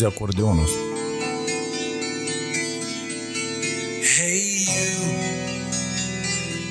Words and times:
Auzi 0.00 0.06
acordeonul. 0.06 0.68
Hey 4.16 4.40
you, 4.72 4.92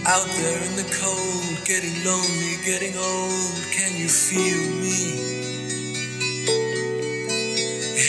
out 0.06 0.28
there 0.38 0.64
in 0.68 0.76
the 0.76 0.88
cold, 1.00 1.66
getting 1.66 1.94
lonely, 2.04 2.58
getting 2.66 2.98
old, 2.98 3.62
can 3.72 3.96
you 3.96 4.10
feel 4.10 4.64
me? 4.82 5.00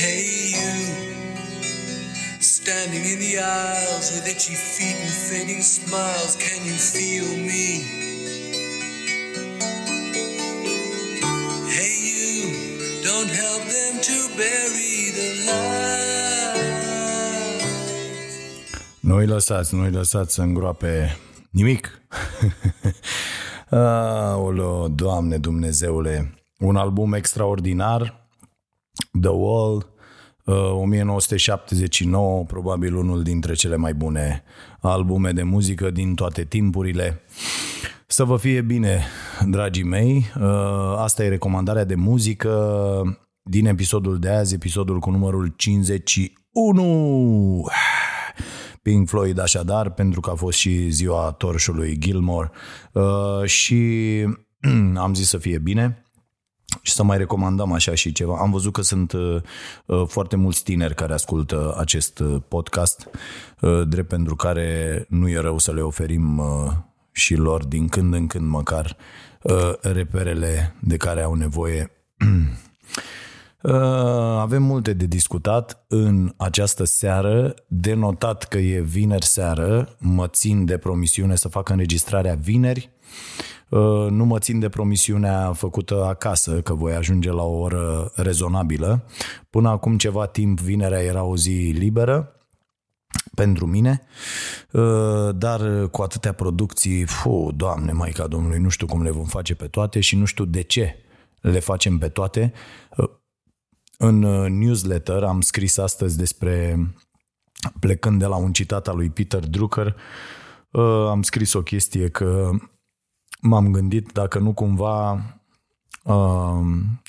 Hey 0.00 0.24
you, 0.56 0.72
standing 2.40 3.04
in 3.04 3.18
the 3.18 3.40
aisles 3.40 4.12
with 4.12 4.26
itchy 4.26 4.54
feet 4.54 4.96
and 4.96 5.14
fading 5.28 5.62
smiles, 5.62 6.36
can 6.36 6.64
you 6.64 6.72
feel 6.72 7.28
me? 7.36 7.49
Nu-i 19.20 19.28
lăsați, 19.28 19.74
nu-i 19.74 19.90
lăsați 19.90 20.34
să 20.34 20.42
îngroape 20.42 21.16
nimic. 21.50 22.02
Aoleo, 23.70 24.88
Doamne 24.88 25.38
Dumnezeule, 25.38 26.34
un 26.58 26.76
album 26.76 27.12
extraordinar, 27.12 28.28
The 29.20 29.30
Wall, 29.30 29.86
uh, 30.44 30.72
1979, 30.72 32.44
probabil 32.44 32.94
unul 32.94 33.22
dintre 33.22 33.54
cele 33.54 33.76
mai 33.76 33.94
bune 33.94 34.42
albume 34.80 35.30
de 35.30 35.42
muzică 35.42 35.90
din 35.90 36.14
toate 36.14 36.44
timpurile. 36.44 37.20
Să 38.06 38.24
vă 38.24 38.36
fie 38.36 38.60
bine, 38.60 39.04
dragii 39.46 39.84
mei, 39.84 40.30
uh, 40.40 40.94
asta 40.96 41.24
e 41.24 41.28
recomandarea 41.28 41.84
de 41.84 41.94
muzică 41.94 43.18
din 43.42 43.66
episodul 43.66 44.18
de 44.18 44.28
azi, 44.28 44.54
episodul 44.54 44.98
cu 44.98 45.10
numărul 45.10 45.52
51. 45.56 47.64
Pink 48.82 49.08
Floyd 49.08 49.38
așadar, 49.38 49.90
pentru 49.90 50.20
că 50.20 50.30
a 50.30 50.34
fost 50.34 50.58
și 50.58 50.90
ziua 50.90 51.32
torșului 51.32 51.98
Gilmore 51.98 52.50
uh, 52.92 53.44
și 53.44 54.04
am 54.96 55.14
zis 55.14 55.28
să 55.28 55.38
fie 55.38 55.58
bine 55.58 56.04
și 56.82 56.92
să 56.92 57.02
mai 57.02 57.18
recomandăm 57.18 57.72
așa 57.72 57.94
și 57.94 58.12
ceva. 58.12 58.38
Am 58.38 58.50
văzut 58.50 58.72
că 58.72 58.82
sunt 58.82 59.12
uh, 59.12 59.36
uh, 59.86 60.02
foarte 60.06 60.36
mulți 60.36 60.62
tineri 60.62 60.94
care 60.94 61.12
ascultă 61.12 61.74
acest 61.78 62.18
uh, 62.18 62.42
podcast, 62.48 63.08
uh, 63.60 63.88
drept 63.88 64.08
pentru 64.08 64.36
care 64.36 65.04
nu 65.08 65.28
e 65.28 65.38
rău 65.38 65.58
să 65.58 65.72
le 65.72 65.80
oferim 65.80 66.38
uh, 66.38 66.72
și 67.12 67.34
lor 67.34 67.64
din 67.64 67.88
când 67.88 68.14
în 68.14 68.26
când 68.26 68.48
măcar 68.48 68.96
uh, 69.42 69.72
reperele 69.80 70.74
de 70.80 70.96
care 70.96 71.22
au 71.22 71.34
nevoie 71.34 71.90
Uh, 72.20 72.28
Avem 74.38 74.62
multe 74.62 74.92
de 74.92 75.06
discutat 75.06 75.84
în 75.88 76.32
această 76.36 76.84
seară. 76.84 77.54
De 77.66 77.94
notat 77.94 78.44
că 78.44 78.58
e 78.58 78.80
vineri 78.80 79.24
seară, 79.24 79.96
mă 79.98 80.26
țin 80.26 80.64
de 80.64 80.78
promisiune 80.78 81.36
să 81.36 81.48
fac 81.48 81.68
înregistrarea 81.68 82.34
vineri. 82.34 82.90
Uh, 83.68 84.06
Nu 84.10 84.24
mă 84.24 84.38
țin 84.38 84.58
de 84.58 84.68
promisiunea 84.68 85.52
făcută 85.52 86.04
acasă, 86.04 86.60
că 86.60 86.74
voi 86.74 86.94
ajunge 86.94 87.30
la 87.30 87.42
o 87.42 87.58
oră 87.58 88.12
rezonabilă. 88.14 89.04
Până 89.50 89.68
acum 89.68 89.98
ceva 89.98 90.26
timp, 90.26 90.60
vinerea 90.60 91.02
era 91.02 91.22
o 91.22 91.36
zi 91.36 91.74
liberă 91.78 92.34
pentru 93.34 93.66
mine, 93.66 94.02
Uh, 94.72 95.28
dar 95.34 95.86
cu 95.86 96.02
atâtea 96.02 96.32
producții, 96.32 97.04
fu, 97.04 97.50
doamne, 97.56 97.92
Maica 97.92 98.26
Domnului, 98.26 98.58
nu 98.58 98.68
știu 98.68 98.86
cum 98.86 99.02
le 99.02 99.10
vom 99.10 99.24
face 99.24 99.54
pe 99.54 99.66
toate 99.66 100.00
și 100.00 100.16
nu 100.16 100.24
știu 100.24 100.44
de 100.44 100.62
ce 100.62 100.96
le 101.40 101.58
facem 101.58 101.98
pe 101.98 102.08
toate. 102.08 102.52
Uh, 104.00 104.06
În 104.06 104.22
uh, 104.22 104.50
newsletter 104.50 105.22
am 105.22 105.40
scris 105.40 105.78
astăzi 105.78 106.16
despre, 106.16 106.86
plecând 107.80 108.18
de 108.18 108.26
la 108.26 108.36
un 108.36 108.52
citat 108.52 108.88
al 108.88 108.96
lui 108.96 109.10
Peter 109.10 109.46
Drucker, 109.46 109.96
uh, 110.70 111.06
am 111.08 111.22
scris 111.22 111.52
o 111.52 111.62
chestie 111.62 112.08
că 112.08 112.50
m-am 113.40 113.70
gândit 113.72 114.10
dacă 114.12 114.38
nu 114.38 114.52
cumva 114.52 115.12
uh, 116.04 116.60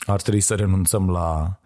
ar 0.05 0.21
trebui 0.21 0.39
să 0.39 0.55
renunțăm 0.55 1.09
la 1.09 1.59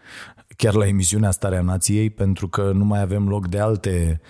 chiar 0.57 0.73
la 0.73 0.87
emisiunea 0.87 1.31
Starea 1.31 1.61
Nației 1.61 2.09
pentru 2.09 2.47
că 2.47 2.71
nu 2.71 2.85
mai 2.85 3.01
avem 3.01 3.27
loc 3.27 3.47
de 3.47 3.59
alte 3.59 4.21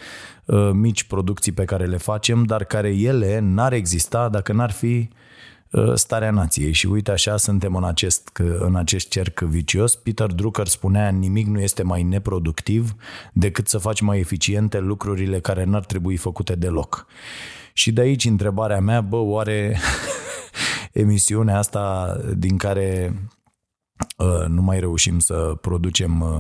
uh, 0.46 0.70
mici 0.74 1.04
producții 1.04 1.52
pe 1.52 1.66
care 1.66 1.86
le 1.86 1.98
facem, 1.98 2.44
dar 2.44 2.64
care 2.64 2.90
ele 2.90 3.40
n-ar 3.40 3.74
exista 3.74 4.30
dacă 4.30 4.54
n-ar 4.54 4.72
fi 4.72 5.10
uh, 5.12 5.18
Starea 5.94 6.32
Nației. 6.32 6.72
Și 6.72 6.88
uite 6.88 7.12
așa 7.12 7.38
suntem 7.38 7.76
în 7.76 7.84
acest, 7.84 8.30
în 8.60 8.76
acest 8.76 9.08
cerc 9.08 9.40
vicios. 9.40 9.96
Peter 9.96 10.32
Drucker 10.32 10.68
spunea 10.68 11.10
nimic 11.10 11.48
nu 11.48 11.60
este 11.60 11.84
mai 11.84 12.04
neproductiv 12.04 12.96
decât 13.34 13.68
să 13.68 13.78
faci 13.78 14.02
mai 14.02 14.20
eficiente 14.20 14.80
lucrurile 14.80 15.40
care 15.40 15.64
n-ar 15.64 15.86
trebui 15.86 16.18
făcute 16.18 16.56
deloc. 16.56 17.06
Și 17.74 17.92
de 17.92 18.02
aici 18.02 18.26
întrebarea 18.26 18.80
mea, 18.80 19.02
bă, 19.02 19.18
oare 19.18 19.78
emisiunea 20.92 21.58
asta 21.58 22.18
din 22.38 22.58
care 22.58 23.14
uh, 24.18 24.46
nu 24.48 24.62
mai 24.62 24.80
reușim 24.80 25.20
să 25.20 25.58
producem 25.62 26.22
uh, 26.22 26.40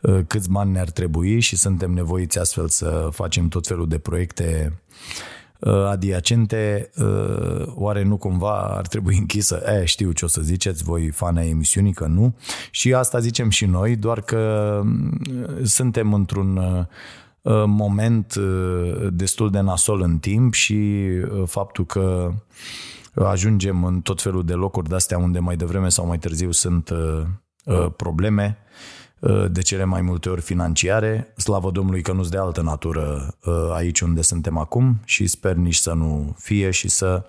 uh, 0.00 0.24
câți 0.26 0.50
bani 0.50 0.72
ne-ar 0.72 0.90
trebui 0.90 1.40
și 1.40 1.56
suntem 1.56 1.90
nevoiți 1.90 2.38
astfel 2.38 2.68
să 2.68 3.08
facem 3.12 3.48
tot 3.48 3.66
felul 3.66 3.88
de 3.88 3.98
proiecte 3.98 4.72
uh, 4.72 5.35
adiacente, 5.90 6.90
uh, 6.96 7.66
oare 7.74 8.02
nu 8.02 8.16
cumva 8.16 8.58
ar 8.58 8.86
trebui 8.86 9.16
închisă? 9.16 9.62
E, 9.66 9.84
știu 9.84 10.12
ce 10.12 10.24
o 10.24 10.28
să 10.28 10.40
ziceți 10.40 10.82
voi, 10.82 11.08
fane 11.08 11.40
ai 11.40 11.48
emisiunii, 11.48 11.92
că 11.92 12.06
nu. 12.06 12.36
Și 12.70 12.94
asta 12.94 13.18
zicem 13.18 13.50
și 13.50 13.64
noi, 13.64 13.96
doar 13.96 14.20
că 14.20 14.82
uh, 14.84 15.64
suntem 15.64 16.14
într-un 16.14 16.56
uh, 16.56 16.84
uh, 17.52 17.64
moment 17.66 18.34
uh, 18.34 19.06
destul 19.10 19.50
de 19.50 19.60
nasol 19.60 20.00
în 20.00 20.18
timp 20.18 20.52
și 20.52 20.74
uh, 20.74 21.42
faptul 21.46 21.86
că 21.86 22.32
ajungem 23.14 23.84
în 23.84 24.00
tot 24.00 24.22
felul 24.22 24.44
de 24.44 24.52
locuri 24.52 24.88
de-astea 24.88 25.18
unde 25.18 25.38
mai 25.38 25.56
devreme 25.56 25.88
sau 25.88 26.06
mai 26.06 26.18
târziu 26.18 26.50
sunt 26.50 26.88
uh, 26.90 27.22
uh, 27.64 27.86
probleme 27.96 28.58
uh, 28.60 28.65
de 29.48 29.60
cele 29.62 29.84
mai 29.84 30.00
multe 30.00 30.28
ori 30.28 30.40
financiare. 30.40 31.32
Slavă 31.36 31.70
Domnului 31.70 32.02
că 32.02 32.12
nu-s 32.12 32.28
de 32.28 32.38
altă 32.38 32.62
natură 32.62 33.34
uh, 33.44 33.54
aici 33.72 34.00
unde 34.00 34.22
suntem 34.22 34.58
acum 34.58 35.00
și 35.04 35.26
sper 35.26 35.54
nici 35.54 35.76
să 35.76 35.92
nu 35.92 36.36
fie 36.38 36.70
și 36.70 36.88
să 36.88 37.24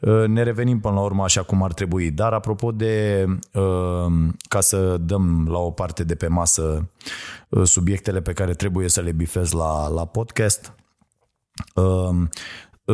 uh, 0.00 0.24
ne 0.26 0.42
revenim 0.42 0.80
până 0.80 0.94
la 0.94 1.00
urmă 1.00 1.22
așa 1.22 1.42
cum 1.42 1.62
ar 1.62 1.72
trebui. 1.72 2.10
Dar 2.10 2.32
apropo 2.32 2.72
de, 2.72 3.24
uh, 3.52 4.12
ca 4.48 4.60
să 4.60 4.96
dăm 4.96 5.48
la 5.50 5.58
o 5.58 5.70
parte 5.70 6.04
de 6.04 6.14
pe 6.14 6.26
masă 6.26 6.88
uh, 7.48 7.66
subiectele 7.66 8.20
pe 8.20 8.32
care 8.32 8.52
trebuie 8.52 8.88
să 8.88 9.00
le 9.00 9.12
bifez 9.12 9.52
la, 9.52 9.88
la 9.88 10.04
podcast, 10.04 10.72
uh, 11.74 12.16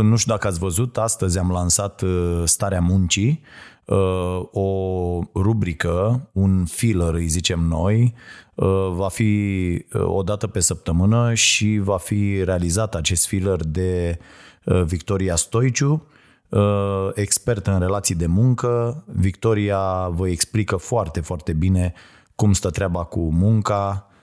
nu 0.02 0.16
știu 0.16 0.32
dacă 0.32 0.46
ați 0.46 0.58
văzut, 0.58 0.98
astăzi 0.98 1.38
am 1.38 1.50
lansat 1.50 2.02
uh, 2.02 2.42
Starea 2.44 2.80
Muncii, 2.80 3.42
uh, 3.84 4.42
o 4.50 5.20
rubrică, 5.34 6.28
un 6.32 6.64
filler, 6.64 7.14
îi 7.14 7.26
zicem 7.26 7.60
noi, 7.60 8.14
uh, 8.54 8.92
va 8.94 9.08
fi 9.08 9.84
uh, 9.92 10.02
o 10.04 10.22
dată 10.22 10.46
pe 10.46 10.60
săptămână 10.60 11.34
și 11.34 11.80
va 11.82 11.96
fi 11.96 12.44
realizat 12.44 12.94
acest 12.94 13.26
filler 13.26 13.60
de 13.64 14.18
uh, 14.64 14.82
Victoria 14.82 15.36
Stoiciu, 15.36 16.06
uh, 16.48 17.10
expert 17.14 17.66
în 17.66 17.78
relații 17.78 18.14
de 18.14 18.26
muncă. 18.26 19.04
Victoria 19.06 20.08
vă 20.08 20.28
explică 20.28 20.76
foarte, 20.76 21.20
foarte 21.20 21.52
bine 21.52 21.92
cum 22.34 22.52
stă 22.52 22.70
treaba 22.70 23.04
cu 23.04 23.32
munca, 23.32 24.06
uh, 24.08 24.13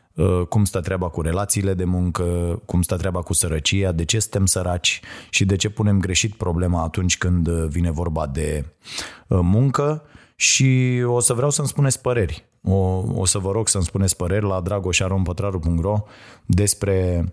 cum 0.50 0.66
stă 0.66 0.80
treaba 0.80 1.08
cu 1.08 1.22
relațiile 1.22 1.74
de 1.74 1.84
muncă, 1.84 2.24
cum 2.66 2.82
stă 2.82 2.96
treaba 2.96 3.22
cu 3.22 3.34
sărăcia, 3.34 3.92
de 3.92 4.06
ce 4.06 4.20
suntem 4.20 4.46
săraci 4.46 5.02
și 5.30 5.46
de 5.46 5.56
ce 5.56 5.70
punem 5.70 6.00
greșit 6.00 6.34
problema 6.34 6.84
atunci 6.84 7.18
când 7.18 7.50
vine 7.50 7.92
vorba 7.92 8.28
de 8.28 8.66
uh, 9.28 9.40
muncă 9.42 10.04
și 10.36 11.02
o 11.06 11.20
să 11.20 11.34
vreau 11.34 11.50
să-mi 11.50 11.68
spuneți 11.68 12.02
păreri. 12.02 12.46
O, 12.64 13.04
o 13.16 13.26
să 13.26 13.38
vă 13.38 13.52
rog 13.52 13.68
să-mi 13.68 13.84
spuneți 13.84 14.16
păreri 14.16 14.46
la 14.46 14.62
dragoșarompătraru.ro 14.62 16.04
despre 16.46 17.26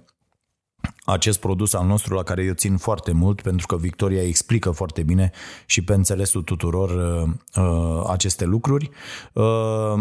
acest 1.04 1.40
produs 1.40 1.72
al 1.72 1.86
nostru 1.86 2.14
la 2.14 2.22
care 2.22 2.42
eu 2.44 2.52
țin 2.52 2.76
foarte 2.76 3.12
mult 3.12 3.40
pentru 3.40 3.66
că 3.66 3.76
Victoria 3.76 4.22
explică 4.22 4.70
foarte 4.70 5.02
bine 5.02 5.30
și 5.66 5.84
pe 5.84 5.94
înțelesul 5.94 6.42
tuturor 6.42 6.90
uh, 6.90 7.30
uh, 7.64 8.04
aceste 8.08 8.44
lucruri. 8.44 8.90
Uh, 9.32 9.44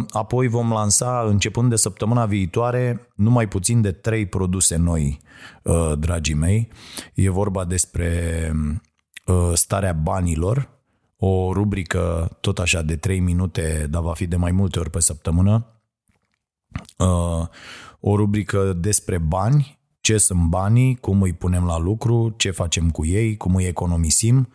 apoi 0.10 0.48
vom 0.48 0.72
lansa 0.72 1.24
începând 1.28 1.69
de 1.69 1.75
săptămâna 1.75 2.25
viitoare 2.25 3.10
numai 3.16 3.48
puțin 3.48 3.81
de 3.81 3.92
trei 3.92 4.25
produse 4.25 4.75
noi, 4.75 5.22
uh, 5.63 5.92
dragii 6.00 6.34
mei. 6.34 6.69
E 7.13 7.30
vorba 7.30 7.66
despre 7.66 8.51
uh, 9.25 9.51
starea 9.54 9.94
banilor, 9.94 10.69
o 11.18 11.54
rubrică 11.54 12.38
tot 12.42 12.60
așa 12.60 12.81
de 12.81 12.95
3 12.95 13.19
minute, 13.19 13.88
dar 13.89 14.01
va 14.01 14.13
fi 14.13 14.28
de 14.28 14.36
mai 14.36 14.51
multe 14.51 14.80
ori 14.80 14.89
pe 14.89 15.00
săptămână. 15.00 15.81
Uh, 16.98 17.48
o 18.00 18.16
rubrică 18.16 18.74
despre 18.74 19.18
bani, 19.18 19.76
ce 20.07 20.18
sunt 20.18 20.42
banii, 20.42 20.95
cum 20.95 21.21
îi 21.21 21.33
punem 21.33 21.65
la 21.65 21.80
lucru, 21.80 22.33
ce 22.38 22.51
facem 22.51 22.89
cu 22.89 23.06
ei, 23.06 23.38
cum 23.38 23.56
îi 23.56 23.65
economisim 23.65 24.50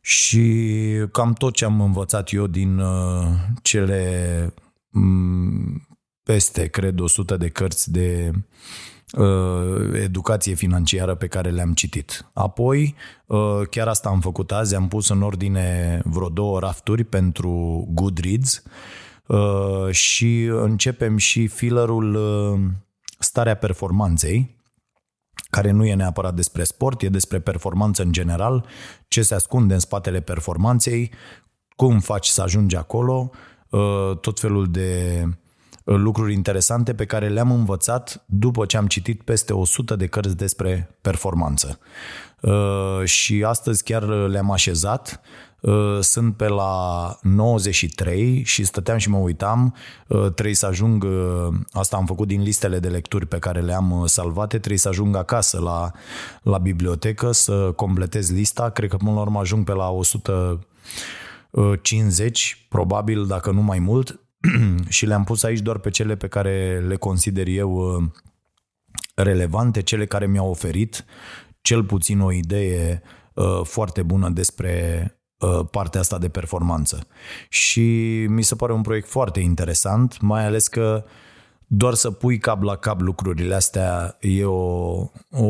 și 0.00 0.76
cam 1.12 1.32
tot 1.32 1.54
ce 1.54 1.64
am 1.64 1.80
învățat 1.80 2.32
eu 2.32 2.46
din 2.46 2.78
uh, 2.78 3.26
cele 3.62 4.54
um, 4.92 5.86
peste, 6.22 6.66
cred, 6.66 7.00
100 7.00 7.36
de 7.36 7.48
cărți 7.48 7.92
de 7.92 8.30
uh, 9.12 10.00
educație 10.02 10.54
financiară 10.54 11.14
pe 11.14 11.26
care 11.26 11.50
le-am 11.50 11.72
citit. 11.72 12.30
Apoi, 12.32 12.94
uh, 13.26 13.60
chiar 13.70 13.88
asta 13.88 14.08
am 14.08 14.20
făcut 14.20 14.52
azi, 14.52 14.74
am 14.74 14.88
pus 14.88 15.08
în 15.08 15.22
ordine 15.22 16.00
vreo 16.04 16.28
două 16.28 16.58
rafturi 16.58 17.04
pentru 17.04 17.84
Goodreads 17.90 18.62
uh, 19.26 19.90
și 19.90 20.42
începem 20.44 21.16
și 21.16 21.46
fillerul 21.46 22.14
uh, 22.14 22.60
starea 23.32 23.56
performanței, 23.56 24.60
care 25.50 25.70
nu 25.70 25.84
e 25.84 25.94
neapărat 25.94 26.34
despre 26.34 26.64
sport, 26.64 27.02
e 27.02 27.08
despre 27.08 27.40
performanță 27.40 28.02
în 28.02 28.12
general, 28.12 28.66
ce 29.08 29.22
se 29.22 29.34
ascunde 29.34 29.74
în 29.74 29.80
spatele 29.80 30.20
performanței, 30.20 31.12
cum 31.76 32.00
faci 32.00 32.26
să 32.26 32.42
ajungi 32.42 32.76
acolo, 32.76 33.30
uh, 33.70 34.16
tot 34.20 34.40
felul 34.40 34.70
de 34.70 35.22
uh, 35.84 35.96
lucruri 35.96 36.32
interesante 36.32 36.94
pe 36.94 37.04
care 37.04 37.28
le-am 37.28 37.50
învățat 37.50 38.24
după 38.26 38.66
ce 38.66 38.76
am 38.76 38.86
citit 38.86 39.22
peste 39.22 39.52
100 39.52 39.96
de 39.96 40.06
cărți 40.06 40.36
despre 40.36 40.98
performanță. 41.00 41.78
Uh, 42.40 43.04
și 43.04 43.44
astăzi 43.44 43.82
chiar 43.82 44.02
le-am 44.02 44.50
așezat 44.50 45.20
Uh, 45.20 45.51
sunt 46.00 46.36
pe 46.36 46.48
la 46.48 47.18
93 47.22 48.42
și 48.44 48.64
stăteam 48.64 48.98
și 48.98 49.08
mă 49.08 49.16
uitam, 49.16 49.74
uh, 50.08 50.32
trebuie 50.32 50.54
să 50.54 50.66
ajung, 50.66 51.04
uh, 51.04 51.48
asta 51.70 51.96
am 51.96 52.06
făcut 52.06 52.28
din 52.28 52.42
listele 52.42 52.78
de 52.78 52.88
lecturi 52.88 53.26
pe 53.26 53.38
care 53.38 53.60
le-am 53.60 54.02
salvate, 54.06 54.58
trebuie 54.58 54.78
să 54.78 54.88
ajung 54.88 55.16
acasă 55.16 55.60
la, 55.60 55.90
la 56.42 56.58
bibliotecă 56.58 57.32
să 57.32 57.72
completez 57.76 58.30
lista, 58.30 58.70
cred 58.70 58.90
că 58.90 58.96
până 58.96 59.12
la 59.12 59.20
urmă 59.20 59.38
ajung 59.38 59.64
pe 59.64 59.72
la 59.72 59.90
150, 59.90 62.66
probabil 62.68 63.26
dacă 63.26 63.50
nu 63.50 63.62
mai 63.62 63.78
mult, 63.78 64.20
și 64.88 65.06
le-am 65.06 65.24
pus 65.24 65.42
aici 65.42 65.60
doar 65.60 65.78
pe 65.78 65.90
cele 65.90 66.16
pe 66.16 66.28
care 66.28 66.84
le 66.86 66.96
consider 66.96 67.46
eu 67.46 68.02
relevante, 69.14 69.82
cele 69.82 70.06
care 70.06 70.26
mi-au 70.26 70.50
oferit 70.50 71.04
cel 71.60 71.84
puțin 71.84 72.20
o 72.20 72.32
idee 72.32 73.02
foarte 73.62 74.02
bună 74.02 74.28
despre 74.28 75.06
Uh, 75.06 75.12
partea 75.70 76.00
asta 76.00 76.18
de 76.18 76.28
performanță. 76.28 77.06
Și 77.48 77.80
mi 78.28 78.42
se 78.42 78.54
pare 78.54 78.72
un 78.72 78.82
proiect 78.82 79.08
foarte 79.08 79.40
interesant, 79.40 80.20
mai 80.20 80.46
ales 80.46 80.68
că 80.68 81.04
doar 81.66 81.94
să 81.94 82.10
pui 82.10 82.38
cap 82.38 82.62
la 82.62 82.76
cap 82.76 83.00
lucrurile 83.00 83.54
astea 83.54 84.16
e 84.20 84.44
o, 84.44 85.06
o, 85.30 85.46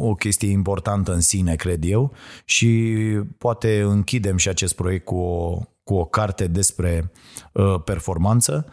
o 0.00 0.14
chestie 0.14 0.50
importantă 0.50 1.12
în 1.12 1.20
sine, 1.20 1.54
cred 1.54 1.84
eu, 1.84 2.12
și 2.44 2.94
poate 3.38 3.80
închidem 3.80 4.36
și 4.36 4.48
acest 4.48 4.74
proiect 4.74 5.04
cu 5.04 5.16
o, 5.16 5.60
cu 5.84 5.94
o 5.94 6.04
carte 6.04 6.46
despre 6.46 7.12
uh, 7.52 7.74
performanță 7.84 8.66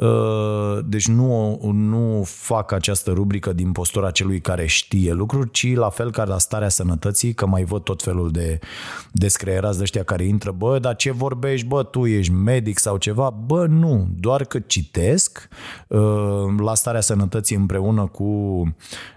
Uh, 0.00 0.78
deci 0.84 1.08
nu, 1.08 1.60
nu 1.72 2.22
fac 2.24 2.72
această 2.72 3.10
rubrică 3.10 3.52
din 3.52 3.72
postura 3.72 4.10
celui 4.10 4.40
care 4.40 4.66
știe 4.66 5.12
lucruri, 5.12 5.50
ci 5.50 5.74
la 5.74 5.88
fel 5.88 6.10
ca 6.10 6.24
la 6.24 6.38
starea 6.38 6.68
sănătății, 6.68 7.34
că 7.34 7.46
mai 7.46 7.64
văd 7.64 7.82
tot 7.82 8.02
felul 8.02 8.30
de 8.30 8.58
descreierați 9.12 9.76
de 9.76 9.82
ăștia 9.82 10.02
care 10.02 10.24
intră, 10.24 10.50
bă, 10.50 10.78
dar 10.78 10.96
ce 10.96 11.10
vorbești, 11.10 11.66
bă, 11.66 11.82
tu 11.82 12.06
ești 12.06 12.32
medic 12.32 12.78
sau 12.78 12.96
ceva? 12.96 13.30
Bă, 13.30 13.66
nu, 13.66 14.08
doar 14.18 14.44
că 14.44 14.58
citesc 14.58 15.48
uh, 15.88 16.00
la 16.58 16.74
starea 16.74 17.00
sănătății 17.00 17.56
împreună 17.56 18.06
cu 18.06 18.24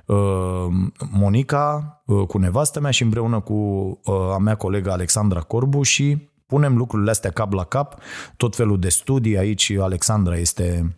uh, 0.06 0.68
Monica, 1.12 1.98
cu 2.28 2.38
nevastă 2.38 2.80
mea 2.80 2.92
și 2.92 3.04
împreună 3.04 3.40
cu 3.40 4.00
a 4.34 4.38
mea 4.38 4.56
colegă 4.56 4.92
Alexandra 4.92 5.40
Corbu 5.40 5.82
și 5.82 6.32
punem 6.54 6.78
lucrurile 6.78 7.10
astea 7.10 7.32
cap 7.32 7.54
la 7.54 7.64
cap, 7.64 8.00
tot 8.38 8.56
felul 8.56 8.80
de 8.80 8.90
studii. 8.90 9.38
Aici 9.38 9.72
Alexandra 9.80 10.38
este 10.38 10.98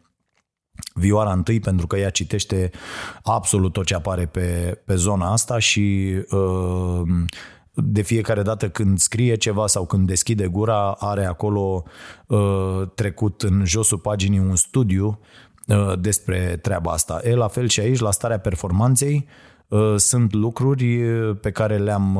vioara 0.93 1.31
întâi 1.31 1.59
pentru 1.59 1.87
că 1.87 1.97
ea 1.97 2.09
citește 2.09 2.71
absolut 3.23 3.73
tot 3.73 3.85
ce 3.85 3.95
apare 3.95 4.25
pe, 4.25 4.77
pe 4.85 4.95
zona 4.95 5.31
asta 5.31 5.59
și 5.59 6.15
uh, 6.29 7.01
de 7.73 8.01
fiecare 8.01 8.41
dată 8.41 8.69
când 8.69 8.99
scrie 8.99 9.35
ceva 9.35 9.67
sau 9.67 9.85
când 9.85 10.07
deschide 10.07 10.47
gura, 10.47 10.91
are 10.91 11.25
acolo 11.25 11.83
uh, 12.27 12.81
trecut 12.95 13.41
în 13.41 13.65
josul 13.65 13.97
paginii 13.97 14.39
un 14.39 14.55
studiu 14.55 15.19
uh, 15.67 15.99
despre 15.99 16.59
treaba 16.61 16.91
asta. 16.91 17.19
E 17.23 17.35
la 17.35 17.47
fel 17.47 17.67
și 17.67 17.79
aici, 17.79 17.99
la 17.99 18.11
starea 18.11 18.39
performanței, 18.39 19.27
sunt 19.95 20.33
lucruri 20.33 20.99
pe 21.41 21.51
care 21.51 21.77
le-am 21.77 22.19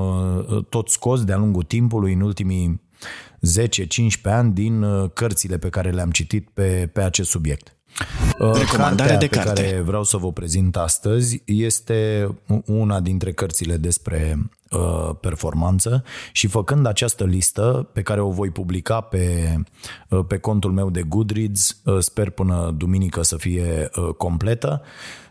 tot 0.70 0.90
scos 0.90 1.24
de-a 1.24 1.38
lungul 1.38 1.64
timpului 1.64 2.14
în 2.14 2.22
ultimii 2.22 2.85
10-15 2.96 4.22
ani 4.24 4.54
din 4.54 4.82
uh, 4.82 5.10
cărțile 5.14 5.58
pe 5.58 5.70
care 5.70 5.90
le-am 5.90 6.12
citit 6.12 6.50
pe, 6.54 6.90
pe 6.94 7.02
acest 7.02 7.30
subiect. 7.30 7.76
Uh, 8.40 8.52
Recomandare 8.54 9.16
de 9.16 9.28
pe 9.28 9.36
carte. 9.36 9.62
care 9.62 9.82
vreau 9.82 10.04
să 10.04 10.18
vă 10.18 10.32
prezint 10.32 10.76
astăzi 10.76 11.42
este 11.46 12.30
una 12.66 13.00
dintre 13.00 13.32
cărțile 13.32 13.78
despre 13.78 14.38
uh, 14.72 15.16
performanță 15.20 16.04
și 16.32 16.48
făcând 16.48 16.86
această 16.86 17.24
listă 17.24 17.90
pe 17.94 18.02
care 18.02 18.22
o 18.22 18.30
voi 18.30 18.50
publica 18.50 19.02
pe, 19.02 19.56
uh, 20.10 20.26
pe 20.28 20.38
contul 20.38 20.72
meu 20.72 20.90
de 20.90 21.02
Goodreads, 21.02 21.82
uh, 21.84 21.98
sper 22.00 22.30
până 22.30 22.74
duminică 22.78 23.24
să 23.24 23.38
fie 23.38 23.90
uh, 23.96 24.14
completă, 24.18 24.82
Uh, 24.82 25.25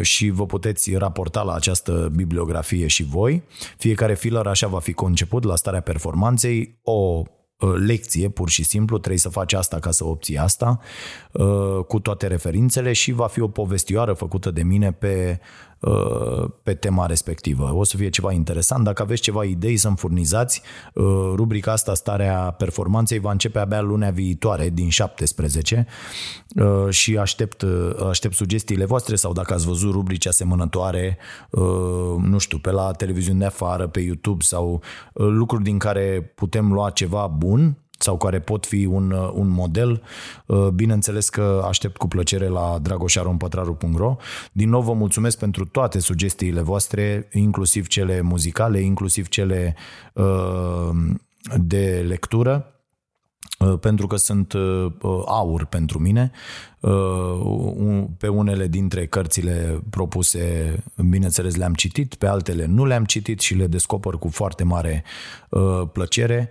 și 0.00 0.30
vă 0.30 0.46
puteți 0.46 0.94
raporta 0.94 1.42
la 1.42 1.54
această 1.54 2.12
bibliografie 2.14 2.86
și 2.86 3.04
voi. 3.04 3.42
Fiecare 3.76 4.14
filler 4.14 4.46
așa 4.46 4.66
va 4.66 4.78
fi 4.78 4.92
conceput 4.92 5.44
la 5.44 5.56
starea 5.56 5.80
performanței, 5.80 6.78
o 6.82 6.92
uh, 6.92 7.74
lecție, 7.86 8.28
pur 8.28 8.48
și 8.48 8.64
simplu, 8.64 8.98
trebuie 8.98 9.18
să 9.18 9.28
faci 9.28 9.52
asta 9.52 9.78
ca 9.78 9.90
să 9.90 10.04
obții 10.04 10.38
asta, 10.38 10.78
uh, 11.32 11.84
cu 11.86 12.00
toate 12.00 12.26
referințele 12.26 12.92
și 12.92 13.12
va 13.12 13.26
fi 13.26 13.40
o 13.40 13.48
povestioară 13.48 14.12
făcută 14.12 14.50
de 14.50 14.62
mine 14.62 14.92
pe 14.92 15.40
Uh, 15.40 15.67
pe 16.62 16.74
tema 16.74 17.06
respectivă. 17.06 17.72
O 17.74 17.84
să 17.84 17.96
fie 17.96 18.08
ceva 18.08 18.32
interesant. 18.32 18.84
Dacă 18.84 19.02
aveți 19.02 19.22
ceva 19.22 19.44
idei 19.44 19.76
să-mi 19.76 19.96
furnizați, 19.96 20.62
uh, 20.94 21.04
rubrica 21.34 21.72
asta, 21.72 21.94
Starea 21.94 22.54
Performanței, 22.58 23.18
va 23.18 23.30
începe 23.30 23.58
abia 23.58 23.80
lunea 23.80 24.10
viitoare, 24.10 24.68
din 24.68 24.88
17 24.88 25.86
uh, 26.56 26.90
și 26.90 27.18
aștept, 27.18 27.64
aștept 28.08 28.34
sugestiile 28.34 28.84
voastre 28.84 29.16
sau 29.16 29.32
dacă 29.32 29.54
ați 29.54 29.66
văzut 29.66 29.92
rubrici 29.92 30.26
asemănătoare, 30.26 31.18
nu 32.22 32.38
știu, 32.38 32.58
pe 32.58 32.70
la 32.70 32.92
televiziune 32.92 33.38
de 33.38 33.44
afară, 33.44 33.86
pe 33.86 34.00
YouTube 34.00 34.44
sau 34.44 34.82
lucruri 35.12 35.62
din 35.62 35.78
care 35.78 36.32
putem 36.34 36.72
lua 36.72 36.90
ceva 36.90 37.26
bun 37.26 37.76
sau 37.98 38.16
care 38.16 38.40
pot 38.40 38.66
fi 38.66 38.84
un, 38.84 39.10
uh, 39.10 39.30
un 39.34 39.48
model. 39.48 40.02
Uh, 40.46 40.68
bineînțeles 40.68 41.28
că 41.28 41.64
aștept 41.68 41.96
cu 41.96 42.08
plăcere 42.08 42.48
la 42.48 42.78
dragoșarompătraru.ro. 42.82 44.16
Din 44.52 44.68
nou 44.68 44.82
vă 44.82 44.92
mulțumesc 44.92 45.38
pentru 45.38 45.64
toate 45.64 45.98
sugestiile 45.98 46.60
voastre, 46.60 47.28
inclusiv 47.32 47.86
cele 47.86 48.20
muzicale, 48.20 48.80
inclusiv 48.80 49.28
cele 49.28 49.76
uh, 50.12 50.90
de 51.56 52.04
lectură 52.08 52.77
pentru 53.80 54.06
că 54.06 54.16
sunt 54.16 54.54
aur 55.26 55.64
pentru 55.64 55.98
mine. 55.98 56.30
Pe 58.18 58.28
unele 58.28 58.66
dintre 58.66 59.06
cărțile 59.06 59.82
propuse, 59.90 60.74
bineînțeles, 61.08 61.56
le-am 61.56 61.74
citit, 61.74 62.14
pe 62.14 62.26
altele 62.26 62.66
nu 62.66 62.86
le-am 62.86 63.04
citit 63.04 63.40
și 63.40 63.54
le 63.54 63.66
descoper 63.66 64.12
cu 64.12 64.28
foarte 64.28 64.64
mare 64.64 65.04
plăcere 65.92 66.50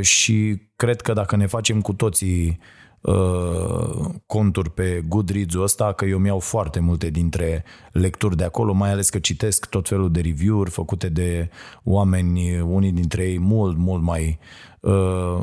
și 0.00 0.60
cred 0.76 1.00
că 1.00 1.12
dacă 1.12 1.36
ne 1.36 1.46
facem 1.46 1.80
cu 1.80 1.92
toții 1.92 2.58
uh, 3.00 4.14
conturi 4.26 4.70
pe 4.70 5.04
Goodreads-ul 5.08 5.62
ăsta, 5.62 5.92
că 5.92 6.04
eu 6.04 6.18
mi-au 6.18 6.38
foarte 6.38 6.80
multe 6.80 7.10
dintre 7.10 7.64
lecturi 7.92 8.36
de 8.36 8.44
acolo, 8.44 8.72
mai 8.72 8.90
ales 8.90 9.10
că 9.10 9.18
citesc 9.18 9.66
tot 9.66 9.88
felul 9.88 10.12
de 10.12 10.20
review-uri 10.20 10.70
făcute 10.70 11.08
de 11.08 11.50
oameni, 11.82 12.60
unii 12.60 12.92
dintre 12.92 13.22
ei 13.22 13.38
mult, 13.38 13.76
mult 13.76 14.02
mai 14.02 14.38
uh, 14.40 14.73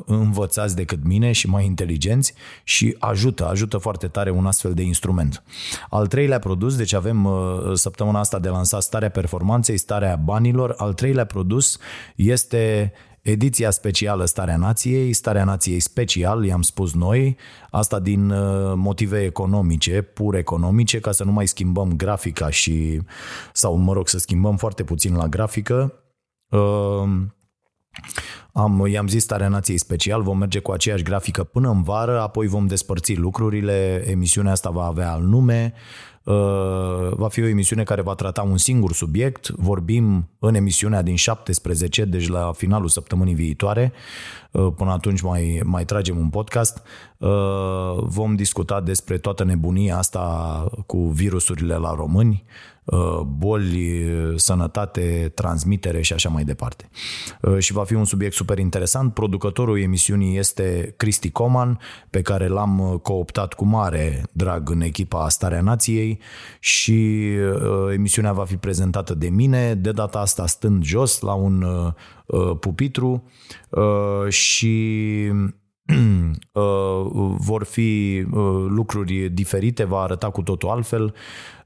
învățați 0.06 0.76
decât 0.76 1.00
mine 1.04 1.32
și 1.32 1.50
mai 1.50 1.66
inteligenți 1.66 2.34
și 2.64 2.96
ajută, 3.00 3.48
ajută 3.48 3.78
foarte 3.78 4.08
tare 4.08 4.30
un 4.30 4.46
astfel 4.46 4.74
de 4.74 4.82
instrument. 4.82 5.44
Al 5.90 6.08
treilea 6.08 6.40
produs, 6.40 6.76
deci 6.76 6.94
avem 6.94 7.26
uh, 7.26 7.32
săptămâna 7.74 8.20
asta 8.20 8.40
de 8.40 8.50
lansat 8.50 8.82
starea 8.82 9.10
performanței, 9.10 9.78
starea 9.78 10.16
banilor, 10.16 10.74
al 10.78 10.94
treilea 10.94 11.26
produs 11.26 11.78
este 12.16 12.94
ediția 13.22 13.70
specială 13.70 14.26
Starea 14.26 14.58
Nației, 14.58 15.14
Starea 15.14 15.44
Nației 15.44 15.80
special, 15.80 16.46
i-am 16.46 16.62
spus 16.62 16.94
noi, 16.94 17.38
asta 17.70 18.00
din 18.00 18.30
uh, 18.30 18.74
motive 18.76 19.24
economice, 19.24 20.02
pur 20.02 20.36
economice, 20.36 21.00
ca 21.00 21.12
să 21.12 21.24
nu 21.24 21.32
mai 21.32 21.48
schimbăm 21.48 21.96
grafica 21.96 22.50
și, 22.50 23.02
sau 23.54 23.76
mă 23.76 23.94
rog, 23.94 24.08
să 24.08 24.18
schimbăm 24.18 24.58
foarte 24.58 24.84
puțin 24.84 25.16
la 25.16 25.28
grafică. 25.28 25.94
Uh, 26.50 27.10
am, 28.52 28.86
i-am 28.86 29.08
zis 29.08 29.24
Starea 29.24 29.48
Nației 29.48 29.78
special, 29.78 30.22
vom 30.22 30.38
merge 30.38 30.60
cu 30.60 30.72
aceeași 30.72 31.04
grafică 31.04 31.44
până 31.44 31.70
în 31.70 31.84
vară, 31.84 32.22
apoi 32.22 32.48
vom 32.48 32.68
despărți 32.68 33.14
lucrurile, 33.14 34.04
emisiunea 34.08 34.52
asta 34.52 34.70
va 34.70 34.86
avea 34.86 35.12
al 35.12 35.22
nume, 35.22 35.74
Uh, 36.24 37.12
va 37.16 37.28
fi 37.28 37.42
o 37.42 37.48
emisiune 37.48 37.84
care 37.84 38.02
va 38.02 38.14
trata 38.14 38.42
un 38.42 38.58
singur 38.58 38.94
subiect. 38.94 39.50
Vorbim 39.50 40.30
în 40.40 40.56
emisiunea 40.56 41.02
din 41.02 41.16
17, 41.16 42.06
deci 42.06 42.28
la 42.28 42.52
finalul 42.56 42.88
săptămânii 42.88 43.34
viitoare. 43.34 43.92
Uh, 44.52 44.68
până 44.76 44.92
atunci 44.92 45.22
mai, 45.22 45.62
mai 45.64 45.86
tragem 45.86 46.18
un 46.18 46.30
podcast. 46.30 46.82
Uh, 47.18 47.30
vom 47.98 48.36
discuta 48.36 48.82
despre 48.82 49.18
toată 49.18 49.44
nebunia 49.44 49.98
asta 49.98 50.66
cu 50.86 50.98
virusurile 50.98 51.76
la 51.76 51.94
români, 51.96 52.44
Uh, 52.81 52.81
boli, 53.26 54.06
sănătate, 54.36 55.32
transmitere 55.36 56.02
și 56.02 56.14
așa 56.14 56.30
mai 56.30 56.44
departe. 56.44 56.90
Uh, 57.42 57.58
și 57.58 57.74
va 57.74 57.84
fi 57.84 57.94
un 57.94 58.06
subiect 58.06 58.34
super 58.34 58.58
interesant. 58.58 59.14
Producătorul 59.14 59.80
emisiunii 59.80 60.38
este 60.38 60.94
Cristi 60.98 61.32
Coman, 61.32 61.80
pe 62.10 62.22
care 62.22 62.48
l-am 62.48 62.80
uh, 62.80 63.00
cooptat 63.00 63.54
cu 63.54 63.66
mare 63.66 64.24
drag 64.32 64.70
în 64.70 64.82
echipa 64.82 65.30
Starea 65.30 65.62
Nației 65.62 66.20
și 66.60 67.30
emisiunea 67.94 68.34
va 68.34 68.46
fi 68.46 68.56
prezentată 68.56 69.14
de 69.14 69.30
mine, 69.30 69.74
de 69.74 69.92
data 69.92 70.20
asta 70.20 70.46
stând 70.46 70.84
jos 70.84 71.20
la 71.20 71.34
un 71.34 71.66
pupitru 72.60 73.24
și 74.30 75.32
vor 77.48 77.64
fi 77.64 78.24
lucruri 78.68 79.30
diferite, 79.30 79.84
va 79.84 80.02
arăta 80.02 80.30
cu 80.30 80.42
totul 80.42 80.70
altfel. 80.70 81.14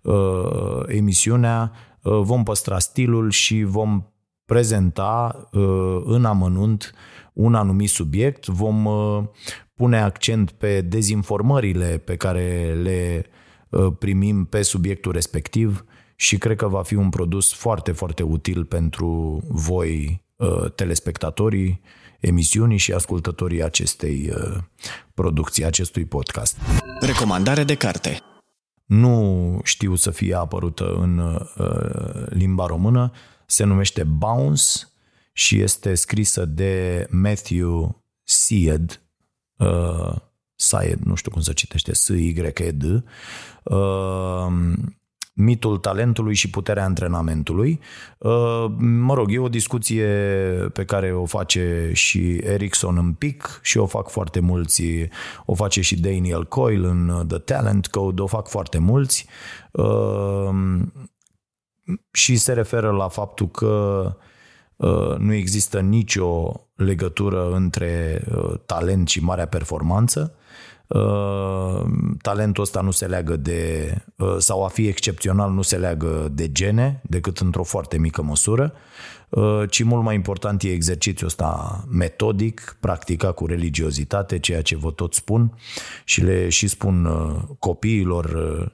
Uh, 0.02 0.84
emisiunea, 0.88 1.72
uh, 2.02 2.20
vom 2.22 2.44
păstra 2.44 2.80
stilul 2.80 3.30
și 3.30 3.64
vom 3.64 4.04
prezenta 4.46 5.48
uh, 5.52 6.02
în 6.06 6.26
amănunt 6.26 6.94
un 7.34 7.56
anumit 7.56 7.90
subiect, 7.90 8.46
vom 8.46 8.88
pune 9.74 10.02
accent 10.02 10.52
pe 10.52 10.82
dezinformările 10.82 11.98
pe 11.98 12.16
care 12.16 12.74
le 12.82 13.26
primim 14.00 14.46
pe 14.46 14.62
subiectul 14.62 15.12
respectiv 15.12 15.86
și 16.16 16.38
cred 16.38 16.58
că 16.58 16.68
va 16.68 16.82
fi 16.82 16.96
un 16.96 17.10
produs 17.10 17.54
foarte, 17.54 17.92
foarte 17.92 18.24
util 18.24 18.66
pentru 18.66 19.40
voi, 19.48 20.24
telespectatorii 20.76 21.82
emisiunii 22.28 22.78
și 22.78 22.94
ascultătorii 22.94 23.64
acestei 23.64 24.34
producții, 25.14 25.66
acestui 25.66 26.06
podcast. 26.06 26.58
Recomandare 27.00 27.64
de 27.64 27.76
carte 27.76 28.20
nu 28.86 29.60
știu 29.64 29.96
să 29.96 30.12
fie 30.12 30.36
apărută 30.36 30.94
în 30.94 31.18
uh, 31.18 32.28
limba 32.30 32.66
română, 32.66 33.12
se 33.46 33.64
numește 33.64 34.04
Bounce 34.04 34.64
și 35.34 35.60
este 35.60 35.96
scrisă 35.96 36.46
de 36.46 37.08
Matthew 37.12 38.04
Syed, 38.24 39.02
uh, 39.58 40.16
Syed, 40.56 41.00
nu 41.00 41.16
știu 41.16 41.32
cum 41.32 41.42
se 41.42 41.54
citește, 41.54 41.94
S-Y-E-D, 41.94 42.84
uh, 43.64 44.48
mitul 45.36 45.78
talentului 45.78 46.34
și 46.34 46.50
puterea 46.50 46.84
antrenamentului. 46.84 47.80
Uh, 48.18 48.66
mă 48.78 49.14
rog, 49.14 49.32
e 49.32 49.40
o 49.40 49.50
discuție 49.50 50.06
pe 50.74 50.86
care 50.86 51.14
o 51.14 51.26
face 51.26 51.90
și 51.94 52.36
Ericsson 52.36 52.98
în 52.98 53.14
pic 53.14 53.60
și 53.64 53.78
o 53.78 53.86
fac 53.86 54.10
foarte 54.10 54.40
mulți, 54.40 54.84
o 55.46 55.56
face 55.56 55.82
și 55.82 56.00
Daniel 56.00 56.46
Coyle 56.46 56.88
în 56.88 57.26
The 57.28 57.38
Talent 57.38 57.88
Code, 57.88 58.22
o 58.22 58.28
fac 58.28 58.48
foarte 58.48 58.78
mulți 58.78 59.26
uh, 59.72 60.50
și 62.12 62.38
se 62.38 62.54
referă 62.54 62.92
la 62.92 63.08
faptul 63.08 63.48
că 63.48 64.16
uh, 64.76 65.16
nu 65.18 65.34
există 65.34 65.80
nicio 65.80 66.52
legătură 66.76 67.52
între 67.54 68.24
talent 68.66 69.08
și 69.08 69.24
marea 69.24 69.48
performanță 69.48 70.36
Uh, 70.38 70.44
talentul 72.22 72.64
ăsta 72.64 72.82
nu 72.82 72.92
se 72.92 73.06
leagă 73.06 73.36
de, 73.36 73.94
uh, 74.16 74.36
sau 74.38 74.64
a 74.64 74.68
fi 74.68 74.88
excepțional 74.88 75.52
nu 75.52 75.62
se 75.62 75.78
leagă 75.78 76.28
de 76.32 76.52
gene, 76.52 77.02
decât 77.04 77.38
într-o 77.38 77.64
foarte 77.64 77.98
mică 77.98 78.22
măsură, 78.22 78.74
uh, 79.30 79.64
ci 79.70 79.84
mult 79.84 80.04
mai 80.04 80.16
important 80.16 80.64
e 80.64 80.72
exercițiul 80.72 81.28
ăsta 81.28 81.84
metodic, 81.92 82.78
practica 82.80 83.32
cu 83.32 83.46
religiozitate, 83.46 84.40
ceea 84.40 84.62
ce 84.62 84.76
vă 84.76 84.92
tot 84.92 85.14
spun 85.14 85.58
și 86.04 86.24
le 86.24 86.50
și 86.50 86.68
spun 86.68 87.08
copiilor 87.60 88.74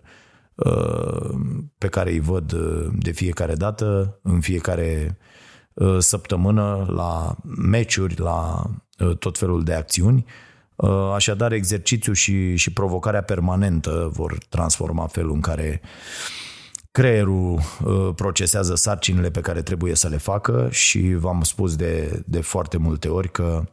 pe 1.77 1.87
care 1.87 2.11
îi 2.11 2.19
văd 2.19 2.53
de 2.93 3.11
fiecare 3.11 3.53
dată, 3.53 4.19
în 4.23 4.39
fiecare 4.39 5.17
săptămână, 5.99 6.85
la 6.95 7.35
meciuri, 7.43 8.19
la 8.19 8.69
tot 9.19 9.37
felul 9.37 9.63
de 9.63 9.73
acțiuni, 9.73 10.25
Uh, 10.25 10.50
așadar, 11.13 11.51
exercițiul 11.51 12.15
și, 12.15 12.55
și 12.55 12.73
provocarea 12.73 13.23
permanentă 13.23 14.09
vor 14.13 14.37
transforma 14.49 15.07
felul 15.07 15.33
în 15.33 15.41
care 15.41 15.81
creierul 16.91 17.53
uh, 17.53 18.09
procesează 18.15 18.75
sarcinile 18.75 19.31
pe 19.31 19.41
care 19.41 19.61
trebuie 19.61 19.95
să 19.95 20.07
le 20.07 20.17
facă 20.17 20.67
și 20.71 21.13
v-am 21.13 21.41
spus 21.43 21.75
de, 21.75 22.23
de 22.25 22.41
foarte 22.41 22.77
multe 22.77 23.07
ori 23.07 23.31
că 23.31 23.63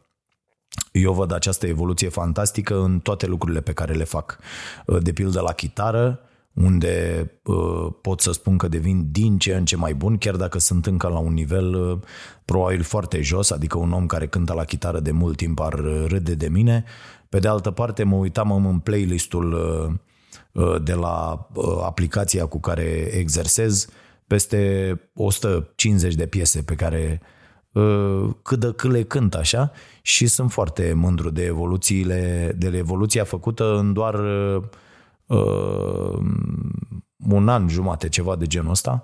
eu 0.91 1.13
văd 1.13 1.31
această 1.31 1.67
evoluție 1.67 2.09
fantastică 2.09 2.81
în 2.81 2.99
toate 2.99 3.25
lucrurile 3.25 3.61
pe 3.61 3.73
care 3.73 3.93
le 3.93 4.03
fac. 4.03 4.37
Uh, 4.85 5.03
de 5.03 5.13
pildă 5.13 5.41
la 5.41 5.53
chitară, 5.53 6.19
unde 6.63 7.25
uh, 7.43 7.87
pot 8.01 8.21
să 8.21 8.31
spun 8.31 8.57
că 8.57 8.67
devin 8.67 9.07
din 9.11 9.37
ce 9.37 9.55
în 9.55 9.65
ce 9.65 9.75
mai 9.75 9.93
bun, 9.93 10.17
chiar 10.17 10.35
dacă 10.35 10.59
sunt 10.59 10.85
încă 10.85 11.07
la 11.07 11.17
un 11.17 11.33
nivel 11.33 11.73
uh, 11.73 11.99
probabil 12.45 12.81
foarte 12.81 13.21
jos, 13.21 13.51
adică 13.51 13.77
un 13.77 13.91
om 13.91 14.05
care 14.05 14.27
cântă 14.27 14.53
la 14.53 14.63
chitară 14.63 14.99
de 14.99 15.11
mult 15.11 15.37
timp 15.37 15.59
ar 15.59 15.73
uh, 15.73 16.05
râde 16.07 16.35
de 16.35 16.47
mine. 16.47 16.83
Pe 17.29 17.39
de 17.39 17.47
altă 17.47 17.71
parte, 17.71 18.03
mă 18.03 18.15
uitam 18.15 18.65
în 18.65 18.79
playlistul 18.79 19.53
uh, 19.53 20.63
uh, 20.63 20.83
de 20.83 20.93
la 20.93 21.47
uh, 21.53 21.65
aplicația 21.83 22.45
cu 22.45 22.59
care 22.59 23.09
exersez, 23.13 23.87
peste 24.27 24.93
150 25.13 26.13
de 26.15 26.25
piese 26.25 26.61
pe 26.61 26.75
care 26.75 27.21
uh, 27.71 28.29
cât 28.41 28.59
de 28.59 28.73
cât 28.75 28.91
le 28.91 29.03
cânt 29.03 29.35
așa 29.35 29.71
și 30.01 30.27
sunt 30.27 30.51
foarte 30.51 30.93
mândru 30.95 31.29
de 31.29 31.43
evoluțiile, 31.43 32.53
de 32.57 32.71
evoluția 32.77 33.23
făcută 33.23 33.77
în 33.77 33.93
doar 33.93 34.19
uh, 35.29 35.37
uh, 35.37 36.19
un 37.29 37.47
an 37.47 37.67
jumate, 37.67 38.09
ceva 38.09 38.35
de 38.35 38.45
genul 38.45 38.71
ăsta, 38.71 39.03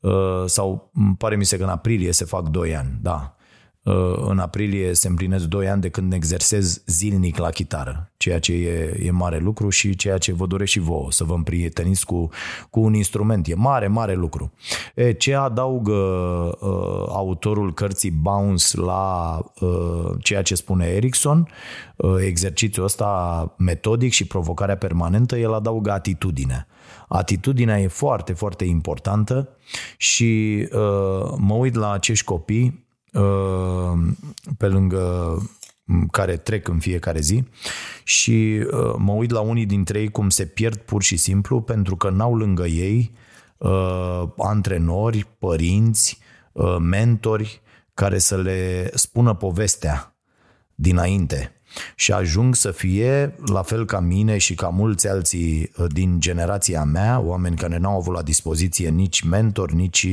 uh, 0.00 0.42
sau 0.46 0.90
îmi 0.94 1.16
pare 1.16 1.36
mi 1.36 1.44
se 1.44 1.56
că 1.56 1.62
în 1.62 1.68
aprilie 1.68 2.12
se 2.12 2.24
fac 2.24 2.48
2 2.48 2.76
ani, 2.76 2.98
da. 3.02 3.33
Uh, 3.84 4.14
în 4.28 4.38
aprilie 4.38 4.92
se 4.94 5.08
împlinesc 5.08 5.44
2 5.44 5.68
ani 5.68 5.80
de 5.80 5.88
când 5.88 6.12
exersez 6.12 6.82
zilnic 6.86 7.36
la 7.36 7.50
chitară, 7.50 8.12
ceea 8.16 8.38
ce 8.38 8.52
e, 8.52 9.00
e 9.02 9.10
mare 9.10 9.38
lucru 9.38 9.68
și 9.68 9.96
ceea 9.96 10.18
ce 10.18 10.32
vă 10.32 10.46
doresc 10.46 10.70
și 10.70 10.78
vouă, 10.78 11.12
să 11.12 11.24
vă 11.24 11.34
împrieteniți 11.34 12.06
cu, 12.06 12.28
cu 12.70 12.80
un 12.80 12.94
instrument. 12.94 13.48
E 13.48 13.54
mare, 13.54 13.86
mare 13.86 14.14
lucru. 14.14 14.52
E, 14.94 15.12
ce 15.12 15.34
adaugă 15.34 15.92
uh, 15.92 17.04
autorul 17.08 17.74
cărții 17.74 18.10
Bounce 18.10 18.80
la 18.80 19.38
uh, 19.60 20.10
ceea 20.18 20.42
ce 20.42 20.54
spune 20.54 20.86
Erickson, 20.86 21.48
uh, 21.96 22.14
exercițiul 22.20 22.84
ăsta 22.84 23.54
metodic 23.58 24.12
și 24.12 24.26
provocarea 24.26 24.76
permanentă, 24.76 25.36
el 25.36 25.54
adaugă 25.54 25.90
atitudine. 25.90 26.66
Atitudinea 27.08 27.80
e 27.80 27.86
foarte, 27.86 28.32
foarte 28.32 28.64
importantă 28.64 29.48
și 29.96 30.62
uh, 30.72 31.34
mă 31.36 31.54
uit 31.54 31.74
la 31.74 31.92
acești 31.92 32.24
copii 32.24 32.82
Uh, 32.84 32.92
pe 34.56 34.66
lângă 34.66 35.36
care 36.10 36.36
trec 36.36 36.68
în 36.68 36.78
fiecare 36.78 37.20
zi 37.20 37.44
și 38.04 38.66
uh, 38.72 38.94
mă 38.98 39.12
uit 39.12 39.30
la 39.30 39.40
unii 39.40 39.66
dintre 39.66 40.00
ei 40.00 40.10
cum 40.10 40.28
se 40.28 40.46
pierd 40.46 40.76
pur 40.76 41.02
și 41.02 41.16
simplu 41.16 41.60
pentru 41.60 41.96
că 41.96 42.10
n-au 42.10 42.36
lângă 42.36 42.66
ei 42.66 43.12
uh, 43.56 44.22
antrenori, 44.38 45.26
părinți, 45.38 46.18
mentori 46.80 47.60
care 47.94 48.18
să 48.18 48.36
le 48.36 48.90
spună 48.94 49.34
povestea 49.34 50.16
dinainte. 50.74 51.53
Și 51.94 52.12
ajung 52.12 52.54
să 52.54 52.70
fie, 52.70 53.34
la 53.46 53.62
fel 53.62 53.84
ca 53.84 54.00
mine 54.00 54.38
și 54.38 54.54
ca 54.54 54.68
mulți 54.68 55.08
alții 55.08 55.70
uh, 55.76 55.86
din 55.92 56.20
generația 56.20 56.84
mea, 56.84 57.20
oameni 57.20 57.56
care 57.56 57.78
n-au 57.78 57.96
avut 57.96 58.14
la 58.14 58.22
dispoziție 58.22 58.88
nici 58.88 59.22
mentor, 59.22 59.70
nici 59.70 60.06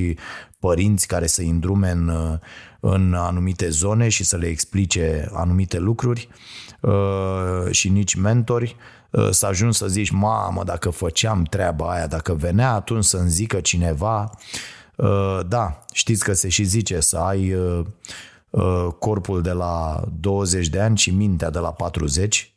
părinți 0.59 1.07
care 1.07 1.27
să 1.27 1.41
îndrume 1.41 1.89
în, 1.89 2.07
uh, 2.07 2.37
în 2.79 3.13
anumite 3.13 3.69
zone 3.69 4.09
și 4.09 4.23
să 4.23 4.37
le 4.37 4.47
explice 4.47 5.29
anumite 5.33 5.79
lucruri 5.79 6.29
uh, 6.79 7.71
și 7.71 7.89
nici 7.89 8.15
mentori, 8.15 8.75
să 9.31 9.45
ajung 9.45 9.73
să 9.73 9.87
zici, 9.87 10.09
mamă, 10.09 10.63
dacă 10.63 10.89
făceam 10.89 11.43
treaba 11.43 11.91
aia, 11.91 12.07
dacă 12.07 12.33
venea 12.33 12.73
atunci 12.73 13.03
să-mi 13.03 13.29
zică 13.29 13.59
cineva, 13.59 14.29
da, 15.47 15.85
știți 15.93 16.23
că 16.23 16.33
se 16.33 16.49
și 16.49 16.63
zice 16.63 16.99
să 16.99 17.17
ai 17.17 17.53
Uh, 17.53 17.85
corpul 18.99 19.41
de 19.41 19.51
la 19.51 20.03
20 20.19 20.67
de 20.67 20.79
ani 20.79 20.97
și 20.97 21.11
mintea 21.11 21.49
de 21.49 21.59
la 21.59 21.71
40 21.71 22.55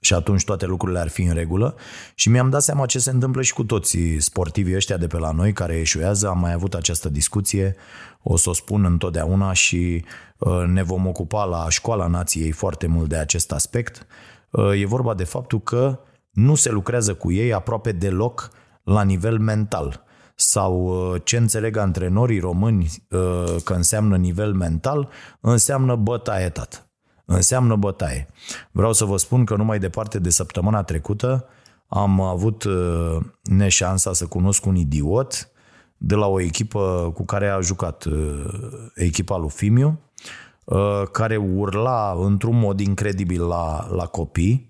și 0.00 0.14
atunci 0.14 0.44
toate 0.44 0.66
lucrurile 0.66 0.98
ar 0.98 1.08
fi 1.08 1.22
în 1.22 1.34
regulă 1.34 1.76
și 2.14 2.28
mi-am 2.28 2.50
dat 2.50 2.62
seama 2.62 2.86
ce 2.86 2.98
se 2.98 3.10
întâmplă 3.10 3.42
și 3.42 3.52
cu 3.52 3.64
toți 3.64 3.98
sportivii 4.18 4.74
ăștia 4.74 4.96
de 4.96 5.06
pe 5.06 5.18
la 5.18 5.30
noi 5.30 5.52
care 5.52 5.78
eșuează. 5.78 6.28
Am 6.28 6.38
mai 6.38 6.52
avut 6.52 6.74
această 6.74 7.08
discuție, 7.08 7.76
o 8.22 8.36
să 8.36 8.50
o 8.50 8.52
spun 8.52 8.84
întotdeauna 8.84 9.52
și 9.52 10.04
uh, 10.38 10.62
ne 10.66 10.82
vom 10.82 11.06
ocupa 11.06 11.44
la 11.44 11.68
școala 11.68 12.06
nației 12.06 12.50
foarte 12.50 12.86
mult 12.86 13.08
de 13.08 13.16
acest 13.16 13.52
aspect. 13.52 14.06
Uh, 14.50 14.80
e 14.80 14.86
vorba 14.86 15.14
de 15.14 15.24
faptul 15.24 15.60
că 15.60 16.00
nu 16.30 16.54
se 16.54 16.70
lucrează 16.70 17.14
cu 17.14 17.32
ei 17.32 17.52
aproape 17.52 17.92
deloc 17.92 18.50
la 18.82 19.02
nivel 19.02 19.38
mental 19.38 20.04
sau 20.40 20.84
uh, 20.84 21.20
ce 21.24 21.36
înțeleg 21.36 21.76
antrenorii 21.76 22.38
români 22.38 22.90
uh, 23.10 23.56
că 23.64 23.72
înseamnă 23.72 24.16
nivel 24.16 24.52
mental, 24.52 25.08
înseamnă 25.40 25.96
bătaie, 25.96 26.48
tată. 26.48 26.90
Înseamnă 27.24 27.76
bătaie. 27.76 28.28
Vreau 28.70 28.92
să 28.92 29.04
vă 29.04 29.16
spun 29.16 29.44
că 29.44 29.56
numai 29.56 29.78
departe 29.78 30.18
de 30.18 30.30
săptămâna 30.30 30.82
trecută 30.82 31.46
am 31.88 32.20
avut 32.20 32.64
uh, 32.64 33.16
neșansa 33.42 34.12
să 34.12 34.26
cunosc 34.26 34.66
un 34.66 34.76
idiot 34.76 35.50
de 35.96 36.14
la 36.14 36.26
o 36.26 36.40
echipă 36.40 37.12
cu 37.14 37.24
care 37.24 37.48
a 37.48 37.60
jucat 37.60 38.04
echipa 38.94 39.36
lui 39.36 39.50
Fimiu, 39.50 40.00
care 41.12 41.36
urla 41.36 42.18
într-un 42.20 42.58
mod 42.58 42.80
incredibil 42.80 43.46
la, 43.46 43.88
la 43.90 44.06
copii, 44.06 44.69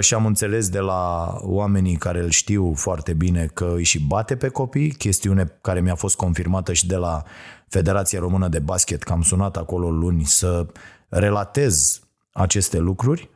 și 0.00 0.14
am 0.14 0.26
înțeles 0.26 0.68
de 0.68 0.78
la 0.78 1.34
oamenii 1.40 1.96
care 1.96 2.20
îl 2.22 2.30
știu 2.30 2.72
foarte 2.74 3.12
bine 3.12 3.46
că 3.54 3.72
îi 3.74 3.82
și 3.82 4.00
bate 4.00 4.36
pe 4.36 4.48
copii, 4.48 4.90
chestiune 4.90 5.58
care 5.60 5.80
mi-a 5.80 5.94
fost 5.94 6.16
confirmată 6.16 6.72
și 6.72 6.86
de 6.86 6.96
la 6.96 7.22
Federația 7.68 8.18
Română 8.18 8.48
de 8.48 8.58
Basket, 8.58 9.02
că 9.02 9.12
am 9.12 9.22
sunat 9.22 9.56
acolo 9.56 9.90
luni 9.90 10.24
să 10.24 10.66
relatez 11.08 12.00
aceste 12.32 12.78
lucruri. 12.78 13.30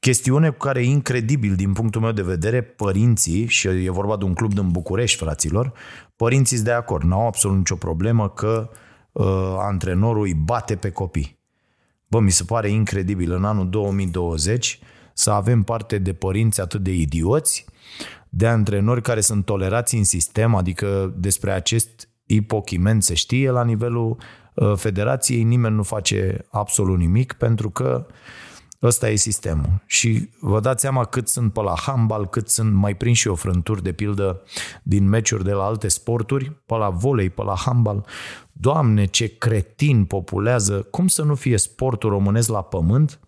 Chestiune 0.00 0.50
cu 0.50 0.56
care, 0.56 0.82
incredibil 0.82 1.54
din 1.54 1.72
punctul 1.72 2.00
meu 2.00 2.12
de 2.12 2.22
vedere, 2.22 2.62
părinții, 2.62 3.46
și 3.46 3.68
e 3.68 3.90
vorba 3.90 4.16
de 4.16 4.24
un 4.24 4.34
club 4.34 4.54
din 4.54 4.68
București, 4.68 5.18
fraților, 5.18 5.72
părinții 6.16 6.62
de 6.62 6.72
acord, 6.72 7.02
n-au 7.02 7.26
absolut 7.26 7.56
nicio 7.56 7.76
problemă 7.76 8.28
că 8.28 8.70
uh, 9.12 9.56
antrenorul 9.58 10.22
îi 10.22 10.34
bate 10.34 10.76
pe 10.76 10.90
copii. 10.90 11.38
Bă, 12.06 12.20
mi 12.20 12.30
se 12.30 12.44
pare 12.44 12.68
incredibil, 12.68 13.32
în 13.32 13.44
anul 13.44 13.68
2020 13.68 14.78
să 15.14 15.30
avem 15.30 15.62
parte 15.62 15.98
de 15.98 16.12
părinți 16.12 16.60
atât 16.60 16.82
de 16.82 16.92
idioți, 16.92 17.64
de 18.28 18.46
antrenori 18.46 19.02
care 19.02 19.20
sunt 19.20 19.44
tolerați 19.44 19.94
în 19.94 20.04
sistem, 20.04 20.54
adică 20.54 21.14
despre 21.16 21.50
acest 21.50 22.08
ipochiment 22.26 23.02
se 23.02 23.14
știe 23.14 23.50
la 23.50 23.64
nivelul 23.64 24.16
uh, 24.54 24.72
federației, 24.76 25.42
nimeni 25.42 25.74
nu 25.74 25.82
face 25.82 26.46
absolut 26.50 26.98
nimic 26.98 27.32
pentru 27.32 27.70
că 27.70 28.06
ăsta 28.82 29.10
e 29.10 29.14
sistemul. 29.14 29.82
Și 29.86 30.30
vă 30.40 30.60
dați 30.60 30.80
seama 30.80 31.04
cât 31.04 31.28
sunt 31.28 31.52
pe 31.52 31.60
la 31.60 31.74
handbal, 31.76 32.28
cât 32.28 32.48
sunt 32.48 32.72
mai 32.72 32.94
prin 32.94 33.14
și 33.14 33.28
o 33.28 33.34
frânturi, 33.34 33.82
de 33.82 33.92
pildă, 33.92 34.42
din 34.82 35.08
meciuri 35.08 35.44
de 35.44 35.52
la 35.52 35.64
alte 35.64 35.88
sporturi, 35.88 36.52
pe 36.66 36.74
la 36.74 36.88
volei, 36.88 37.30
pe 37.30 37.42
la 37.42 37.54
handbal. 37.56 38.06
Doamne, 38.52 39.04
ce 39.04 39.38
cretin 39.38 40.04
populează! 40.04 40.82
Cum 40.90 41.08
să 41.08 41.22
nu 41.22 41.34
fie 41.34 41.58
sportul 41.58 42.10
românesc 42.10 42.48
la 42.48 42.62
pământ 42.62 43.18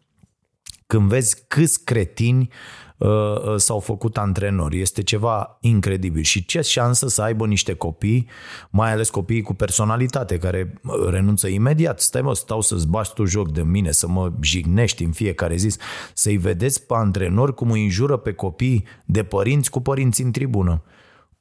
când 0.86 1.08
vezi 1.08 1.44
câți 1.48 1.84
cretini 1.84 2.48
uh, 2.96 3.08
uh, 3.08 3.54
s-au 3.56 3.78
făcut 3.78 4.16
antrenori. 4.16 4.80
Este 4.80 5.02
ceva 5.02 5.58
incredibil. 5.60 6.22
Și 6.22 6.44
ce 6.44 6.60
șansă 6.60 7.08
să 7.08 7.22
aibă 7.22 7.46
niște 7.46 7.74
copii, 7.74 8.28
mai 8.70 8.92
ales 8.92 9.10
copiii 9.10 9.42
cu 9.42 9.54
personalitate, 9.54 10.38
care 10.38 10.80
uh, 10.82 11.08
renunță 11.08 11.48
imediat. 11.48 12.00
Stai 12.00 12.22
mă, 12.22 12.34
stau 12.34 12.60
să-ți 12.60 12.88
bași 12.88 13.12
tu 13.12 13.24
joc 13.24 13.52
de 13.52 13.62
mine, 13.62 13.90
să 13.90 14.08
mă 14.08 14.32
jignești 14.40 15.04
în 15.04 15.12
fiecare 15.12 15.56
zi, 15.56 15.76
să-i 16.14 16.36
vedeți 16.36 16.86
pe 16.86 16.94
antrenori 16.94 17.54
cum 17.54 17.70
îi 17.70 17.82
înjură 17.82 18.16
pe 18.16 18.32
copii 18.32 18.84
de 19.04 19.22
părinți 19.22 19.70
cu 19.70 19.80
părinți 19.80 20.22
în 20.22 20.30
tribună. 20.30 20.82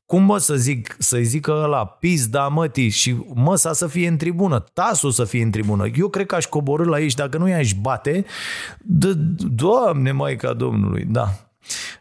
Cum 0.05 0.23
mă 0.23 0.37
să 0.37 0.55
zic, 0.55 0.95
să-i 0.99 1.23
zică 1.23 1.51
ăla, 1.51 1.85
pizda 1.85 2.47
mătii 2.47 2.89
și 2.89 3.15
măsa 3.33 3.73
să 3.73 3.87
fie 3.87 4.07
în 4.07 4.17
tribună, 4.17 4.59
tasul 4.73 5.11
să 5.11 5.23
fie 5.23 5.43
în 5.43 5.51
tribună. 5.51 5.87
Eu 5.95 6.07
cred 6.07 6.25
că 6.25 6.35
aș 6.35 6.45
coborâ 6.45 6.83
la 6.83 6.95
aici, 6.95 7.13
dacă 7.13 7.37
nu 7.37 7.47
i-aș 7.47 7.73
bate, 7.73 8.25
de, 8.81 9.13
doamne 9.55 10.11
Maica 10.11 10.53
Domnului, 10.53 11.05
da. 11.05 11.44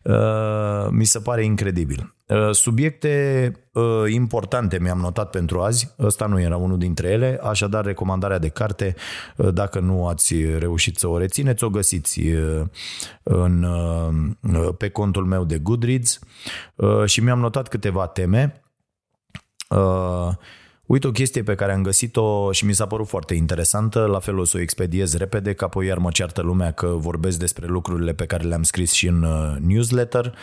Uh, 0.03 0.89
mi 0.91 1.05
se 1.05 1.19
pare 1.19 1.45
incredibil. 1.45 2.15
Uh, 2.27 2.51
subiecte 2.51 3.53
uh, 3.73 4.13
importante 4.13 4.79
mi-am 4.79 4.99
notat 4.99 5.31
pentru 5.31 5.61
azi, 5.61 5.95
ăsta 5.99 6.27
nu 6.27 6.41
era 6.41 6.57
unul 6.57 6.79
dintre 6.79 7.09
ele, 7.09 7.39
așadar 7.43 7.85
recomandarea 7.85 8.39
de 8.39 8.49
carte, 8.49 8.95
uh, 9.37 9.53
dacă 9.53 9.81
nu 9.81 10.07
ați 10.07 10.35
reușit 10.59 10.99
să 10.99 11.09
o 11.09 11.19
rețineți, 11.19 11.65
o 11.65 11.71
găsiți 11.71 12.21
în, 13.23 13.67
pe 14.79 14.89
contul 14.89 15.25
meu 15.25 15.45
de 15.45 15.59
Goodreads 15.59 16.19
și 17.05 17.21
mi-am 17.21 17.39
notat 17.39 17.69
câteva 17.69 18.07
teme. 18.07 18.63
Uite 20.87 21.07
o 21.07 21.11
chestie 21.11 21.43
pe 21.43 21.55
care 21.55 21.73
am 21.73 21.83
găsit-o 21.83 22.53
și 22.53 22.65
mi 22.65 22.73
s-a 22.73 22.87
părut 22.87 23.09
foarte 23.09 23.35
interesantă, 23.35 24.01
la 24.05 24.19
fel 24.19 24.39
o 24.39 24.45
să 24.45 24.57
o 24.57 24.61
expediez 24.61 25.17
repede, 25.17 25.53
că 25.53 25.65
apoi 25.65 25.87
iar 25.87 25.99
mă 25.99 26.11
ceartă 26.11 26.43
lumea 26.43 26.71
că 26.71 26.87
vorbesc 26.87 27.39
despre 27.39 27.67
lucrurile 27.67 28.13
pe 28.13 28.27
care 28.27 28.45
le-am 28.45 28.63
scris 28.63 28.93
și 28.93 29.07
în 29.07 29.23
uh, 29.23 29.57
newsletter. 29.61 30.35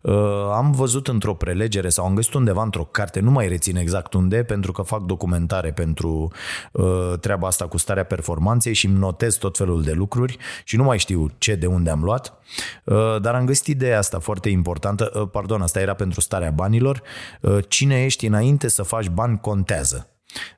Uh, 0.00 0.14
am 0.54 0.72
văzut 0.72 1.08
într-o 1.08 1.34
prelegere 1.34 1.88
sau 1.88 2.04
am 2.04 2.14
găsit 2.14 2.34
undeva 2.34 2.62
într-o 2.62 2.84
carte, 2.84 3.20
nu 3.20 3.30
mai 3.30 3.48
rețin 3.48 3.76
exact 3.76 4.14
unde, 4.14 4.42
pentru 4.42 4.72
că 4.72 4.82
fac 4.82 5.02
documentare 5.02 5.72
pentru 5.72 6.30
uh, 6.72 7.12
treaba 7.20 7.46
asta 7.46 7.66
cu 7.66 7.76
starea 7.76 8.04
performanței 8.04 8.72
și 8.72 8.86
îmi 8.86 8.98
notez 8.98 9.36
tot 9.36 9.56
felul 9.56 9.82
de 9.82 9.92
lucruri 9.92 10.36
și 10.64 10.76
nu 10.76 10.82
mai 10.82 10.98
știu 10.98 11.30
ce 11.38 11.54
de 11.54 11.66
unde 11.66 11.90
am 11.90 12.02
luat, 12.02 12.34
dar 13.20 13.34
am 13.34 13.44
găsit 13.44 13.66
ideea 13.66 13.98
asta 13.98 14.18
foarte 14.18 14.48
importantă, 14.48 15.04
pardon, 15.32 15.60
asta 15.60 15.80
era 15.80 15.94
pentru 15.94 16.20
starea 16.20 16.50
banilor, 16.50 17.02
cine 17.68 18.04
ești 18.04 18.26
înainte 18.26 18.68
să 18.68 18.82
faci 18.82 19.08
bani 19.08 19.38
contează 19.40 19.85
contează. 19.85 19.85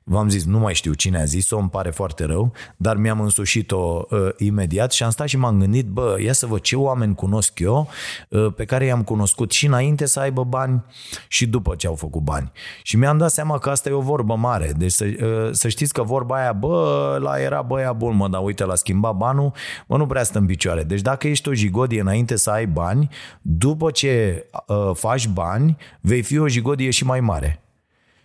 V-am 0.03 0.29
zis, 0.29 0.45
nu 0.45 0.59
mai 0.59 0.73
știu 0.73 0.93
cine 0.93 1.19
a 1.19 1.23
zis-o, 1.23 1.57
îmi 1.57 1.69
pare 1.69 1.89
foarte 1.89 2.23
rău, 2.23 2.51
dar 2.77 2.95
mi-am 2.95 3.21
însușit-o 3.21 4.05
uh, 4.09 4.19
imediat 4.37 4.91
și 4.91 5.03
am 5.03 5.09
stat 5.09 5.27
și 5.27 5.37
m-am 5.37 5.59
gândit, 5.59 5.87
bă, 5.87 6.17
ia 6.23 6.33
să 6.33 6.45
văd 6.45 6.59
ce 6.59 6.75
oameni 6.75 7.15
cunosc 7.15 7.59
eu, 7.59 7.89
uh, 8.29 8.53
pe 8.55 8.65
care 8.65 8.85
i-am 8.85 9.03
cunoscut 9.03 9.51
și 9.51 9.65
înainte 9.65 10.05
să 10.05 10.19
aibă 10.19 10.43
bani 10.43 10.83
și 11.27 11.47
după 11.47 11.75
ce 11.75 11.87
au 11.87 11.95
făcut 11.95 12.21
bani. 12.21 12.51
Și 12.83 12.97
mi-am 12.97 13.17
dat 13.17 13.31
seama 13.31 13.57
că 13.57 13.69
asta 13.69 13.89
e 13.89 13.91
o 13.91 14.01
vorbă 14.01 14.35
mare. 14.35 14.73
Deci 14.77 14.91
să, 14.91 15.05
uh, 15.05 15.49
să 15.51 15.67
știți 15.67 15.93
că 15.93 16.03
vorba 16.03 16.35
aia, 16.35 16.53
bă, 16.53 17.17
la 17.21 17.39
era 17.39 17.61
băia 17.61 17.93
bun, 17.93 18.15
mă, 18.15 18.27
dar 18.27 18.43
uite, 18.43 18.65
la 18.65 18.75
schimba 18.75 19.11
banul, 19.11 19.51
mă, 19.87 19.97
nu 19.97 20.05
prea 20.05 20.23
stă 20.23 20.37
în 20.37 20.45
picioare. 20.45 20.83
Deci 20.83 21.01
dacă 21.01 21.27
ești 21.27 21.49
o 21.49 21.53
jigodie 21.53 22.01
înainte 22.01 22.35
să 22.35 22.49
ai 22.49 22.67
bani, 22.67 23.09
după 23.41 23.91
ce 23.91 24.45
uh, 24.67 24.91
faci 24.93 25.27
bani, 25.27 25.77
vei 26.01 26.21
fi 26.21 26.37
o 26.37 26.47
jigodie 26.47 26.89
și 26.89 27.05
mai 27.05 27.19
mare. 27.19 27.63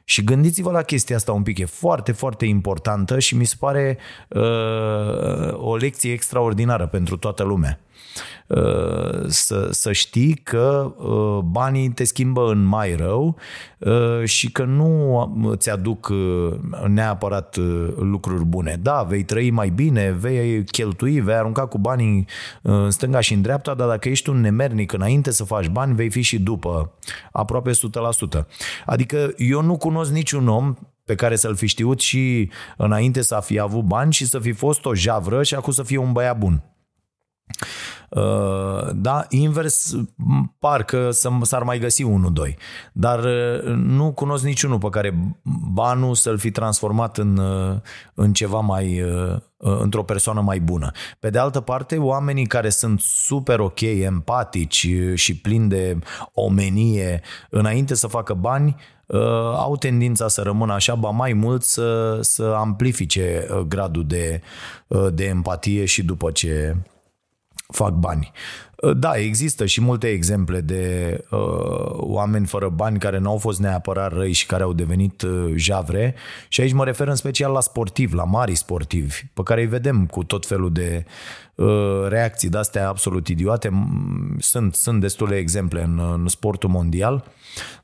Și 0.05 0.25
gândiți-vă 0.25 0.71
la 0.71 0.83
chestia 0.83 1.17
asta 1.17 1.33
un 1.33 1.43
pic, 1.43 1.59
e 1.59 1.64
foarte, 1.64 2.12
foarte 2.12 2.45
importantă 2.45 3.19
și 3.19 3.37
mi 3.37 3.45
se 3.45 3.55
pare 3.59 3.99
uh, 4.29 5.53
o 5.53 5.77
lecție 5.77 6.12
extraordinară 6.12 6.87
pentru 6.87 7.17
toată 7.17 7.43
lumea. 7.43 7.81
Uh, 8.46 9.24
să, 9.27 9.68
să 9.70 9.92
știi 9.92 10.35
că 10.35 10.94
uh, 10.96 11.38
banii 11.44 11.90
te 11.90 12.05
schimbă 12.05 12.50
în 12.50 12.64
mai 12.64 12.94
rău 12.94 13.37
uh, 13.79 14.24
și 14.24 14.53
că 14.53 14.64
nu 14.64 15.55
ți 15.55 15.70
aduc 15.70 16.12
neapărat 16.87 17.57
lucruri 17.96 18.44
bune. 18.44 18.79
Da, 18.83 19.03
vei 19.03 19.22
trăi 19.22 19.50
mai 19.50 19.68
bine, 19.68 20.11
vei 20.11 20.64
cheltui, 20.64 21.20
vei 21.20 21.35
arunca 21.35 21.66
cu 21.66 21.79
banii 21.79 22.27
în 22.62 22.90
stânga 22.90 23.20
și 23.20 23.33
în 23.33 23.42
dreapta, 23.42 23.74
dar 23.74 23.88
dacă 23.88 24.09
ești 24.09 24.31
un 24.31 24.40
nemernic 24.40 24.92
înainte 24.92 25.31
să 25.31 25.44
faci 25.44 25.68
bani, 25.68 25.94
vei 25.94 26.11
fi 26.11 26.20
și 26.20 26.38
după, 26.38 26.92
aproape 27.33 27.70
100%. 27.70 27.74
Adică 28.87 29.33
eu 29.37 29.62
nu 29.62 29.77
cunosc 29.77 30.12
niciun 30.12 30.48
om 30.48 30.74
pe 31.05 31.14
care 31.14 31.37
să-l 31.37 31.57
fi 31.57 31.66
știut 31.66 32.00
și 32.00 32.50
înainte 32.77 33.22
să 33.22 33.40
fi 33.44 33.59
avut 33.59 33.85
bani 33.85 34.12
și 34.12 34.27
să 34.27 34.38
fi 34.38 34.53
fost 34.53 34.85
o 34.85 34.94
javră 34.94 35.42
și 35.42 35.55
acum 35.55 35.72
să 35.72 35.83
fie 35.83 35.98
un 35.98 36.12
băiat 36.12 36.38
bun. 36.38 36.62
Uh, 38.11 38.90
da, 38.95 39.27
invers, 39.29 39.97
parcă 40.59 41.11
s-ar 41.43 41.62
mai 41.62 41.79
găsi 41.79 42.03
unul, 42.03 42.33
doi. 42.33 42.57
Dar 42.93 43.25
uh, 43.25 43.62
nu 43.75 44.12
cunosc 44.12 44.45
niciunul 44.45 44.79
pe 44.79 44.88
care 44.88 45.37
banul 45.73 46.14
să-l 46.14 46.38
fi 46.38 46.51
transformat 46.51 47.19
în, 47.19 47.37
uh, 47.37 47.77
în 48.14 48.33
ceva 48.33 48.61
mai 48.61 49.03
într-o 49.57 50.03
persoană 50.03 50.40
mai 50.40 50.61
bună. 50.61 50.90
Pe 51.19 51.31
de 51.31 51.38
altă 51.38 51.61
parte, 51.61 51.97
oamenii 51.97 52.47
care 52.47 52.69
sunt 52.69 53.01
super 53.01 53.59
ok, 53.59 53.81
empatici 53.81 54.88
și 55.14 55.37
plini 55.37 55.69
de 55.69 55.99
omenie 56.33 57.21
înainte 57.51 57.95
să 57.95 58.07
facă 58.07 58.35
bani, 58.35 58.77
au 59.57 59.77
tendința 59.77 60.29
să 60.29 60.43
rămână 60.43 60.73
așa, 60.73 60.95
ba 60.95 61.11
mai 61.11 61.33
mult 61.33 61.62
să, 61.62 62.19
să 62.21 62.55
amplifice 62.57 63.47
gradul 63.69 64.07
de, 64.07 64.40
de 65.12 65.25
empatie 65.25 65.85
și 65.85 66.03
după 66.03 66.31
ce 66.31 66.77
fac 67.66 67.92
bani. 67.92 68.33
Uh, 68.77 68.96
da, 68.96 69.14
există 69.14 69.66
și 69.66 69.81
multe 69.81 70.09
exemple 70.09 70.61
de 70.61 71.20
uh, 71.31 71.38
oameni 71.92 72.46
fără 72.46 72.68
bani 72.68 72.98
care 72.98 73.18
nu 73.18 73.31
au 73.31 73.37
fost 73.37 73.61
neapărat 73.61 74.12
răi 74.12 74.33
și 74.33 74.46
care 74.46 74.62
au 74.62 74.72
devenit 74.72 75.22
uh, 75.22 75.53
javre 75.57 76.14
și 76.48 76.61
aici 76.61 76.72
mă 76.72 76.85
refer 76.85 77.09
în 77.09 77.14
special 77.14 77.53
la 77.53 77.61
sportivi, 77.61 78.14
la 78.14 78.24
mari 78.24 78.55
sportivi, 78.55 79.22
pe 79.35 79.42
care 79.42 79.61
îi 79.61 79.66
vedem 79.66 80.07
cu 80.07 80.24
tot 80.24 80.46
felul 80.46 80.72
de 80.72 81.05
uh, 81.55 82.07
reacții 82.09 82.48
de-astea 82.48 82.88
absolut 82.88 83.29
idiote. 83.29 83.70
Sunt, 84.38 84.74
sunt 84.74 85.00
destule 85.00 85.37
exemple 85.37 85.83
în, 85.83 86.00
în 86.12 86.29
sportul 86.29 86.68
mondial, 86.68 87.24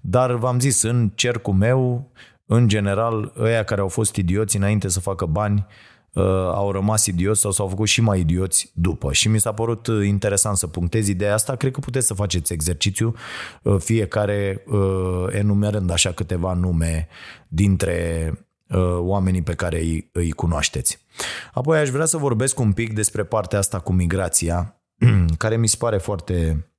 dar 0.00 0.32
v-am 0.32 0.60
zis, 0.60 0.82
în 0.82 1.10
cercul 1.14 1.54
meu, 1.54 2.10
în 2.46 2.68
general, 2.68 3.32
ăia 3.38 3.62
care 3.62 3.80
au 3.80 3.88
fost 3.88 4.16
idioți 4.16 4.56
înainte 4.56 4.88
să 4.88 5.00
facă 5.00 5.26
bani, 5.26 5.66
uh, 5.68 5.74
uh, 6.12 6.24
au 6.54 6.72
rămas 6.72 7.06
idioți 7.06 7.40
sau 7.40 7.50
s-au 7.50 7.68
făcut 7.68 7.88
și 7.88 8.00
mai 8.00 8.20
idioți 8.20 8.70
după. 8.74 9.12
Și 9.12 9.28
mi 9.28 9.40
s-a 9.40 9.52
părut 9.52 9.86
uh, 9.86 10.06
interesant 10.06 10.56
să 10.56 10.66
punctez 10.66 11.08
ideea 11.08 11.34
asta. 11.34 11.56
Cred 11.56 11.72
că 11.72 11.80
puteți 11.80 12.06
să 12.06 12.14
faceți 12.14 12.52
exercițiu 12.52 13.14
uh, 13.62 13.76
fiecare 13.78 14.64
uh, 14.66 15.26
enumerând 15.30 15.90
așa 15.90 16.12
câteva 16.12 16.52
nume 16.52 17.08
dintre 17.48 18.32
uh, 18.68 18.98
oamenii 18.98 19.42
pe 19.42 19.54
care 19.54 19.80
îi, 19.80 20.10
îi 20.12 20.30
cunoașteți. 20.30 20.98
Apoi 21.52 21.78
aș 21.78 21.88
vrea 21.88 22.04
să 22.04 22.16
vorbesc 22.16 22.58
un 22.58 22.72
pic 22.72 22.94
despre 22.94 23.24
partea 23.24 23.58
asta 23.58 23.78
cu 23.78 23.92
migrația, 23.92 24.80
care 25.38 25.56
mi 25.56 25.68
se 25.68 25.76
pare 25.78 25.98
foarte 25.98 26.34
uh, 26.44 26.56
uh, 26.56 26.69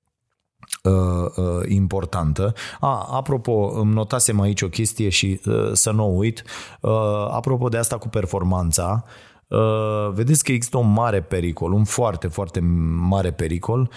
importantă. 1.68 2.54
A, 2.80 3.08
apropo, 3.12 3.72
îmi 3.76 3.94
notasem 3.94 4.40
aici 4.40 4.62
o 4.62 4.68
chestie 4.68 5.10
și 5.10 5.42
uh, 5.46 5.70
să 5.74 5.92
nu 5.92 6.18
uit. 6.18 6.44
Uh, 6.80 6.92
apropo 7.32 7.70
de 7.70 7.78
asta 7.78 7.98
cu 7.98 8.08
performanța, 8.08 9.04
uh, 9.06 9.31
vedeți 10.14 10.44
că 10.44 10.52
există 10.52 10.78
un 10.78 10.94
mare 10.94 11.22
pericol, 11.22 11.72
un 11.72 11.84
foarte, 11.84 12.28
foarte 12.28 12.60
mare 13.10 13.32
pericol 13.32 13.90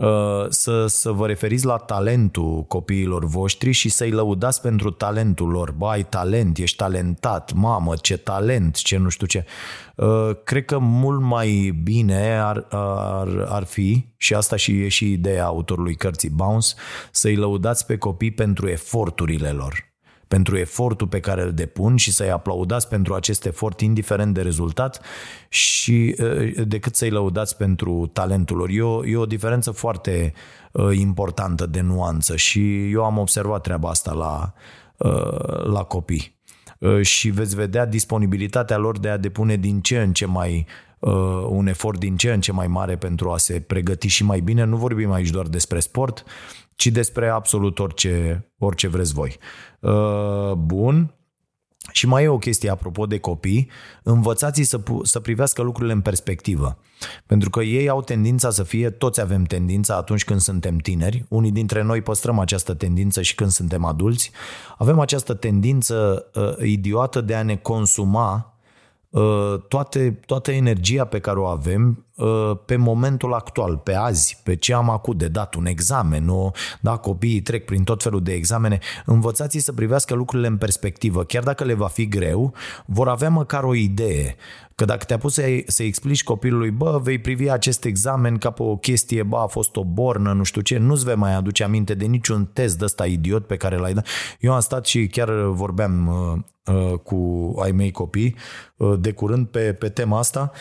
Uh, 0.00 0.46
să, 0.48 0.86
să 0.86 1.10
vă 1.10 1.26
referiți 1.26 1.64
la 1.64 1.76
talentul 1.76 2.64
copiilor 2.68 3.24
voștri 3.24 3.70
și 3.70 3.88
să-i 3.88 4.10
lăudați 4.10 4.60
pentru 4.60 4.90
talentul 4.90 5.48
lor. 5.48 5.72
Bă, 5.72 5.86
ai 5.86 6.04
talent, 6.04 6.58
ești 6.58 6.76
talentat, 6.76 7.52
mamă, 7.52 7.94
ce 7.96 8.16
talent, 8.16 8.76
ce 8.76 8.96
nu 8.96 9.08
știu 9.08 9.26
ce. 9.26 9.44
Uh, 9.96 10.30
cred 10.44 10.64
că 10.64 10.78
mult 10.78 11.20
mai 11.20 11.80
bine 11.82 12.38
ar, 12.38 12.66
ar, 12.70 13.46
ar 13.48 13.64
fi, 13.64 14.06
și 14.16 14.34
asta 14.34 14.56
și 14.56 14.82
e 14.82 14.88
și 14.88 15.12
ideea 15.12 15.44
autorului 15.44 15.94
cărții 15.94 16.30
Bounce, 16.30 16.68
să-i 17.10 17.36
lăudați 17.36 17.86
pe 17.86 17.96
copii 17.96 18.32
pentru 18.32 18.68
eforturile 18.68 19.50
lor 19.50 19.89
pentru 20.30 20.56
efortul 20.56 21.06
pe 21.06 21.20
care 21.20 21.42
îl 21.42 21.52
depun 21.52 21.96
și 21.96 22.12
să-i 22.12 22.30
aplaudați 22.30 22.88
pentru 22.88 23.14
acest 23.14 23.46
efort, 23.46 23.80
indiferent 23.80 24.34
de 24.34 24.40
rezultat, 24.40 25.00
și 25.48 26.16
decât 26.64 26.94
să-i 26.94 27.10
lăudați 27.10 27.56
pentru 27.56 28.10
talentul 28.12 28.56
lor. 28.56 28.68
E 28.68 28.82
o, 28.82 29.06
e 29.06 29.16
o 29.16 29.26
diferență 29.26 29.70
foarte 29.70 30.32
importantă 30.92 31.66
de 31.66 31.80
nuanță 31.80 32.36
și 32.36 32.90
eu 32.90 33.04
am 33.04 33.18
observat 33.18 33.62
treaba 33.62 33.88
asta 33.88 34.12
la, 34.12 34.52
la 35.64 35.82
copii. 35.82 36.38
Și 37.00 37.28
veți 37.28 37.54
vedea 37.54 37.86
disponibilitatea 37.86 38.76
lor 38.76 38.98
de 38.98 39.08
a 39.08 39.16
depune 39.16 39.56
din 39.56 39.80
ce 39.80 40.00
în 40.00 40.12
ce 40.12 40.26
mai 40.26 40.66
un 41.48 41.66
efort 41.66 41.98
din 41.98 42.16
ce 42.16 42.32
în 42.32 42.40
ce 42.40 42.52
mai 42.52 42.66
mare 42.66 42.96
pentru 42.96 43.30
a 43.30 43.36
se 43.36 43.60
pregăti 43.60 44.08
și 44.08 44.24
mai 44.24 44.40
bine. 44.40 44.64
Nu 44.64 44.76
vorbim 44.76 45.12
aici 45.12 45.30
doar 45.30 45.46
despre 45.46 45.80
sport, 45.80 46.24
ci 46.80 46.86
despre 46.86 47.28
absolut 47.28 47.78
orice, 47.78 48.46
orice 48.58 48.88
vreți 48.88 49.12
voi. 49.12 49.38
Uh, 49.80 50.52
bun. 50.52 51.14
Și 51.92 52.06
mai 52.06 52.24
e 52.24 52.28
o 52.28 52.38
chestie 52.38 52.70
apropo 52.70 53.06
de 53.06 53.18
copii, 53.18 53.70
învățați 54.02 54.62
să, 54.62 54.80
să 55.02 55.20
privească 55.20 55.62
lucrurile 55.62 55.92
în 55.92 56.00
perspectivă. 56.00 56.78
Pentru 57.26 57.50
că 57.50 57.60
ei 57.60 57.88
au 57.88 58.02
tendința 58.02 58.50
să 58.50 58.62
fie, 58.62 58.90
toți 58.90 59.20
avem 59.20 59.42
tendința 59.42 59.96
atunci 59.96 60.24
când 60.24 60.40
suntem 60.40 60.76
tineri, 60.76 61.24
unii 61.28 61.52
dintre 61.52 61.82
noi 61.82 62.02
păstrăm 62.02 62.38
această 62.38 62.74
tendință 62.74 63.22
și 63.22 63.34
când 63.34 63.50
suntem 63.50 63.84
adulți, 63.84 64.30
avem 64.78 64.98
această 64.98 65.34
tendință 65.34 66.26
uh, 66.34 66.66
idiotă 66.66 67.20
de 67.20 67.34
a 67.34 67.42
ne 67.42 67.56
consuma 67.56 68.60
Uh, 69.10 69.60
toate, 69.68 70.20
toată 70.26 70.52
energia 70.52 71.04
pe 71.04 71.18
care 71.18 71.38
o 71.38 71.44
avem 71.44 71.88
uh, 71.88 72.09
pe 72.64 72.76
momentul 72.76 73.34
actual, 73.34 73.76
pe 73.76 73.94
azi, 73.94 74.40
pe 74.44 74.56
ce 74.56 74.74
am 74.74 74.90
acum 74.90 75.16
de 75.16 75.28
dat 75.28 75.54
un 75.54 75.66
examen, 75.66 76.28
o, 76.28 76.50
da, 76.80 76.96
copiii 76.96 77.40
trec 77.40 77.64
prin 77.64 77.84
tot 77.84 78.02
felul 78.02 78.22
de 78.22 78.32
examene, 78.32 78.78
învățați 79.04 79.58
să 79.58 79.72
privească 79.72 80.14
lucrurile 80.14 80.48
în 80.48 80.56
perspectivă. 80.56 81.24
Chiar 81.24 81.42
dacă 81.42 81.64
le 81.64 81.74
va 81.74 81.86
fi 81.86 82.08
greu, 82.08 82.54
vor 82.86 83.08
avea 83.08 83.30
măcar 83.30 83.62
o 83.62 83.74
idee. 83.74 84.36
Că 84.74 84.84
dacă 84.84 85.04
te-a 85.04 85.18
pus 85.18 85.34
să, 85.34 85.42
să 85.66 85.82
explici 85.82 86.24
copilului, 86.24 86.70
bă, 86.70 87.00
vei 87.02 87.18
privi 87.18 87.50
acest 87.50 87.84
examen 87.84 88.36
ca 88.36 88.50
pe 88.50 88.62
o 88.62 88.76
chestie, 88.76 89.22
bă, 89.22 89.36
a 89.36 89.46
fost 89.46 89.76
o 89.76 89.84
bornă, 89.84 90.32
nu 90.32 90.42
știu 90.42 90.60
ce, 90.60 90.78
nu-ți 90.78 91.04
vei 91.04 91.14
mai 91.14 91.34
aduce 91.34 91.64
aminte 91.64 91.94
de 91.94 92.04
niciun 92.04 92.50
test 92.52 92.78
de 92.78 92.84
ăsta 92.84 93.06
idiot 93.06 93.46
pe 93.46 93.56
care 93.56 93.76
l-ai 93.76 93.94
dat. 93.94 94.06
Eu 94.40 94.52
am 94.52 94.60
stat 94.60 94.86
și 94.86 95.06
chiar 95.06 95.30
vorbeam 95.30 96.06
uh, 96.06 96.74
uh, 96.74 96.98
cu 96.98 97.54
ai 97.62 97.72
mei 97.72 97.90
copii 97.90 98.36
uh, 98.76 98.94
de 99.00 99.12
curând 99.12 99.46
pe, 99.46 99.72
pe 99.72 99.88
tema 99.88 100.18
asta 100.18 100.52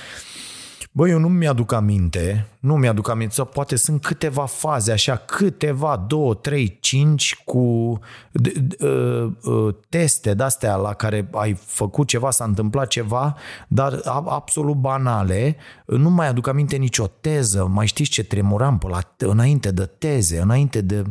Bă, 0.99 1.07
eu 1.07 1.19
nu 1.19 1.29
mi-aduc 1.29 1.71
aminte, 1.71 2.47
nu 2.59 2.75
mi-aduc 2.75 3.09
aminte, 3.09 3.33
sau 3.33 3.45
poate 3.45 3.75
sunt 3.75 4.01
câteva 4.01 4.45
faze, 4.45 4.91
așa, 4.91 5.15
câteva, 5.15 6.05
două, 6.07 6.33
trei, 6.33 6.77
cinci, 6.79 7.41
cu 7.45 7.99
de, 8.31 8.53
de, 8.61 8.85
uh, 8.85 9.31
uh, 9.43 9.75
teste 9.89 10.33
de-astea 10.33 10.75
la 10.75 10.93
care 10.93 11.29
ai 11.31 11.53
făcut 11.65 12.07
ceva, 12.07 12.31
s-a 12.31 12.43
întâmplat 12.43 12.87
ceva, 12.87 13.35
dar 13.67 13.99
absolut 14.25 14.75
banale. 14.75 15.55
Nu 15.85 16.09
mai 16.09 16.27
aduc 16.27 16.47
aminte 16.47 16.75
nicio 16.75 17.07
teză, 17.07 17.67
mai 17.67 17.87
știți 17.87 18.09
ce 18.09 18.23
tremuram 18.23 18.77
pe 18.77 18.87
la, 18.87 18.99
înainte 19.17 19.71
de 19.71 19.85
teze, 19.97 20.39
înainte 20.39 20.81
de 20.81 21.03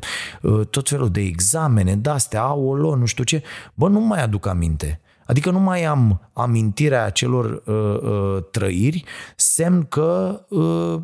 uh, 0.42 0.66
tot 0.66 0.88
felul 0.88 1.10
de 1.10 1.20
examene, 1.20 1.96
de-astea, 1.96 2.42
aolo, 2.42 2.94
nu 2.94 3.04
știu 3.04 3.24
ce. 3.24 3.42
Bă, 3.74 3.88
nu 3.88 4.00
mai 4.00 4.22
aduc 4.22 4.46
aminte. 4.46 5.00
Adică 5.28 5.50
nu 5.50 5.58
mai 5.58 5.84
am 5.84 6.30
amintirea 6.32 7.04
acelor 7.04 7.62
uh, 7.66 8.10
uh, 8.10 8.44
trăiri, 8.50 9.04
semn 9.36 9.82
că 9.82 10.40
uh, 10.48 11.00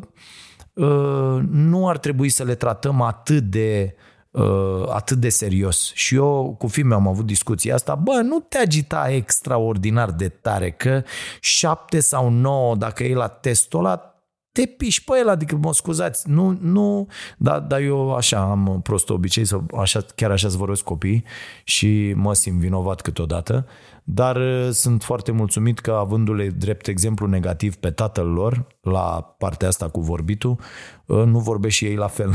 uh, 0.73 1.43
nu 1.49 1.87
ar 1.87 1.97
trebui 1.97 2.29
să 2.29 2.43
le 2.43 2.55
tratăm 2.55 3.01
atât 3.01 3.43
de 3.43 3.95
uh, 4.31 4.85
atât 4.89 5.17
de 5.17 5.29
serios. 5.29 5.91
Și 5.93 6.15
eu 6.15 6.55
cu 6.59 6.67
filme 6.67 6.93
am 6.93 7.07
avut 7.07 7.25
discuția 7.25 7.73
asta, 7.73 7.95
bă, 7.95 8.21
nu 8.23 8.39
te 8.39 8.57
agita 8.57 9.09
extraordinar 9.09 10.11
de 10.11 10.29
tare, 10.29 10.71
că 10.71 11.03
șapte 11.39 11.99
sau 11.99 12.29
nouă, 12.29 12.75
dacă 12.75 13.03
e 13.03 13.15
la 13.15 13.27
testul 13.27 13.79
ăla, 13.79 14.15
te 14.51 14.65
piși 14.65 15.03
pe 15.03 15.17
el, 15.17 15.29
adică 15.29 15.55
mă 15.55 15.73
scuzați, 15.73 16.29
nu, 16.29 16.57
nu, 16.61 17.07
dar 17.37 17.59
da, 17.59 17.79
eu 17.79 18.13
așa 18.13 18.39
am 18.39 18.79
prost 18.83 19.09
obicei, 19.09 19.45
să, 19.45 19.59
așa, 19.77 20.05
chiar 20.15 20.31
așa 20.31 20.49
să 20.49 20.57
vorbesc 20.57 20.83
copii 20.83 21.23
și 21.63 22.13
mă 22.15 22.33
simt 22.33 22.59
vinovat 22.59 23.01
câteodată, 23.01 23.65
dar 24.07 24.35
uh, 24.35 24.69
sunt 24.71 25.03
foarte 25.03 25.31
mulțumit 25.31 25.79
că 25.79 25.91
avându-le 25.91 26.47
drept 26.47 26.87
exemplu 26.87 27.27
negativ 27.27 27.75
pe 27.75 27.91
tatăl 27.91 28.27
lor 28.27 28.67
la 28.81 29.35
partea 29.37 29.67
asta 29.67 29.89
cu 29.89 30.01
vorbitul, 30.01 30.59
uh, 31.05 31.23
nu 31.23 31.39
vorbește 31.39 31.85
și 31.85 31.91
ei 31.91 31.95
la 31.95 32.07
fel. 32.07 32.31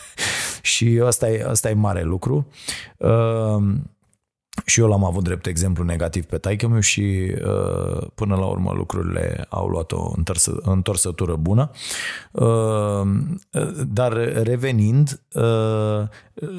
și 0.62 1.00
asta 1.04 1.30
e, 1.30 1.44
asta 1.48 1.70
e 1.70 1.74
mare 1.74 2.02
lucru. 2.02 2.46
Uh, 4.56 4.62
și 4.64 4.80
eu 4.80 4.88
l-am 4.88 5.04
avut 5.04 5.24
drept 5.24 5.46
exemplu 5.46 5.84
negativ 5.84 6.24
pe 6.24 6.38
taică 6.38 6.68
meu 6.68 6.80
și 6.80 7.34
uh, 7.44 8.06
până 8.14 8.34
la 8.34 8.46
urmă 8.46 8.72
lucrurile 8.74 9.46
au 9.48 9.66
luat 9.66 9.92
o 9.92 10.12
întorsă, 10.16 10.58
întorsătură 10.62 11.36
bună. 11.36 11.70
Uh, 12.30 13.02
dar 13.86 14.12
revenind, 14.42 15.20
uh, 15.32 16.02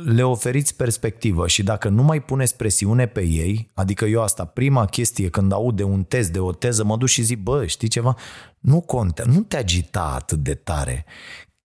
le 0.06 0.24
oferiți 0.24 0.76
perspectivă 0.76 1.48
și 1.48 1.64
dacă 1.64 1.90
nu 1.90 2.04
mai 2.04 2.22
puneți 2.22 2.56
presiune 2.56 3.06
pe 3.06 3.22
ei, 3.26 3.70
adică 3.74 4.06
eu 4.06 4.22
asta, 4.22 4.46
prima 4.46 4.86
chestie 4.86 5.30
când 5.30 5.52
aud 5.52 5.76
de 5.76 5.84
un 5.84 6.04
test, 6.04 6.32
de 6.32 6.40
o 6.40 6.52
teză, 6.52 6.84
mă 6.84 6.98
duc 6.98 7.08
și 7.08 7.22
zic, 7.22 7.40
bă, 7.40 7.66
știi 7.66 7.88
ceva? 7.88 8.16
Nu 8.60 8.82
conte, 8.82 9.24
nu 9.26 9.40
te 9.40 9.58
agita 9.58 10.12
atât 10.16 10.38
de 10.38 10.54
tare 10.54 11.06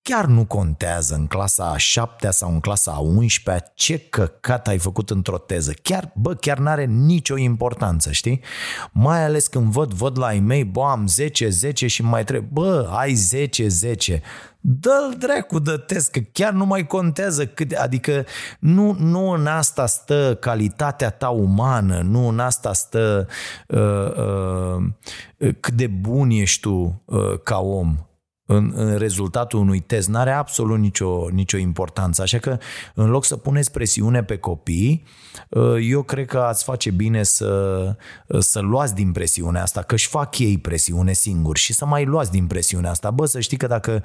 chiar 0.03 0.25
nu 0.25 0.45
contează 0.45 1.15
în 1.15 1.27
clasa 1.27 1.71
a 1.71 1.77
șaptea 1.77 2.31
sau 2.31 2.51
în 2.51 2.61
clasa 2.61 2.93
a 2.93 2.99
11 2.99 3.73
ce 3.75 3.99
căcat 3.99 4.69
ai 4.69 4.79
făcut 4.79 5.11
într-o 5.11 5.39
teză. 5.39 5.73
Chiar, 5.83 6.13
bă, 6.15 6.35
chiar 6.35 6.59
n-are 6.59 6.85
nicio 6.85 7.37
importanță, 7.37 8.13
știi? 8.13 8.41
Mai 8.93 9.25
ales 9.25 9.47
când 9.47 9.73
văd, 9.73 9.93
văd 9.93 10.19
la 10.19 10.35
e-mail, 10.35 10.65
bă, 10.65 10.83
am 10.83 11.07
10, 11.07 11.49
10 11.49 11.87
și 11.87 12.03
mai 12.03 12.25
trebuie, 12.25 12.49
bă, 12.53 12.89
ai 12.93 13.15
10, 13.15 13.69
10 13.69 14.23
dă-l 14.65 15.15
dracu 15.19 15.59
de 15.59 15.77
test, 15.77 16.11
că 16.11 16.21
chiar 16.33 16.53
nu 16.53 16.67
mai 16.67 16.87
contează 16.87 17.47
cât, 17.47 17.73
adică 17.73 18.25
nu, 18.59 18.97
nu 18.99 19.31
în 19.31 19.47
asta 19.47 19.87
stă 19.87 20.37
calitatea 20.41 21.11
ta 21.11 21.29
umană, 21.29 22.01
nu 22.01 22.29
în 22.29 22.39
asta 22.39 22.73
stă 22.73 23.29
uh, 23.69 24.17
uh, 24.17 25.55
cât 25.61 25.75
de 25.75 25.87
bun 25.87 26.31
ești 26.31 26.61
tu 26.61 27.03
uh, 27.05 27.41
ca 27.43 27.59
om 27.59 27.97
în, 28.53 28.73
în 28.75 28.97
rezultatul 28.97 29.59
unui 29.59 29.81
test 29.81 30.09
n-are 30.09 30.31
absolut 30.31 30.79
nicio, 30.79 31.29
nicio 31.31 31.57
importanță. 31.57 32.23
Așa 32.23 32.39
că 32.39 32.59
în 32.95 33.11
loc 33.11 33.25
să 33.25 33.37
puneți 33.37 33.71
presiune 33.71 34.23
pe 34.23 34.37
copii, 34.37 35.05
uh, 35.49 35.77
eu 35.81 36.03
cred 36.03 36.27
că 36.27 36.39
ați 36.39 36.65
face 36.65 36.91
bine 36.91 37.23
să, 37.23 37.95
să 38.39 38.61
luați 38.61 38.95
din 38.95 39.13
presiunea 39.13 39.63
asta, 39.63 39.83
că 39.83 39.95
își 39.95 40.09
fac 40.09 40.39
ei 40.39 40.59
presiune 40.59 41.13
singuri 41.13 41.59
și 41.59 41.73
să 41.73 41.87
mai 41.87 42.05
luați 42.05 42.31
din 42.31 42.47
presiunea 42.47 42.91
asta. 42.91 43.11
Bă, 43.11 43.27
să 43.27 43.41
știi 43.41 43.57
că 43.57 43.67
dacă 43.67 44.03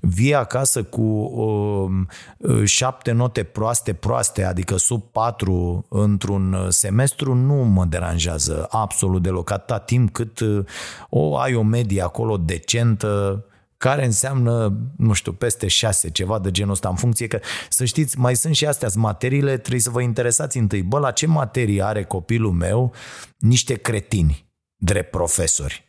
vii 0.00 0.34
acasă 0.34 0.82
cu 0.82 1.02
uh, 1.02 2.64
șapte 2.64 3.12
note 3.12 3.42
proaste, 3.42 3.92
proaste, 3.92 4.44
adică 4.44 4.76
sub 4.76 5.02
patru 5.02 5.86
într-un 5.88 6.66
semestru, 6.68 7.34
nu 7.34 7.54
mă 7.54 7.84
deranjează 7.84 8.66
absolut 8.70 9.22
deloc. 9.22 9.50
Atâta 9.50 9.78
timp 9.78 10.12
cât 10.12 10.40
uh, 10.40 10.64
o 11.10 11.36
ai 11.38 11.54
o 11.54 11.62
medie 11.62 12.02
acolo 12.02 12.36
decentă, 12.36 13.44
care 13.76 14.04
înseamnă, 14.04 14.78
nu 14.96 15.12
știu, 15.12 15.32
peste 15.32 15.66
șase, 15.68 16.10
ceva 16.10 16.38
de 16.38 16.50
genul 16.50 16.72
ăsta, 16.72 16.88
în 16.88 16.96
funcție 16.96 17.26
că, 17.26 17.40
să 17.68 17.84
știți, 17.84 18.18
mai 18.18 18.36
sunt 18.36 18.54
și 18.54 18.66
astea, 18.66 18.88
materiile, 18.94 19.58
trebuie 19.58 19.80
să 19.80 19.90
vă 19.90 20.00
interesați 20.00 20.58
întâi, 20.58 20.82
bă, 20.82 20.98
la 20.98 21.10
ce 21.10 21.26
materie 21.26 21.82
are 21.82 22.04
copilul 22.04 22.52
meu 22.52 22.92
niște 23.38 23.74
cretini 23.74 24.46
drept 24.76 25.10
profesori? 25.10 25.85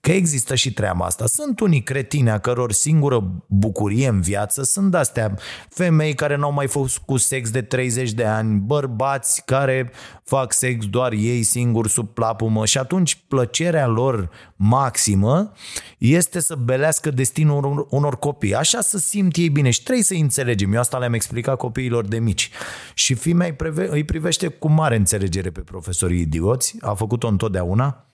Că 0.00 0.12
există 0.12 0.54
și 0.54 0.72
treaba 0.72 1.04
asta. 1.04 1.26
Sunt 1.26 1.60
unii 1.60 1.82
cretini 1.82 2.30
a 2.30 2.38
căror 2.38 2.72
singură 2.72 3.44
bucurie 3.48 4.08
în 4.08 4.20
viață 4.20 4.62
sunt 4.62 4.94
astea 4.94 5.34
femei 5.68 6.14
care 6.14 6.36
n-au 6.36 6.52
mai 6.52 6.66
fost 6.66 6.98
cu 6.98 7.16
sex 7.16 7.50
de 7.50 7.62
30 7.62 8.12
de 8.12 8.24
ani, 8.24 8.58
bărbați 8.58 9.44
care 9.44 9.90
fac 10.24 10.52
sex 10.52 10.86
doar 10.86 11.12
ei 11.12 11.42
singuri 11.42 11.88
sub 11.88 12.08
plapumă 12.08 12.66
și 12.66 12.78
atunci 12.78 13.24
plăcerea 13.28 13.86
lor 13.86 14.30
maximă 14.56 15.52
este 15.98 16.40
să 16.40 16.54
belească 16.54 17.10
destinul 17.10 17.64
unor, 17.64 17.86
unor 17.90 18.18
copii. 18.18 18.54
Așa 18.54 18.80
să 18.80 18.98
simt 18.98 19.36
ei 19.36 19.48
bine 19.48 19.70
și 19.70 19.82
trebuie 19.82 20.04
să 20.04 20.14
înțelegem. 20.14 20.72
Eu 20.72 20.80
asta 20.80 20.98
le-am 20.98 21.14
explicat 21.14 21.56
copiilor 21.56 22.06
de 22.06 22.18
mici. 22.18 22.50
Și 22.94 23.14
fimea 23.14 23.56
îi 23.74 24.04
privește 24.04 24.48
cu 24.48 24.68
mare 24.68 24.96
înțelegere 24.96 25.50
pe 25.50 25.60
profesorii 25.60 26.20
idioți, 26.20 26.76
a 26.80 26.94
făcut-o 26.94 27.28
întotdeauna, 27.28 28.09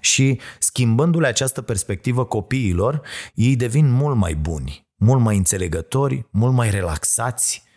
și 0.00 0.40
schimbându-le 0.58 1.26
această 1.26 1.62
perspectivă 1.62 2.24
copiilor, 2.24 3.00
ei 3.34 3.56
devin 3.56 3.90
mult 3.90 4.16
mai 4.16 4.34
buni, 4.34 4.86
mult 4.96 5.20
mai 5.20 5.36
înțelegători, 5.36 6.26
mult 6.30 6.54
mai 6.54 6.70
relaxați, 6.70 7.67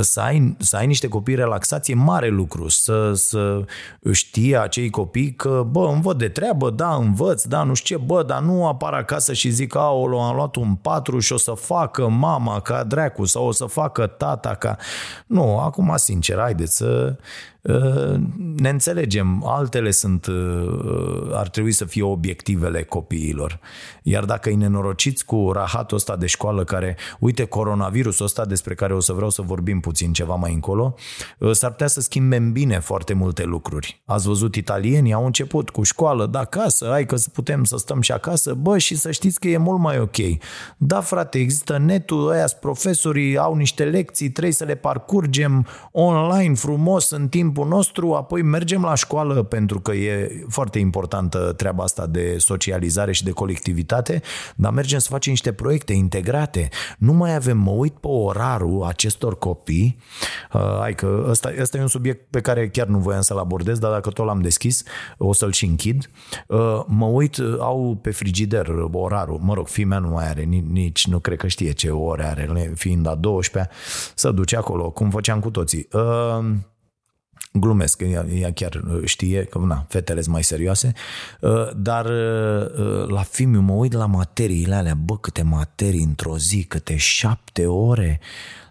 să 0.00 0.20
ai, 0.20 0.56
să 0.58 0.76
ai 0.76 0.86
niște 0.86 1.08
copii 1.08 1.34
relaxați 1.34 1.90
e 1.90 1.94
mare 1.94 2.28
lucru, 2.28 2.68
să, 2.68 3.12
să 3.12 3.64
știe 4.12 4.58
acei 4.58 4.90
copii 4.90 5.34
că, 5.34 5.66
bă, 5.70 5.88
învăț 5.92 6.16
de 6.16 6.28
treabă, 6.28 6.70
da, 6.70 6.94
învăț, 6.94 7.44
da, 7.44 7.62
nu 7.62 7.74
știu 7.74 7.96
ce, 7.96 8.04
bă, 8.04 8.22
dar 8.22 8.42
nu 8.42 8.66
apar 8.66 8.92
acasă 8.92 9.32
și 9.32 9.50
zic, 9.50 9.74
aolo, 9.74 10.20
am 10.20 10.34
luat 10.34 10.56
un 10.56 10.74
patru 10.74 11.18
și 11.18 11.32
o 11.32 11.36
să 11.36 11.52
facă 11.52 12.08
mama 12.08 12.60
ca 12.60 12.84
dracu 12.84 13.24
sau 13.24 13.46
o 13.46 13.52
să 13.52 13.64
facă 13.64 14.06
tata 14.06 14.54
ca... 14.54 14.76
Nu, 15.26 15.58
acum, 15.58 15.92
sincer, 15.96 16.38
haideți 16.38 16.76
să 16.76 17.16
ne 18.56 18.68
înțelegem, 18.68 19.42
altele 19.46 19.90
sunt, 19.90 20.26
ar 21.32 21.48
trebui 21.48 21.72
să 21.72 21.84
fie 21.84 22.02
obiectivele 22.02 22.82
copiilor. 22.82 23.60
Iar 24.02 24.24
dacă 24.24 24.48
îi 24.48 24.54
nenorociți 24.54 25.24
cu 25.24 25.50
rahatul 25.52 25.96
ăsta 25.96 26.16
de 26.16 26.26
școală 26.26 26.64
care, 26.64 26.96
uite, 27.18 27.44
coronavirusul 27.44 28.24
ăsta 28.24 28.44
despre 28.44 28.74
care 28.74 28.94
o 28.94 29.00
să 29.00 29.12
vreau 29.12 29.30
să 29.30 29.42
vorbim 29.42 29.75
puțin 29.80 30.12
ceva 30.12 30.34
mai 30.34 30.52
încolo, 30.52 30.94
s-ar 31.52 31.70
putea 31.70 31.86
să 31.86 32.00
schimbe 32.00 32.36
în 32.36 32.52
bine 32.52 32.78
foarte 32.78 33.14
multe 33.14 33.44
lucruri. 33.44 34.02
Ați 34.04 34.26
văzut 34.26 34.54
italienii, 34.54 35.12
au 35.12 35.26
început 35.26 35.70
cu 35.70 35.82
școală, 35.82 36.26
da, 36.26 36.38
acasă, 36.38 36.86
hai 36.90 37.06
că 37.06 37.16
putem 37.32 37.64
să 37.64 37.76
stăm 37.76 38.00
și 38.00 38.12
acasă, 38.12 38.54
bă, 38.54 38.78
și 38.78 38.96
să 38.96 39.10
știți 39.10 39.40
că 39.40 39.48
e 39.48 39.56
mult 39.56 39.80
mai 39.80 39.98
ok. 39.98 40.16
Da, 40.76 41.00
frate, 41.00 41.38
există 41.38 41.78
netul, 41.78 42.28
ăia 42.30 42.46
profesorii, 42.60 43.36
au 43.36 43.54
niște 43.54 43.84
lecții, 43.84 44.30
trebuie 44.30 44.52
să 44.54 44.64
le 44.64 44.74
parcurgem 44.74 45.66
online, 45.92 46.54
frumos, 46.54 47.10
în 47.10 47.28
timp 47.28 47.44
timpul 47.46 47.76
nostru, 47.76 48.14
apoi 48.14 48.42
mergem 48.42 48.82
la 48.82 48.94
școală 48.94 49.42
pentru 49.42 49.80
că 49.80 49.92
e 49.92 50.44
foarte 50.48 50.78
importantă 50.78 51.52
treaba 51.56 51.82
asta 51.82 52.06
de 52.06 52.36
socializare 52.38 53.12
și 53.12 53.24
de 53.24 53.30
colectivitate, 53.30 54.22
dar 54.56 54.72
mergem 54.72 54.98
să 54.98 55.08
facem 55.10 55.32
niște 55.32 55.52
proiecte 55.52 55.92
integrate. 55.92 56.68
Nu 56.98 57.12
mai 57.12 57.34
avem, 57.34 57.58
mă 57.58 57.70
uit 57.70 57.92
pe 57.92 58.06
orarul 58.06 58.84
acestor 58.84 59.38
copii, 59.38 59.65
uh, 59.72 60.76
hai 60.80 60.94
că 60.94 61.26
ăsta, 61.28 61.52
ăsta 61.60 61.78
e 61.78 61.80
un 61.80 61.86
subiect 61.86 62.30
pe 62.30 62.40
care 62.40 62.68
chiar 62.68 62.86
nu 62.86 62.98
voiam 62.98 63.20
să-l 63.20 63.38
abordez, 63.38 63.78
dar 63.78 63.90
dacă 63.90 64.10
tot 64.10 64.26
l-am 64.26 64.40
deschis, 64.40 64.82
o 65.16 65.32
să-l 65.32 65.52
și 65.52 65.64
închid. 65.64 66.10
Uh, 66.46 66.82
mă 66.86 67.06
uit, 67.06 67.38
au 67.58 67.98
pe 68.02 68.10
frigider 68.10 68.66
orarul, 68.92 69.38
mă 69.42 69.54
rog, 69.54 69.68
fimea 69.68 69.98
nu 69.98 70.08
mai 70.08 70.28
are, 70.28 70.42
nici 70.42 71.06
nu 71.06 71.18
cred 71.18 71.38
că 71.38 71.46
știe 71.46 71.72
ce 71.72 71.90
ore 71.90 72.24
are, 72.24 72.72
fiind 72.74 73.06
a 73.06 73.14
12 73.14 73.72
să 74.14 74.30
duce 74.30 74.56
acolo, 74.56 74.90
cum 74.90 75.10
făceam 75.10 75.40
cu 75.40 75.50
toții. 75.50 75.88
Uh, 75.92 76.44
glumesc, 77.60 78.00
ea, 78.00 78.26
ea 78.32 78.52
chiar 78.52 78.74
uh, 78.74 79.04
știe 79.04 79.44
că 79.44 79.58
na, 79.58 79.84
fetele 79.88 80.20
sunt 80.20 80.32
mai 80.32 80.42
serioase, 80.42 80.92
uh, 81.40 81.70
dar 81.76 82.04
uh, 82.04 83.08
la 83.08 83.22
film 83.22 83.64
mă 83.64 83.72
uit 83.72 83.92
la 83.92 84.06
materiile 84.06 84.74
alea, 84.74 84.94
bă, 84.94 85.18
câte 85.18 85.42
materii 85.42 86.02
într-o 86.02 86.38
zi, 86.38 86.64
câte 86.64 86.96
șapte 86.96 87.66
ore, 87.66 88.20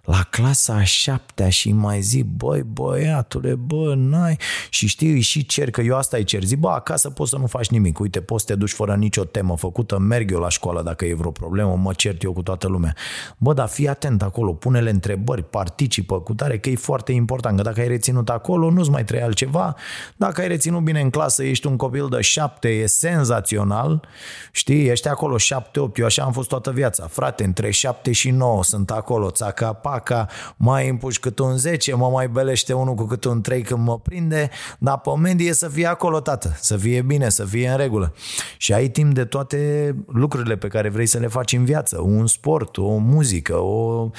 la 0.05 0.27
clasa 0.29 0.73
a 0.73 0.83
șaptea 0.83 1.49
și 1.49 1.71
mai 1.71 2.01
zic, 2.01 2.25
băi, 2.25 2.61
băiatule, 2.61 3.55
bă, 3.55 3.93
n-ai... 3.95 4.37
Și 4.69 4.87
știi, 4.87 5.21
și 5.21 5.45
cer, 5.45 5.71
că 5.71 5.81
eu 5.81 5.97
asta 5.97 6.17
îi 6.17 6.23
cer. 6.23 6.43
Zic, 6.43 6.59
bă, 6.59 6.69
acasă 6.69 7.09
poți 7.09 7.29
să 7.29 7.37
nu 7.37 7.45
faci 7.45 7.69
nimic. 7.69 7.99
Uite, 7.99 8.21
poți 8.21 8.45
să 8.45 8.51
te 8.51 8.59
duci 8.59 8.71
fără 8.71 8.95
nicio 8.95 9.23
temă 9.23 9.57
făcută, 9.57 9.97
merg 9.97 10.31
eu 10.31 10.39
la 10.39 10.49
școală 10.49 10.81
dacă 10.81 11.05
e 11.05 11.13
vreo 11.13 11.31
problemă, 11.31 11.75
mă 11.75 11.93
cert 11.93 12.23
eu 12.23 12.33
cu 12.33 12.41
toată 12.41 12.67
lumea. 12.67 12.95
Bă, 13.37 13.53
dar 13.53 13.67
fii 13.67 13.87
atent 13.87 14.21
acolo, 14.21 14.53
pune-le 14.53 14.89
întrebări, 14.89 15.43
participă 15.43 16.19
cu 16.19 16.33
tare, 16.33 16.59
că 16.59 16.69
e 16.69 16.75
foarte 16.75 17.11
important, 17.11 17.57
că 17.57 17.63
dacă 17.63 17.79
ai 17.79 17.87
reținut 17.87 18.29
acolo, 18.29 18.71
nu-ți 18.71 18.89
mai 18.89 19.03
trebuie 19.03 19.25
altceva. 19.25 19.75
Dacă 20.15 20.41
ai 20.41 20.47
reținut 20.47 20.81
bine 20.81 21.01
în 21.01 21.09
clasă, 21.09 21.43
ești 21.43 21.67
un 21.67 21.75
copil 21.75 22.07
de 22.09 22.21
șapte, 22.21 22.67
e 22.67 22.85
senzațional, 22.85 24.07
știi, 24.51 24.87
ești 24.87 25.07
acolo 25.07 25.37
șapte, 25.37 25.79
opt, 25.79 25.97
eu 25.97 26.05
așa 26.05 26.23
am 26.23 26.31
fost 26.31 26.47
toată 26.47 26.71
viața. 26.71 27.07
Frate, 27.07 27.43
între 27.43 27.71
șapte 27.71 28.11
și 28.11 28.29
nouă 28.29 28.63
sunt 28.63 28.91
acolo, 28.91 29.29
țaca 29.29 29.73
faca, 29.95 30.27
mai 30.57 30.89
împuși 30.89 31.19
cât 31.19 31.39
un 31.39 31.57
10, 31.57 31.95
mă 31.95 32.09
mai 32.09 32.27
belește 32.27 32.73
unul 32.73 32.93
cu 32.93 33.03
cât 33.03 33.23
un 33.23 33.41
3 33.41 33.61
când 33.61 33.85
mă 33.85 33.99
prinde, 33.99 34.49
dar 34.79 34.99
pe 34.99 35.09
medie 35.21 35.53
să 35.53 35.67
fie 35.67 35.85
acolo, 35.85 36.19
tată, 36.19 36.57
să 36.59 36.77
fie 36.77 37.01
bine, 37.01 37.29
să 37.29 37.45
fie 37.45 37.69
în 37.69 37.77
regulă. 37.77 38.13
Și 38.57 38.73
ai 38.73 38.87
timp 38.87 39.13
de 39.13 39.25
toate 39.25 39.95
lucrurile 40.07 40.55
pe 40.55 40.67
care 40.67 40.89
vrei 40.89 41.05
să 41.05 41.17
le 41.17 41.27
faci 41.27 41.53
în 41.53 41.65
viață, 41.65 42.01
un 42.01 42.27
sport, 42.27 42.77
o 42.77 42.97
muzică, 42.97 43.55
o 43.55 44.09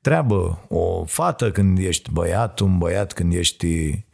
treabă, 0.00 0.66
o 0.68 1.04
fată 1.04 1.50
când 1.50 1.78
ești 1.78 2.10
băiat, 2.12 2.58
un 2.58 2.78
băiat 2.78 3.12
când 3.12 3.32
ești 3.32 4.04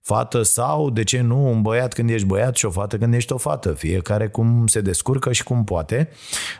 fată 0.00 0.42
sau, 0.42 0.90
de 0.90 1.02
ce 1.02 1.20
nu, 1.20 1.50
un 1.50 1.62
băiat 1.62 1.92
când 1.92 2.10
ești 2.10 2.26
băiat 2.26 2.56
și 2.56 2.64
o 2.66 2.70
fată 2.70 2.98
când 2.98 3.14
ești 3.14 3.32
o 3.32 3.36
fată. 3.36 3.72
Fiecare 3.72 4.28
cum 4.28 4.66
se 4.66 4.80
descurcă 4.80 5.32
și 5.32 5.42
cum 5.42 5.64
poate. 5.64 6.08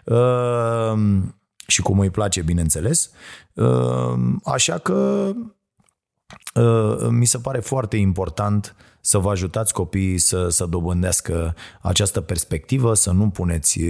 Uh, 0.05 0.93
și 1.67 1.83
cum 1.83 1.99
îi 1.99 2.11
place, 2.11 2.43
bineînțeles. 2.43 3.11
Ehm, 3.55 4.41
așa 4.45 4.79
că 4.79 5.31
ehm, 6.55 7.15
mi 7.15 7.25
se 7.25 7.39
pare 7.39 7.61
foarte 7.61 7.97
important 7.97 8.77
să 9.01 9.19
vă 9.19 9.31
ajutați 9.31 9.73
copiii 9.73 10.19
să, 10.19 10.49
să 10.49 10.65
dobândească 10.65 11.55
această 11.81 12.21
perspectivă, 12.21 12.95
să 12.95 13.11
nu 13.11 13.29
puneți 13.29 13.81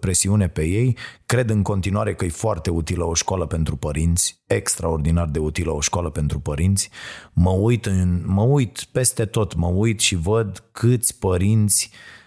presiune 0.00 0.48
pe 0.48 0.64
ei. 0.64 0.96
Cred 1.26 1.50
în 1.50 1.62
continuare 1.62 2.14
că 2.14 2.24
e 2.24 2.28
foarte 2.28 2.70
utilă 2.70 3.04
o 3.04 3.14
școală 3.14 3.46
pentru 3.46 3.76
părinți, 3.76 4.42
extraordinar 4.46 5.28
de 5.28 5.38
utilă 5.38 5.72
o 5.72 5.80
școală 5.80 6.10
pentru 6.10 6.40
părinți. 6.40 6.90
Mă 7.32 7.50
uit, 7.50 7.86
în, 7.86 8.22
mă 8.26 8.42
uit 8.42 8.84
peste 8.92 9.24
tot, 9.24 9.54
mă 9.54 9.66
uit 9.66 10.00
și 10.00 10.14
văd 10.14 10.64
câți 10.72 11.18
părinți 11.18 11.90
uh, 11.92 12.23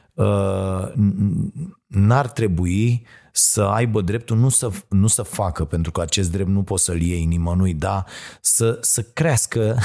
n-ar 1.87 2.29
trebui 2.29 3.05
să 3.31 3.61
aibă 3.61 4.01
dreptul 4.01 4.37
nu 4.37 4.49
să, 4.49 4.71
nu 4.89 5.07
să 5.07 5.21
facă, 5.21 5.65
pentru 5.65 5.91
că 5.91 6.01
acest 6.01 6.31
drept 6.31 6.49
nu 6.49 6.63
poți 6.63 6.83
să-l 6.83 7.01
iei 7.01 7.25
nimănui, 7.25 7.73
da, 7.73 8.03
să, 8.41 8.77
să 8.81 9.01
crească 9.01 9.77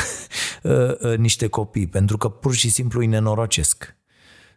uh, 0.63 0.73
uh, 1.01 1.17
niște 1.17 1.47
copii, 1.47 1.87
pentru 1.87 2.17
că 2.17 2.29
pur 2.29 2.55
și 2.55 2.71
simplu 2.71 3.01
îi 3.01 3.07
nenorocesc. 3.07 3.97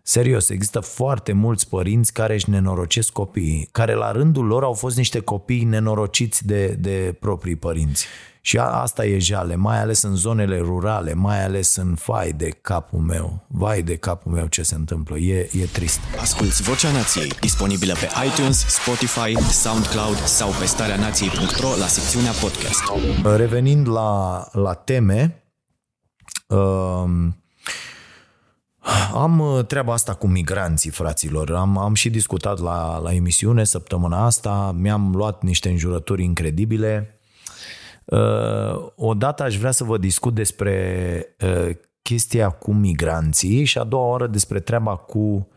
Serios, 0.07 0.49
există 0.49 0.79
foarte 0.79 1.31
mulți 1.31 1.69
părinți 1.69 2.13
care 2.13 2.33
își 2.33 2.49
nenorocesc 2.49 3.11
copiii, 3.11 3.67
care 3.71 3.93
la 3.93 4.11
rândul 4.11 4.45
lor 4.45 4.63
au 4.63 4.73
fost 4.73 4.97
niște 4.97 5.19
copii 5.19 5.63
nenorociți 5.63 6.45
de, 6.45 6.67
de 6.67 7.15
proprii 7.19 7.55
părinți. 7.55 8.05
Și 8.41 8.57
asta 8.57 9.05
e 9.05 9.19
jale, 9.19 9.55
mai 9.55 9.79
ales 9.79 10.01
în 10.01 10.15
zonele 10.15 10.57
rurale, 10.57 11.13
mai 11.13 11.43
ales 11.43 11.75
în 11.75 11.95
fai 11.95 12.31
de 12.31 12.49
capul 12.49 12.99
meu. 12.99 13.45
Vai 13.47 13.81
de 13.81 13.95
capul 13.95 14.31
meu 14.31 14.47
ce 14.47 14.63
se 14.63 14.75
întâmplă, 14.75 15.17
e, 15.17 15.49
e 15.51 15.65
trist. 15.65 15.99
Asculți 16.19 16.61
Vocea 16.61 16.91
Nației, 16.91 17.29
disponibilă 17.39 17.93
pe 17.93 18.09
iTunes, 18.25 18.65
Spotify, 18.67 19.51
SoundCloud 19.51 20.17
sau 20.17 20.49
pe 20.59 20.65
starea 20.65 20.95
nației.ro 20.95 21.69
la 21.79 21.87
secțiunea 21.87 22.31
podcast. 22.31 22.81
Revenind 23.35 23.87
la, 23.87 24.43
la 24.51 24.73
teme, 24.73 25.43
uh, 26.47 27.03
am 29.13 29.39
uh, 29.39 29.65
treaba 29.65 29.93
asta 29.93 30.13
cu 30.13 30.27
migranții, 30.27 30.89
fraților. 30.89 31.51
Am, 31.51 31.77
am 31.77 31.93
și 31.93 32.09
discutat 32.09 32.59
la, 32.59 32.97
la 32.97 33.13
emisiune 33.13 33.63
săptămâna 33.63 34.25
asta, 34.25 34.75
mi-am 34.77 35.15
luat 35.15 35.43
niște 35.43 35.69
înjurături 35.69 36.23
incredibile. 36.23 37.19
Uh, 38.05 38.91
odată 38.95 39.43
aș 39.43 39.57
vrea 39.57 39.71
să 39.71 39.83
vă 39.83 39.97
discut 39.97 40.33
despre 40.33 41.25
uh, 41.39 41.75
chestia 42.01 42.49
cu 42.49 42.73
migranții 42.73 43.63
și 43.63 43.77
a 43.77 43.83
doua 43.83 44.07
oară 44.07 44.27
despre 44.27 44.59
treaba 44.59 44.95
cu 44.95 45.47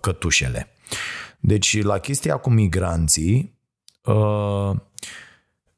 cătușele. 0.00 0.68
Deci, 1.40 1.82
la 1.82 1.98
chestia 1.98 2.36
cu 2.36 2.50
migranții, 2.50 3.58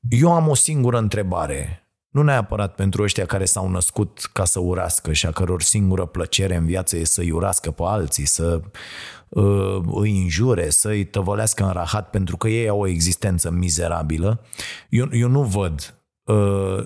eu 0.09 0.33
am 0.33 0.49
o 0.49 0.55
singură 0.55 0.99
întrebare 0.99 1.88
nu 2.11 2.23
neapărat 2.23 2.75
pentru 2.75 3.03
ăștia 3.03 3.27
care 3.27 3.45
s-au 3.45 3.69
născut 3.69 4.31
ca 4.33 4.45
să 4.45 4.61
urască 4.61 5.13
și 5.13 5.27
a 5.27 5.31
căror 5.31 5.63
singură 5.63 6.07
plăcere 6.07 6.57
în 6.57 6.67
viață 6.67 6.97
e 6.97 7.05
să-i 7.05 7.31
urască 7.31 7.71
pe 7.71 7.83
alții, 7.87 8.27
să 8.27 8.61
uh, 9.29 9.81
îi 9.93 10.23
înjure, 10.23 10.71
să-i 10.71 11.05
tăvălească 11.05 11.65
în 11.65 11.73
rahat 11.73 12.11
pentru 12.11 12.37
că 12.37 12.49
ei 12.49 12.69
au 12.69 12.81
o 12.81 12.87
existență 12.87 13.51
mizerabilă. 13.51 14.45
Eu, 14.89 15.09
eu 15.13 15.29
nu 15.29 15.43
văd 15.43 15.93
Uh, 15.93 16.08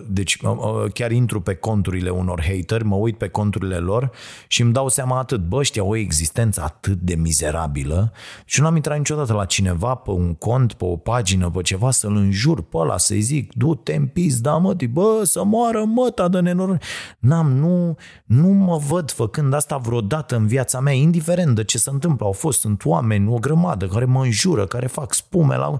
deci 0.08 0.38
uh, 0.42 0.92
chiar 0.92 1.10
intru 1.10 1.40
pe 1.40 1.54
conturile 1.54 2.10
unor 2.10 2.42
hateri, 2.42 2.84
mă 2.84 2.96
uit 2.96 3.18
pe 3.18 3.28
conturile 3.28 3.76
lor 3.76 4.10
și 4.46 4.62
îmi 4.62 4.72
dau 4.72 4.88
seama 4.88 5.18
atât, 5.18 5.40
bă, 5.40 5.56
ăștia 5.56 5.82
au 5.82 5.88
o 5.88 5.96
existență 5.96 6.62
atât 6.62 6.98
de 7.00 7.14
mizerabilă 7.14 8.12
și 8.44 8.60
nu 8.60 8.66
am 8.66 8.76
intrat 8.76 8.96
niciodată 8.96 9.32
la 9.32 9.44
cineva 9.44 9.94
pe 9.94 10.10
un 10.10 10.34
cont, 10.34 10.72
pe 10.72 10.84
o 10.84 10.96
pagină, 10.96 11.50
pe 11.50 11.62
ceva, 11.62 11.90
să-l 11.90 12.16
înjur 12.16 12.62
pe 12.62 12.76
ăla, 12.76 12.98
să-i 12.98 13.20
zic, 13.20 13.52
du-te 13.54 13.94
în 13.94 14.06
pis, 14.06 14.40
da 14.40 14.56
mă, 14.56 14.76
bă, 14.90 15.20
să 15.24 15.44
moară 15.44 15.84
măta 15.84 16.28
de 16.28 16.40
nenoroc. 16.40 16.76
N-am, 17.18 17.52
nu, 17.52 17.96
nu 18.24 18.48
mă 18.48 18.76
văd 18.76 19.10
făcând 19.10 19.54
asta 19.54 19.76
vreodată 19.76 20.36
în 20.36 20.46
viața 20.46 20.80
mea, 20.80 20.92
indiferent 20.92 21.54
de 21.54 21.64
ce 21.64 21.78
se 21.78 21.90
întâmplă. 21.90 22.26
Au 22.26 22.32
fost, 22.32 22.60
sunt 22.60 22.84
oameni, 22.84 23.28
o 23.28 23.38
grămadă 23.38 23.86
care 23.86 24.04
mă 24.04 24.22
înjură, 24.22 24.66
care 24.66 24.86
fac 24.86 25.14
spume 25.14 25.56
la 25.56 25.78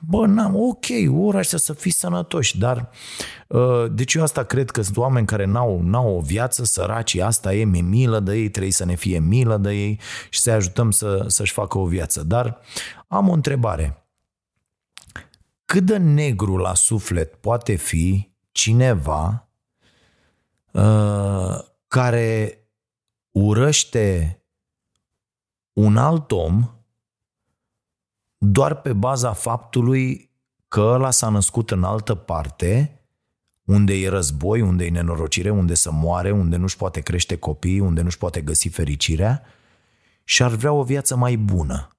bă, 0.00 0.26
n-am, 0.26 0.56
ok, 0.56 0.84
ora 1.10 1.38
așa 1.38 1.56
să 1.56 1.72
fii 1.72 1.90
sănătoși, 1.90 2.58
dar 2.58 2.90
uh, 3.46 3.84
deci 3.90 4.14
eu 4.14 4.22
asta 4.22 4.42
cred 4.42 4.70
că 4.70 4.82
sunt 4.82 4.96
oameni 4.96 5.26
care 5.26 5.44
n-au, 5.44 5.80
n-au 5.82 6.16
o 6.16 6.20
viață, 6.20 6.64
săraci, 6.64 7.16
asta 7.16 7.54
e, 7.54 7.64
mi 7.64 7.80
milă 7.80 8.20
de 8.20 8.36
ei, 8.36 8.48
trebuie 8.48 8.72
să 8.72 8.84
ne 8.84 8.94
fie 8.94 9.18
milă 9.18 9.56
de 9.56 9.72
ei 9.72 10.00
și 10.30 10.40
să 10.40 10.50
ajutăm 10.50 10.90
să, 10.90 11.24
să-și 11.26 11.52
facă 11.52 11.78
o 11.78 11.86
viață. 11.86 12.22
Dar 12.22 12.60
am 13.08 13.28
o 13.28 13.32
întrebare. 13.32 14.02
Cât 15.64 15.84
de 15.84 15.96
negru 15.96 16.56
la 16.56 16.74
suflet 16.74 17.34
poate 17.34 17.74
fi 17.74 18.32
cineva 18.52 19.48
uh, 20.70 21.58
care 21.88 22.58
urăște 23.30 24.38
un 25.72 25.96
alt 25.96 26.30
om 26.32 26.77
doar 28.38 28.80
pe 28.80 28.92
baza 28.92 29.32
faptului 29.32 30.30
că 30.68 30.80
ăla 30.80 31.10
s-a 31.10 31.28
născut 31.28 31.70
în 31.70 31.84
altă 31.84 32.14
parte, 32.14 33.00
unde 33.64 33.94
e 33.94 34.08
război, 34.08 34.60
unde 34.60 34.84
e 34.84 34.90
nenorocire, 34.90 35.50
unde 35.50 35.74
să 35.74 35.90
moare, 35.90 36.30
unde 36.30 36.56
nu-și 36.56 36.76
poate 36.76 37.00
crește 37.00 37.36
copii, 37.36 37.80
unde 37.80 38.00
nu-și 38.00 38.18
poate 38.18 38.40
găsi 38.40 38.68
fericirea 38.68 39.42
și 40.24 40.42
ar 40.42 40.50
vrea 40.50 40.72
o 40.72 40.82
viață 40.82 41.16
mai 41.16 41.36
bună. 41.36 41.96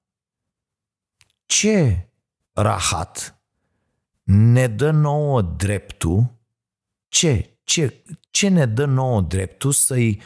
Ce 1.46 2.08
rahat 2.52 3.42
ne 4.22 4.66
dă 4.66 4.90
nouă 4.90 5.42
dreptul, 5.42 6.38
ce, 7.08 7.58
ce, 7.64 8.04
ce 8.30 8.48
ne 8.48 8.66
dă 8.66 8.84
nouă 8.84 9.20
dreptul 9.20 9.72
să-i 9.72 10.20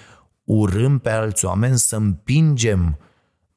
urâm 0.45 0.99
pe 0.99 1.11
alți 1.11 1.45
oameni, 1.45 1.79
să 1.79 1.97
împingem 1.97 2.99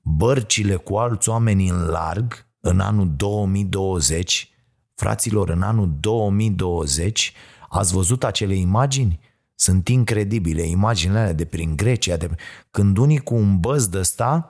bărcile 0.01 0.75
cu 0.75 0.97
alți 0.97 1.29
oameni 1.29 1.69
în 1.69 1.85
larg 1.85 2.46
în 2.67 2.79
anul 2.79 3.13
2020, 3.15 4.49
fraților, 4.95 5.49
în 5.49 5.61
anul 5.61 5.95
2020, 5.99 7.33
ați 7.69 7.93
văzut 7.93 8.23
acele 8.23 8.55
imagini? 8.55 9.19
Sunt 9.55 9.87
incredibile, 9.87 10.61
imaginile 10.61 11.19
alea 11.19 11.33
de 11.33 11.45
prin 11.45 11.75
Grecia, 11.75 12.17
de... 12.17 12.29
când 12.71 12.97
unii 12.97 13.19
cu 13.19 13.35
un 13.35 13.59
băz 13.59 13.87
de 13.87 13.97
ăsta 13.97 14.49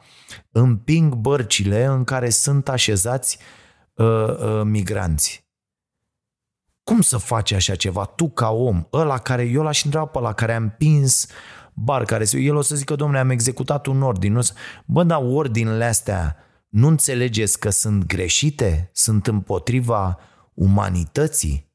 împing 0.51 1.13
bărcile 1.13 1.85
în 1.85 2.03
care 2.03 2.29
sunt 2.29 2.69
așezați 2.69 3.37
uh, 3.93 4.05
uh, 4.05 4.61
migranți. 4.63 5.45
Cum 6.83 7.01
să 7.01 7.17
faci 7.17 7.51
așa 7.51 7.75
ceva? 7.75 8.05
Tu 8.05 8.29
ca 8.29 8.49
om, 8.49 8.87
ăla 8.93 9.17
care, 9.17 9.43
eu 9.43 9.63
l-aș 9.63 9.83
întreba 9.83 10.05
pe 10.05 10.17
ăla 10.17 10.33
care 10.33 10.53
a 10.53 10.57
împins 10.57 11.27
barca, 11.73 12.19
el 12.31 12.55
o 12.55 12.61
să 12.61 12.75
zică, 12.75 12.95
domnule, 12.95 13.19
am 13.19 13.29
executat 13.29 13.85
un 13.85 14.01
ordin. 14.01 14.39
Bă, 14.85 15.03
dar 15.03 15.21
ordinele 15.23 15.85
astea 15.85 16.46
nu 16.67 16.87
înțelegeți 16.87 17.59
că 17.59 17.69
sunt 17.69 18.05
greșite? 18.05 18.89
Sunt 18.93 19.27
împotriva 19.27 20.17
umanității? 20.53 21.65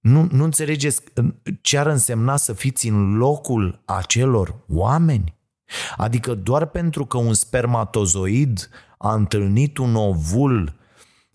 Nu, 0.00 0.28
nu 0.30 0.44
înțelegeți 0.44 1.02
ce 1.60 1.78
ar 1.78 1.86
însemna 1.86 2.36
să 2.36 2.52
fiți 2.52 2.88
în 2.88 3.16
locul 3.16 3.82
acelor 3.84 4.64
oameni? 4.68 5.38
Adică 5.96 6.34
doar 6.34 6.66
pentru 6.66 7.06
că 7.06 7.18
un 7.18 7.34
spermatozoid 7.34 8.68
a 8.98 9.14
întâlnit 9.14 9.78
un 9.78 9.94
ovul 9.94 10.76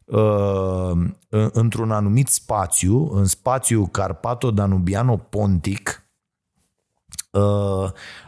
uh, 0.06 0.92
într-un 1.30 1.92
anumit 1.92 2.28
spațiu, 2.28 3.10
în 3.14 3.26
spațiu 3.26 3.90
Carpato-Danubiano-Pontic, 3.92 5.80
Uh, 5.80 6.05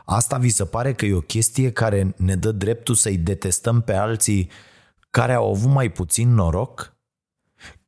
asta 0.05 0.37
vi 0.37 0.49
se 0.49 0.65
pare 0.65 0.93
că 0.93 1.05
e 1.05 1.13
o 1.13 1.19
chestie 1.19 1.71
care 1.71 2.13
ne 2.17 2.35
dă 2.35 2.51
dreptul 2.51 2.95
să-i 2.95 3.17
detestăm 3.17 3.81
pe 3.81 3.93
alții 3.93 4.49
care 5.09 5.33
au 5.33 5.49
avut 5.49 5.71
mai 5.71 5.89
puțin 5.89 6.33
noroc? 6.33 6.95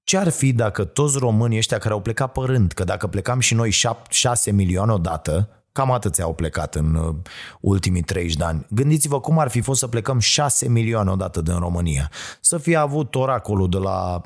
Ce 0.03 0.17
ar 0.17 0.29
fi 0.29 0.53
dacă 0.53 0.83
toți 0.83 1.17
românii 1.17 1.57
ăștia 1.57 1.77
care 1.77 1.93
au 1.93 2.01
plecat 2.01 2.31
pe 2.31 2.39
rând, 2.45 2.71
că 2.71 2.83
dacă 2.83 3.07
plecam 3.07 3.39
și 3.39 3.53
noi 3.53 3.73
6 4.09 4.51
milioane 4.51 4.91
odată, 4.91 5.59
cam 5.71 5.91
atâția 5.91 6.23
au 6.23 6.33
plecat 6.33 6.75
în 6.75 6.95
uh, 6.95 7.15
ultimii 7.59 8.01
30 8.01 8.35
de 8.35 8.43
ani. 8.43 8.65
Gândiți-vă 8.69 9.19
cum 9.19 9.39
ar 9.39 9.49
fi 9.49 9.61
fost 9.61 9.79
să 9.79 9.87
plecăm 9.87 10.19
6 10.19 10.69
milioane 10.69 11.09
odată 11.09 11.41
din 11.41 11.59
România. 11.59 12.11
Să 12.41 12.57
fie 12.57 12.75
avut 12.75 13.15
oracolul 13.15 13.69
de 13.69 13.77
la 13.77 14.21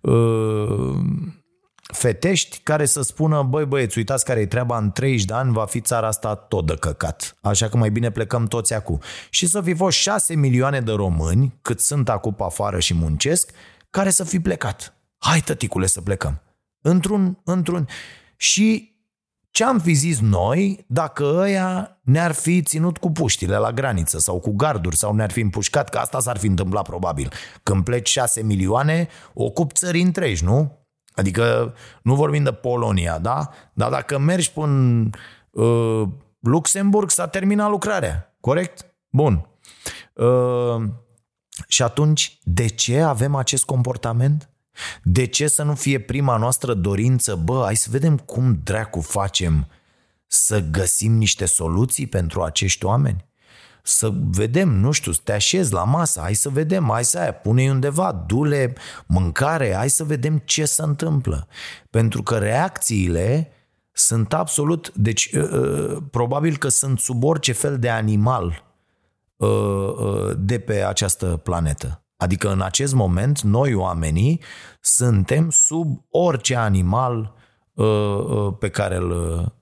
uh, 0.00 0.98
fetești 1.92 2.60
care 2.62 2.84
să 2.84 3.02
spună, 3.02 3.42
băi 3.42 3.64
băieți, 3.64 3.98
uitați 3.98 4.24
care 4.24 4.40
e 4.40 4.46
treaba, 4.46 4.78
în 4.78 4.90
30 4.90 5.24
de 5.24 5.34
ani 5.34 5.52
va 5.52 5.64
fi 5.66 5.80
țara 5.80 6.06
asta 6.06 6.34
tot 6.34 6.66
de 6.66 6.74
căcat. 6.74 7.36
Așa 7.42 7.68
că 7.68 7.76
mai 7.76 7.90
bine 7.90 8.10
plecăm 8.10 8.46
toți 8.46 8.74
acum. 8.74 9.00
Și 9.30 9.46
să 9.46 9.60
fi 9.60 9.74
fost 9.74 9.98
6 9.98 10.34
milioane 10.34 10.80
de 10.80 10.92
români, 10.92 11.58
cât 11.62 11.80
sunt 11.80 12.08
acum 12.08 12.34
pe 12.34 12.42
afară 12.42 12.78
și 12.78 12.94
muncesc, 12.94 13.50
care 13.90 14.10
să 14.10 14.24
fi 14.24 14.40
plecat. 14.40 14.94
Hai 15.18 15.40
tăticule 15.40 15.86
să 15.86 16.00
plecăm. 16.00 16.42
Într-un, 16.80 17.38
într-un... 17.44 17.86
Și 18.36 18.90
ce 19.50 19.64
am 19.64 19.78
fi 19.78 19.92
zis 19.92 20.20
noi 20.20 20.84
dacă 20.88 21.24
ăia 21.36 22.00
ne-ar 22.02 22.32
fi 22.32 22.62
ținut 22.62 22.98
cu 22.98 23.10
puștile 23.10 23.56
la 23.56 23.72
graniță 23.72 24.18
sau 24.18 24.38
cu 24.40 24.50
garduri 24.50 24.96
sau 24.96 25.14
ne-ar 25.14 25.30
fi 25.30 25.40
împușcat, 25.40 25.88
că 25.88 25.98
asta 25.98 26.20
s-ar 26.20 26.38
fi 26.38 26.46
întâmplat 26.46 26.84
probabil. 26.84 27.32
Când 27.62 27.84
pleci 27.84 28.08
6 28.08 28.42
milioane, 28.42 29.08
ocup 29.34 29.72
țări 29.72 30.00
întregi, 30.00 30.44
nu? 30.44 30.79
Adică 31.20 31.74
nu 32.02 32.14
vorbim 32.14 32.42
de 32.42 32.52
Polonia, 32.52 33.18
da? 33.18 33.50
Dar 33.72 33.90
dacă 33.90 34.18
mergi 34.18 34.52
până 34.52 35.08
uh, 35.50 36.02
Luxemburg, 36.38 37.10
s-a 37.10 37.26
terminat 37.26 37.70
lucrarea. 37.70 38.36
Corect? 38.40 38.86
Bun. 39.10 39.48
Uh, 40.12 40.82
și 41.68 41.82
atunci, 41.82 42.38
de 42.42 42.66
ce 42.66 43.00
avem 43.00 43.34
acest 43.34 43.64
comportament? 43.64 44.50
De 45.02 45.24
ce 45.24 45.48
să 45.48 45.62
nu 45.62 45.74
fie 45.74 45.98
prima 45.98 46.36
noastră 46.36 46.74
dorință, 46.74 47.34
bă, 47.34 47.62
hai 47.64 47.76
să 47.76 47.88
vedem 47.90 48.18
cum 48.18 48.60
dracu 48.64 49.00
facem 49.00 49.66
să 50.26 50.60
găsim 50.60 51.12
niște 51.12 51.44
soluții 51.44 52.06
pentru 52.06 52.42
acești 52.42 52.84
oameni? 52.84 53.29
Să 53.82 54.10
vedem, 54.30 54.68
nu 54.68 54.90
știu, 54.90 55.12
să 55.12 55.20
te 55.24 55.32
așezi 55.32 55.72
la 55.72 55.84
masă, 55.84 56.20
hai 56.20 56.34
să 56.34 56.48
vedem, 56.48 56.88
hai 56.90 57.04
să 57.04 57.18
aia, 57.18 57.32
pune-i 57.32 57.68
undeva, 57.68 58.24
dule 58.26 58.72
mâncare, 59.06 59.74
hai 59.74 59.90
să 59.90 60.04
vedem 60.04 60.38
ce 60.44 60.64
se 60.64 60.82
întâmplă. 60.82 61.46
Pentru 61.90 62.22
că 62.22 62.38
reacțiile 62.38 63.52
sunt 63.92 64.32
absolut, 64.32 64.92
deci 64.94 65.30
uh, 65.32 65.50
uh, 65.50 65.96
probabil 66.10 66.56
că 66.56 66.68
sunt 66.68 66.98
sub 66.98 67.24
orice 67.24 67.52
fel 67.52 67.78
de 67.78 67.88
animal 67.88 68.64
uh, 69.36 70.30
de 70.38 70.58
pe 70.58 70.84
această 70.84 71.26
planetă. 71.26 72.04
Adică 72.16 72.52
în 72.52 72.60
acest 72.60 72.94
moment 72.94 73.40
noi 73.40 73.74
oamenii 73.74 74.40
suntem 74.80 75.50
sub 75.50 76.04
orice 76.10 76.56
animal 76.56 77.34
pe 78.58 78.68
care 78.68 78.96
îl, 78.96 79.52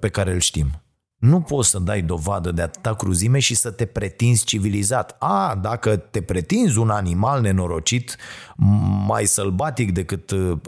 pe 0.00 0.08
care 0.08 0.32
îl 0.32 0.38
știm. 0.38 0.83
Nu 1.24 1.40
poți 1.40 1.68
să 1.70 1.78
dai 1.78 2.02
dovadă 2.02 2.52
de 2.52 2.62
atâta 2.62 2.94
cruzime 2.94 3.38
și 3.38 3.54
să 3.54 3.70
te 3.70 3.84
pretinzi 3.84 4.44
civilizat. 4.44 5.16
A, 5.18 5.58
dacă 5.62 5.96
te 5.96 6.22
pretinzi 6.22 6.78
un 6.78 6.90
animal 6.90 7.40
nenorocit 7.40 8.16
mai 9.06 9.26
sălbatic 9.26 9.92
decât 9.92 10.30
uh, 10.30 10.58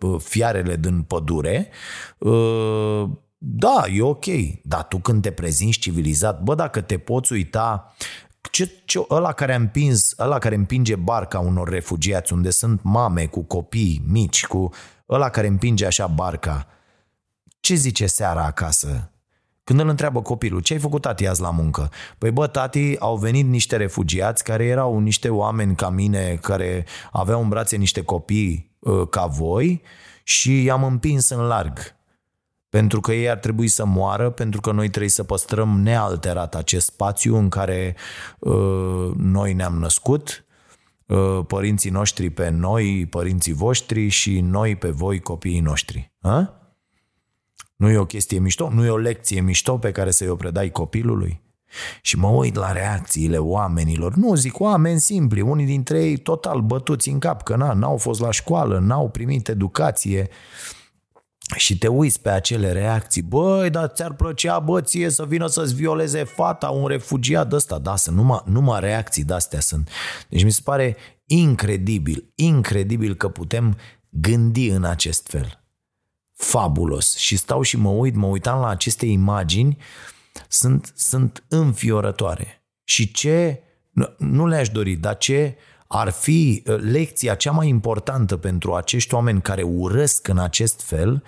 uh, 0.00 0.20
fiarele 0.20 0.76
din 0.76 1.02
pădure, 1.02 1.68
uh, 2.18 3.08
da, 3.38 3.84
e 3.92 4.02
ok. 4.02 4.24
Dar 4.62 4.84
tu 4.84 4.98
când 4.98 5.22
te 5.22 5.30
prezinți 5.30 5.78
civilizat, 5.78 6.42
bă, 6.42 6.54
dacă 6.54 6.80
te 6.80 6.98
poți 6.98 7.32
uita 7.32 7.94
ce, 8.50 8.82
ce, 8.84 9.06
ăla, 9.10 9.32
care 9.32 9.52
a 9.52 9.56
împins, 9.56 10.14
ăla 10.18 10.38
care 10.38 10.54
împinge 10.54 10.96
barca 10.96 11.38
unor 11.38 11.68
refugiați 11.68 12.32
unde 12.32 12.50
sunt 12.50 12.80
mame 12.82 13.26
cu 13.26 13.42
copii 13.42 14.02
mici, 14.06 14.46
cu 14.46 14.70
ăla 15.08 15.28
care 15.28 15.46
împinge 15.46 15.86
așa 15.86 16.06
barca, 16.06 16.66
ce 17.60 17.74
zice 17.74 18.06
seara 18.06 18.44
acasă? 18.44 19.10
Când 19.66 19.80
îl 19.80 19.88
întreabă 19.88 20.22
copilul, 20.22 20.60
ce 20.60 20.72
ai 20.72 20.78
făcut 20.78 21.00
tati 21.00 21.26
azi 21.26 21.40
la 21.40 21.50
muncă? 21.50 21.90
Păi 22.18 22.30
bă, 22.30 22.46
tati, 22.46 22.98
au 22.98 23.16
venit 23.16 23.46
niște 23.46 23.76
refugiați 23.76 24.44
care 24.44 24.64
erau 24.64 24.98
niște 24.98 25.28
oameni 25.28 25.74
ca 25.74 25.88
mine, 25.88 26.38
care 26.42 26.86
aveau 27.12 27.42
în 27.42 27.48
brațe 27.48 27.76
niște 27.76 28.02
copii 28.02 28.76
uh, 28.78 29.08
ca 29.10 29.26
voi 29.26 29.82
și 30.22 30.62
i-am 30.62 30.84
împins 30.84 31.28
în 31.28 31.40
larg. 31.40 31.78
Pentru 32.68 33.00
că 33.00 33.12
ei 33.12 33.30
ar 33.30 33.36
trebui 33.36 33.68
să 33.68 33.84
moară, 33.84 34.30
pentru 34.30 34.60
că 34.60 34.72
noi 34.72 34.88
trebuie 34.88 35.10
să 35.10 35.24
păstrăm 35.24 35.80
nealterat 35.80 36.54
acest 36.54 36.86
spațiu 36.86 37.36
în 37.36 37.48
care 37.48 37.96
uh, 38.38 39.10
noi 39.16 39.52
ne-am 39.52 39.78
născut, 39.78 40.44
uh, 41.06 41.40
părinții 41.46 41.90
noștri 41.90 42.30
pe 42.30 42.48
noi, 42.48 43.06
părinții 43.06 43.52
voștri 43.52 44.08
și 44.08 44.40
noi 44.40 44.76
pe 44.76 44.88
voi, 44.88 45.20
copiii 45.20 45.60
noștri. 45.60 46.12
Ha? 46.20 46.60
Nu 47.76 47.90
e 47.90 47.96
o 47.96 48.06
chestie 48.06 48.38
mișto? 48.38 48.70
Nu 48.72 48.84
e 48.84 48.90
o 48.90 48.96
lecție 48.96 49.40
mișto 49.40 49.78
pe 49.78 49.92
care 49.92 50.10
să-i 50.10 50.28
o 50.28 50.36
predai 50.36 50.70
copilului? 50.70 51.40
Și 52.02 52.18
mă 52.18 52.28
uit 52.28 52.54
la 52.54 52.72
reacțiile 52.72 53.38
oamenilor. 53.38 54.14
Nu 54.14 54.34
zic 54.34 54.60
oameni 54.60 55.00
simpli, 55.00 55.40
unii 55.40 55.66
dintre 55.66 56.04
ei 56.04 56.16
total 56.16 56.60
bătuți 56.60 57.08
în 57.08 57.18
cap, 57.18 57.42
că 57.42 57.56
na, 57.56 57.72
n-au 57.72 57.96
fost 57.96 58.20
la 58.20 58.30
școală, 58.30 58.78
n-au 58.78 59.08
primit 59.08 59.48
educație. 59.48 60.28
Și 61.56 61.78
te 61.78 61.88
uiți 61.88 62.20
pe 62.20 62.28
acele 62.28 62.72
reacții. 62.72 63.22
Băi, 63.22 63.70
dar 63.70 63.88
ți-ar 63.88 64.12
plăcea, 64.12 64.58
bă, 64.58 64.80
ție 64.80 65.10
să 65.10 65.24
vină 65.24 65.46
să-ți 65.46 65.74
violeze 65.74 66.24
fata, 66.24 66.68
un 66.68 66.86
refugiat 66.86 67.52
ăsta. 67.52 67.78
Da, 67.78 67.96
sunt 67.96 68.16
numai, 68.16 68.42
numai 68.44 68.80
reacții 68.80 69.24
de-astea 69.24 69.60
sunt. 69.60 69.88
Deci 70.28 70.44
mi 70.44 70.52
se 70.52 70.60
pare 70.64 70.96
incredibil, 71.26 72.32
incredibil 72.34 73.14
că 73.14 73.28
putem 73.28 73.76
gândi 74.10 74.68
în 74.68 74.84
acest 74.84 75.26
fel 75.26 75.65
fabulos 76.36 77.16
și 77.16 77.36
stau 77.36 77.62
și 77.62 77.76
mă 77.76 77.88
uit, 77.88 78.14
mă 78.14 78.26
uitam 78.26 78.60
la 78.60 78.68
aceste 78.68 79.06
imagini, 79.06 79.76
sunt, 80.48 80.92
sunt 80.96 81.44
înfiorătoare. 81.48 82.64
Și 82.84 83.12
ce, 83.12 83.62
nu 84.18 84.46
le-aș 84.46 84.68
dori, 84.68 84.94
dar 84.94 85.16
ce 85.16 85.56
ar 85.86 86.10
fi 86.10 86.62
uh, 86.66 86.76
lecția 86.78 87.34
cea 87.34 87.50
mai 87.50 87.68
importantă 87.68 88.36
pentru 88.36 88.74
acești 88.74 89.14
oameni 89.14 89.40
care 89.40 89.62
urăsc 89.62 90.28
în 90.28 90.38
acest 90.38 90.80
fel, 90.80 91.22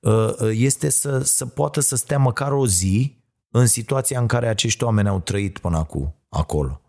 uh, 0.00 0.12
uh, 0.38 0.50
este 0.52 0.88
să, 0.88 1.18
să 1.18 1.46
poată 1.46 1.80
să 1.80 1.96
stea 1.96 2.18
măcar 2.18 2.52
o 2.52 2.66
zi 2.66 3.22
în 3.50 3.66
situația 3.66 4.20
în 4.20 4.26
care 4.26 4.48
acești 4.48 4.84
oameni 4.84 5.08
au 5.08 5.20
trăit 5.20 5.58
până 5.58 5.76
acum, 5.76 6.14
acolo. 6.28 6.80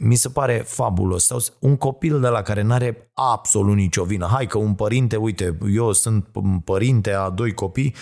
Mi 0.00 0.14
se 0.14 0.28
pare 0.28 0.56
fabulos. 0.66 1.24
Sau 1.24 1.38
un 1.58 1.76
copil 1.76 2.20
de 2.20 2.28
la 2.28 2.42
care 2.42 2.62
nu 2.62 2.72
are 2.72 3.10
absolut 3.14 3.74
nicio 3.74 4.04
vină. 4.04 4.26
Hai 4.26 4.46
că 4.46 4.58
un 4.58 4.74
părinte, 4.74 5.16
uite, 5.16 5.58
eu 5.72 5.92
sunt 5.92 6.28
părinte 6.64 7.12
a 7.12 7.30
doi 7.30 7.52
copii, 7.52 7.94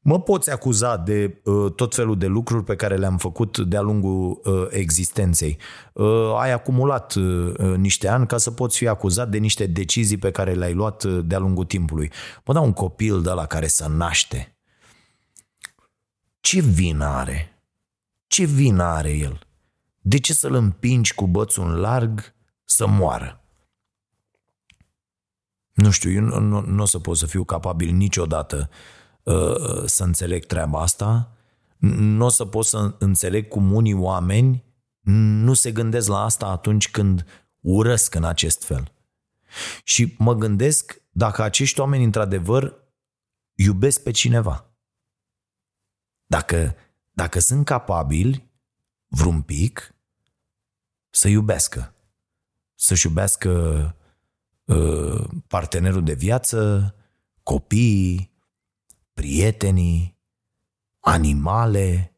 mă 0.00 0.20
poți 0.20 0.50
acuza 0.50 0.96
de 0.96 1.40
uh, 1.44 1.72
tot 1.72 1.94
felul 1.94 2.18
de 2.18 2.26
lucruri 2.26 2.64
pe 2.64 2.76
care 2.76 2.96
le-am 2.96 3.16
făcut 3.16 3.58
de-a 3.58 3.80
lungul 3.80 4.40
uh, 4.44 4.66
existenței. 4.70 5.58
Uh, 5.92 6.34
ai 6.38 6.52
acumulat 6.52 7.14
uh, 7.14 7.54
niște 7.76 8.08
ani 8.08 8.26
ca 8.26 8.36
să 8.36 8.50
poți 8.50 8.76
fi 8.76 8.88
acuzat 8.88 9.28
de 9.28 9.38
niște 9.38 9.66
decizii 9.66 10.18
pe 10.18 10.30
care 10.30 10.52
le-ai 10.52 10.74
luat 10.74 11.02
uh, 11.02 11.20
de-a 11.24 11.38
lungul 11.38 11.64
timpului. 11.64 12.10
Mă 12.44 12.52
da 12.52 12.60
un 12.60 12.72
copil 12.72 13.22
de 13.22 13.30
la 13.30 13.46
care 13.46 13.66
să 13.66 13.88
naște. 13.88 14.56
Ce 16.40 16.60
vină 16.60 17.04
are? 17.04 17.62
Ce 18.26 18.44
vină 18.44 18.82
are 18.82 19.10
el? 19.10 19.49
De 20.00 20.18
ce 20.18 20.32
să-l 20.32 20.54
împingi 20.54 21.14
cu 21.14 21.26
bățul 21.26 21.80
larg 21.80 22.34
să 22.64 22.86
moară? 22.86 23.44
Nu 25.72 25.90
știu, 25.90 26.10
eu 26.10 26.22
nu, 26.22 26.38
nu, 26.38 26.60
nu 26.60 26.82
o 26.82 26.84
să 26.84 26.98
pot 26.98 27.16
să 27.16 27.26
fiu 27.26 27.44
capabil 27.44 27.92
niciodată 27.92 28.70
uh, 29.22 29.82
să 29.84 30.04
înțeleg 30.04 30.44
treaba 30.44 30.80
asta. 30.80 31.32
Nu 31.78 32.24
o 32.24 32.28
să 32.28 32.44
pot 32.44 32.64
să 32.64 32.94
înțeleg 32.98 33.48
cum 33.48 33.72
unii 33.72 33.94
oameni 33.94 34.64
nu 35.00 35.54
se 35.54 35.72
gândesc 35.72 36.08
la 36.08 36.24
asta 36.24 36.46
atunci 36.46 36.90
când 36.90 37.26
urăsc 37.60 38.14
în 38.14 38.24
acest 38.24 38.64
fel. 38.64 38.92
Și 39.84 40.14
mă 40.18 40.34
gândesc 40.34 41.02
dacă 41.10 41.42
acești 41.42 41.80
oameni 41.80 42.04
într-adevăr 42.04 42.74
iubesc 43.54 44.02
pe 44.02 44.10
cineva. 44.10 44.74
Dacă, 46.26 46.74
dacă 47.10 47.38
sunt 47.38 47.64
capabili 47.64 48.49
vreun 49.10 49.42
pic, 49.42 49.94
să 51.10 51.28
iubească. 51.28 51.94
Să-și 52.74 53.06
iubească 53.06 53.50
uh, 54.64 55.28
partenerul 55.46 56.04
de 56.04 56.14
viață, 56.14 56.94
copiii, 57.42 58.30
prietenii, 59.12 60.18
animale. 61.00 62.14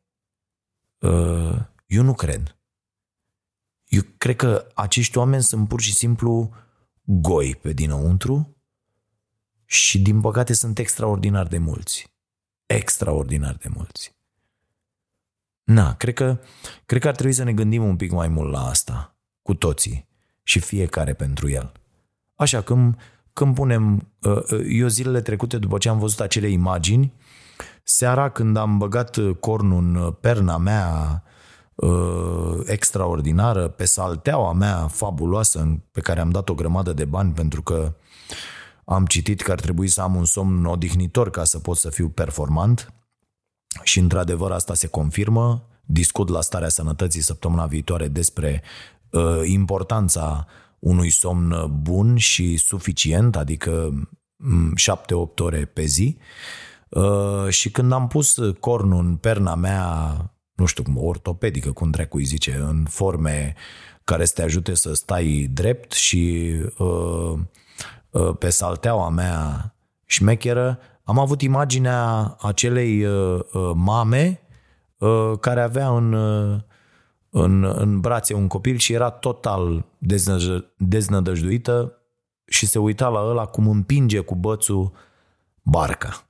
Uh, 0.98 1.58
eu 1.86 2.02
nu 2.02 2.14
cred. 2.14 2.56
Eu 3.86 4.02
cred 4.16 4.36
că 4.36 4.66
acești 4.74 5.18
oameni 5.18 5.42
sunt 5.42 5.68
pur 5.68 5.80
și 5.80 5.94
simplu 5.94 6.54
goi 7.04 7.56
pe 7.56 7.72
dinăuntru 7.72 8.56
și 9.64 10.02
din 10.02 10.20
păcate 10.20 10.52
sunt 10.52 10.78
extraordinar 10.78 11.46
de 11.46 11.58
mulți. 11.58 12.12
Extraordinar 12.66 13.54
de 13.54 13.68
mulți. 13.68 14.11
Na, 15.72 15.94
cred 15.94 16.14
că, 16.14 16.38
cred 16.86 17.00
că 17.00 17.08
ar 17.08 17.14
trebui 17.14 17.32
să 17.32 17.42
ne 17.42 17.52
gândim 17.52 17.84
un 17.84 17.96
pic 17.96 18.10
mai 18.10 18.28
mult 18.28 18.52
la 18.52 18.66
asta, 18.66 19.16
cu 19.42 19.54
toții 19.54 20.08
și 20.42 20.60
fiecare 20.60 21.12
pentru 21.12 21.50
el. 21.50 21.72
Așa, 22.34 22.60
când, 22.60 22.96
când 23.32 23.54
punem, 23.54 24.08
uh, 24.22 24.36
uh, 24.36 24.66
eu 24.68 24.86
zilele 24.88 25.20
trecute 25.20 25.58
după 25.58 25.78
ce 25.78 25.88
am 25.88 25.98
văzut 25.98 26.20
acele 26.20 26.48
imagini, 26.48 27.12
seara 27.82 28.28
când 28.28 28.56
am 28.56 28.78
băgat 28.78 29.18
cornul 29.40 29.82
în 29.82 30.12
perna 30.20 30.56
mea 30.56 31.22
uh, 31.74 32.60
extraordinară, 32.64 33.68
pe 33.68 33.84
salteaua 33.84 34.52
mea 34.52 34.86
fabuloasă 34.86 35.82
pe 35.90 36.00
care 36.00 36.20
am 36.20 36.30
dat 36.30 36.48
o 36.48 36.54
grămadă 36.54 36.92
de 36.92 37.04
bani 37.04 37.32
pentru 37.32 37.62
că 37.62 37.94
am 38.84 39.06
citit 39.06 39.40
că 39.40 39.52
ar 39.52 39.60
trebui 39.60 39.88
să 39.88 40.00
am 40.00 40.14
un 40.14 40.24
somn 40.24 40.64
odihnitor 40.64 41.30
ca 41.30 41.44
să 41.44 41.58
pot 41.58 41.76
să 41.76 41.90
fiu 41.90 42.08
performant, 42.08 42.92
și 43.82 43.98
într-adevăr 43.98 44.50
asta 44.50 44.74
se 44.74 44.86
confirmă. 44.86 45.66
Discut 45.84 46.28
la 46.28 46.40
starea 46.40 46.68
sănătății 46.68 47.20
săptămâna 47.20 47.66
viitoare 47.66 48.08
despre 48.08 48.62
uh, 49.10 49.40
importanța 49.44 50.46
unui 50.78 51.10
somn 51.10 51.70
bun 51.82 52.16
și 52.16 52.56
suficient, 52.56 53.36
adică 53.36 53.92
7-8 55.34 55.38
ore 55.38 55.64
pe 55.64 55.84
zi. 55.84 56.16
Uh, 56.88 57.48
și 57.48 57.70
când 57.70 57.92
am 57.92 58.08
pus 58.08 58.38
cornul 58.60 59.04
în 59.04 59.16
perna 59.16 59.54
mea, 59.54 60.16
nu 60.54 60.64
știu 60.64 60.82
cum, 60.82 60.96
ortopedică, 60.96 61.72
cum 61.72 61.90
dracu 61.90 62.16
îi 62.16 62.24
zice, 62.24 62.54
în 62.68 62.84
forme 62.88 63.54
care 64.04 64.24
să 64.24 64.32
te 64.34 64.42
ajute 64.42 64.74
să 64.74 64.94
stai 64.94 65.48
drept 65.52 65.92
și 65.92 66.52
uh, 66.78 67.38
uh, 68.10 68.36
pe 68.38 68.50
salteaua 68.50 69.08
mea 69.08 69.74
șmecheră, 70.06 70.78
am 71.04 71.18
avut 71.18 71.42
imaginea 71.42 72.36
acelei 72.40 73.04
uh, 73.04 73.40
uh, 73.52 73.70
mame 73.74 74.40
uh, 74.96 75.32
care 75.40 75.60
avea 75.60 75.88
în, 75.88 76.12
uh, 76.12 76.60
în, 77.30 77.64
în 77.64 78.00
brațe 78.00 78.34
un 78.34 78.46
copil 78.46 78.76
și 78.76 78.92
era 78.92 79.10
total 79.10 79.84
deznădăjduită 80.76 81.96
și 82.44 82.66
se 82.66 82.78
uita 82.78 83.08
la 83.08 83.20
ăla 83.20 83.46
cum 83.46 83.68
împinge 83.68 84.20
cu 84.20 84.34
bățul 84.34 84.92
barca. 85.62 86.26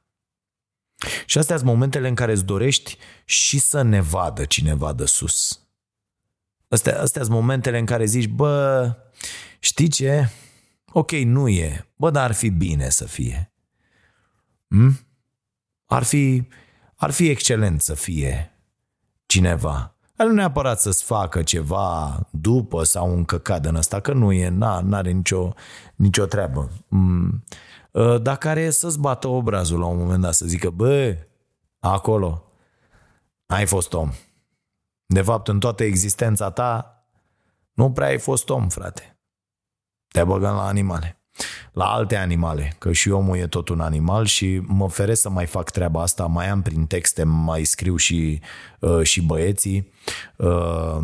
Și 1.26 1.38
astea 1.38 1.56
sunt 1.56 1.68
momentele 1.68 2.08
în 2.08 2.14
care 2.14 2.32
îți 2.32 2.44
dorești 2.44 2.96
și 3.24 3.58
să 3.58 3.82
ne 3.82 4.00
vadă 4.00 4.44
cineva 4.44 4.92
de 4.92 5.04
sus. 5.04 5.60
Astea, 6.68 7.00
astea 7.00 7.22
sunt 7.22 7.34
momentele 7.34 7.78
în 7.78 7.84
care 7.84 8.04
zici, 8.04 8.28
bă, 8.28 8.94
știi 9.58 9.88
ce? 9.88 10.28
Ok, 10.92 11.10
nu 11.10 11.48
e. 11.48 11.92
Bă, 11.96 12.10
dar 12.10 12.24
ar 12.24 12.32
fi 12.32 12.48
bine 12.48 12.88
să 12.88 13.04
fie. 13.04 13.51
Hmm? 14.72 14.98
ar 15.92 16.02
fi, 16.02 16.48
ar 16.96 17.10
fi 17.10 17.28
excelent 17.28 17.80
să 17.80 17.94
fie 17.94 18.58
cineva. 19.26 19.96
Dar 20.14 20.26
nu 20.26 20.32
neapărat 20.32 20.80
să-ți 20.80 21.04
facă 21.04 21.42
ceva 21.42 22.20
după 22.30 22.82
sau 22.82 23.14
un 23.14 23.24
căcat 23.24 23.64
în 23.64 23.74
ăsta, 23.74 24.00
că 24.00 24.12
nu 24.12 24.32
e, 24.32 24.48
n 24.48 24.92
are 24.92 25.10
nicio, 25.10 25.52
nicio 25.94 26.24
treabă. 26.24 26.70
Mm. 26.88 27.44
Ă, 27.94 28.18
dar 28.18 28.36
care 28.36 28.70
să-ți 28.70 28.98
bată 28.98 29.28
obrazul 29.28 29.78
la 29.78 29.86
un 29.86 29.98
moment 29.98 30.22
dat, 30.22 30.34
să 30.34 30.46
zică, 30.46 30.70
bă, 30.70 31.16
acolo, 31.78 32.44
ai 33.46 33.66
fost 33.66 33.92
om. 33.92 34.10
De 35.06 35.22
fapt, 35.22 35.48
în 35.48 35.60
toată 35.60 35.82
existența 35.82 36.50
ta, 36.50 37.04
nu 37.72 37.92
prea 37.92 38.06
ai 38.06 38.18
fost 38.18 38.48
om, 38.48 38.68
frate. 38.68 39.20
Te 40.08 40.24
băgăm 40.24 40.54
la 40.54 40.66
animale. 40.66 41.21
La 41.72 41.84
alte 41.84 42.16
animale, 42.16 42.74
că 42.78 42.92
și 42.92 43.10
omul 43.10 43.36
e 43.36 43.46
tot 43.46 43.68
un 43.68 43.80
animal 43.80 44.24
și 44.24 44.62
mă 44.66 44.88
feresc 44.88 45.20
să 45.20 45.30
mai 45.30 45.46
fac 45.46 45.70
treaba 45.70 46.02
asta, 46.02 46.26
mai 46.26 46.48
am 46.48 46.62
prin 46.62 46.86
texte, 46.86 47.22
mai 47.22 47.64
scriu 47.64 47.96
și, 47.96 48.40
uh, 48.80 49.02
și 49.02 49.22
băieții. 49.22 49.92
Uh, 50.36 50.98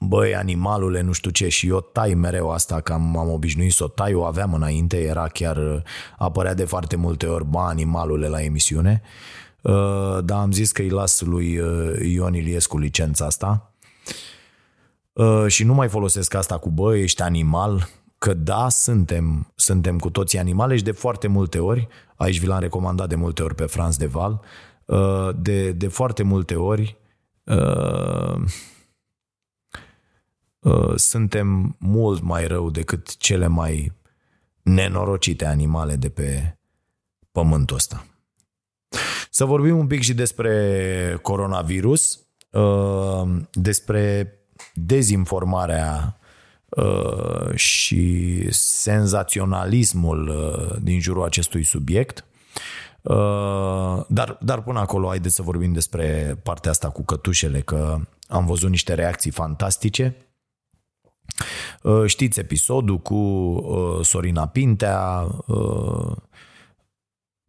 băi, 0.00 0.34
animalule, 0.34 1.00
nu 1.00 1.12
știu 1.12 1.30
ce, 1.30 1.48
și 1.48 1.68
eu 1.68 1.80
tai 1.80 2.14
mereu 2.14 2.50
asta, 2.50 2.80
că 2.80 2.92
am, 2.92 3.16
am 3.16 3.30
obișnuit 3.30 3.72
să 3.72 3.84
o 3.84 3.88
tai, 3.88 4.14
o 4.14 4.24
aveam 4.24 4.54
înainte, 4.54 5.02
era 5.02 5.28
chiar, 5.28 5.82
apărea 6.18 6.54
de 6.54 6.64
foarte 6.64 6.96
multe 6.96 7.26
ori, 7.26 7.44
bă, 7.44 7.58
animalule 7.58 8.28
la 8.28 8.42
emisiune, 8.42 9.02
uh, 9.62 10.18
dar 10.24 10.38
am 10.38 10.52
zis 10.52 10.72
că 10.72 10.82
îi 10.82 10.88
las 10.88 11.20
lui 11.20 11.58
uh, 11.58 11.98
Ion 12.02 12.34
Iliescu 12.34 12.78
licența 12.78 13.24
asta. 13.24 13.72
Uh, 15.12 15.44
și 15.46 15.64
nu 15.64 15.74
mai 15.74 15.88
folosesc 15.88 16.34
asta 16.34 16.58
cu, 16.58 16.70
bă, 16.70 16.96
ești 16.96 17.22
animal, 17.22 17.88
că 18.24 18.34
da, 18.34 18.68
suntem, 18.68 19.52
suntem 19.54 19.98
cu 19.98 20.10
toții 20.10 20.38
animale 20.38 20.76
și 20.76 20.82
de 20.82 20.90
foarte 20.90 21.26
multe 21.26 21.58
ori, 21.58 21.88
aici 22.16 22.38
vi 22.38 22.46
l-am 22.46 22.60
recomandat 22.60 23.08
de 23.08 23.14
multe 23.14 23.42
ori 23.42 23.54
pe 23.54 23.64
Franz 23.64 23.96
de 23.96 24.06
Val, 24.06 24.40
uh, 24.84 25.28
de, 25.36 25.72
de 25.72 25.88
foarte 25.88 26.22
multe 26.22 26.54
ori 26.54 26.96
uh, 27.44 28.42
uh, 30.58 30.96
suntem 30.96 31.76
mult 31.78 32.22
mai 32.22 32.46
rău 32.46 32.70
decât 32.70 33.16
cele 33.16 33.46
mai 33.46 33.92
nenorocite 34.62 35.46
animale 35.46 35.96
de 35.96 36.08
pe 36.08 36.58
pământul 37.32 37.76
ăsta. 37.76 38.06
Să 39.30 39.44
vorbim 39.44 39.78
un 39.78 39.86
pic 39.86 40.02
și 40.02 40.14
despre 40.14 41.18
coronavirus, 41.22 42.26
despre 43.52 44.32
dezinformarea 44.74 46.18
Uh, 46.18 46.23
și 47.54 48.46
senzaționalismul 48.50 50.28
uh, 50.28 50.76
din 50.82 51.00
jurul 51.00 51.24
acestui 51.24 51.62
subiect. 51.62 52.24
Uh, 53.02 54.04
dar, 54.08 54.38
dar 54.40 54.62
până 54.62 54.78
acolo, 54.78 55.08
haideți 55.08 55.34
să 55.34 55.42
vorbim 55.42 55.72
despre 55.72 56.38
partea 56.42 56.70
asta 56.70 56.90
cu 56.90 57.04
cătușele, 57.04 57.60
că 57.60 57.98
am 58.28 58.46
văzut 58.46 58.70
niște 58.70 58.94
reacții 58.94 59.30
fantastice. 59.30 60.16
Știți 62.06 62.40
episodul 62.40 62.98
cu 62.98 64.00
Sorina 64.02 64.46
Pintea, 64.46 65.26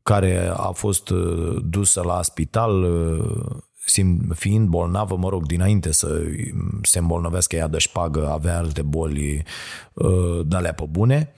care 0.04 0.54
a 0.56 0.72
fost 0.72 1.10
dusă 1.64 2.02
la 2.02 2.22
spital 2.22 2.86
fiind 4.34 4.68
bolnavă, 4.68 5.16
mă 5.16 5.30
rog, 5.30 5.46
dinainte 5.46 5.92
să 5.92 6.22
se 6.82 7.00
îmbolnăvească 7.00 7.56
ea 7.56 7.68
de 7.68 7.78
șpagă, 7.78 8.30
avea 8.32 8.58
alte 8.58 8.82
boli 8.82 9.44
uh, 9.94 10.40
de 10.46 10.56
alea 10.56 10.74
pe 10.74 10.86
bune 10.90 11.34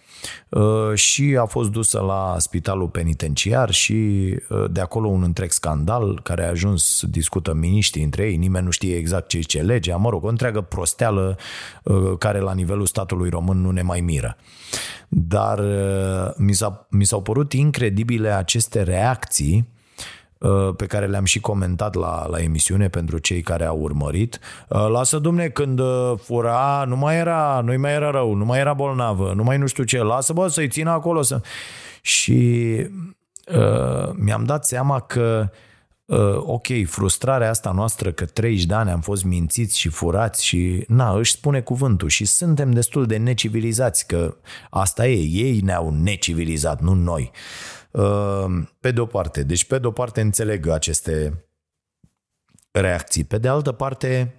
uh, 0.50 0.94
și 0.94 1.38
a 1.40 1.46
fost 1.46 1.72
dusă 1.72 2.00
la 2.00 2.36
spitalul 2.40 2.88
penitenciar 2.88 3.72
și 3.72 3.94
uh, 4.50 4.66
de 4.72 4.82
acolo 4.82 5.08
un 5.08 5.24
întreg 5.24 5.52
scandal 5.52 6.20
care 6.24 6.46
a 6.46 6.50
ajuns, 6.50 7.04
discută 7.10 7.54
miniștrii 7.54 8.04
între 8.04 8.24
ei, 8.24 8.36
nimeni 8.36 8.66
nu 8.66 8.72
știe 8.72 8.96
exact 8.96 9.28
ce 9.28 9.40
ce 9.40 9.62
legea, 9.62 9.96
mă 9.96 10.10
rog, 10.10 10.24
o 10.24 10.28
întreagă 10.28 10.62
prosteală 10.62 11.38
care 12.20 12.40
la 12.40 12.54
nivelul 12.54 12.86
statului 12.86 13.30
român 13.30 13.62
nu 13.62 13.72
ne 13.72 13.82
mai 13.82 14.02
miră. 14.02 14.38
Dar 15.08 15.62
mi, 16.38 16.54
s-a, 16.54 16.88
mi 16.90 17.06
s-au 17.06 17.22
părut 17.22 17.54
incredibile 17.54 18.30
aceste 18.30 18.84
reacții 18.84 19.56
Uh, 19.58 19.77
pe 20.76 20.86
care 20.86 21.06
le-am 21.06 21.26
și 21.26 21.40
comentat 21.40 21.96
la, 21.96 22.28
la 22.28 22.42
emisiune 22.42 22.88
pentru 22.88 23.18
cei 23.18 23.42
care 23.42 23.66
au 23.66 23.80
urmărit. 23.80 24.40
Uh, 24.70 24.88
lasă, 24.90 25.20
domne, 25.20 25.48
când 25.48 25.80
uh, 25.80 26.14
fura, 26.24 26.84
nu 26.88 26.96
mai 26.96 27.18
era, 27.18 27.62
nu 27.64 27.74
mai 27.78 27.94
era 27.94 28.10
rău, 28.10 28.34
nu 28.34 28.46
mai 28.46 28.60
era 28.60 28.74
bolnavă, 28.74 29.34
nu 29.36 29.44
mai 29.44 29.58
nu 29.58 29.68
știu 29.68 29.84
ce, 29.84 30.04
lasă, 30.04 30.34
bă, 30.34 30.48
să-i 30.48 30.68
țină 30.68 30.90
acolo. 30.90 31.22
Să... 31.22 31.42
Și 32.02 32.76
uh, 33.56 34.10
mi-am 34.14 34.44
dat 34.44 34.66
seama 34.66 35.00
că 35.00 35.50
uh, 36.06 36.36
ok, 36.38 36.68
frustrarea 36.86 37.50
asta 37.50 37.72
noastră 37.72 38.12
că 38.12 38.26
30 38.26 38.66
de 38.66 38.74
ani 38.74 38.90
am 38.90 39.02
fost 39.02 39.24
mințiți 39.24 39.80
și 39.80 39.90
furați 39.90 40.46
și 40.46 40.84
na, 40.88 41.18
își 41.18 41.32
spune 41.32 41.62
cuvântul 41.62 42.10
și 42.10 42.26
suntem 42.26 42.72
destul 42.72 43.06
de 43.06 43.18
necivilizați 43.18 44.08
că 44.08 44.36
asta 44.70 45.08
e, 45.08 45.20
ei 45.32 45.60
ne-au 45.60 45.90
necivilizat, 45.90 46.82
nu 46.82 46.94
noi. 46.94 47.32
Uh, 47.34 47.77
Ehm, 47.77 47.77
pe 48.80 48.92
de 48.92 49.00
o 49.00 49.06
parte. 49.06 49.44
Deci, 49.44 49.66
pe 49.66 49.80
de 49.80 49.88
o 49.88 49.92
parte, 49.92 50.22
înțeleg 50.22 50.68
aceste 50.68 51.48
reacții. 52.72 53.24
Pe 53.24 53.38
de 53.38 53.48
altă 53.48 53.72
parte, 53.72 54.34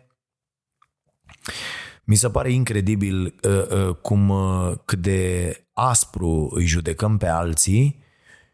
mi 2.05 2.14
se 2.14 2.30
pare 2.30 2.53
incredibil 2.53 3.34
uh, 3.42 3.88
uh, 3.88 3.94
cum 3.94 4.28
uh, 4.28 4.72
cât 4.84 4.99
de 4.99 5.53
aspru 5.72 6.51
îi 6.55 6.66
judecăm 6.66 7.16
pe 7.16 7.26
alții 7.26 8.05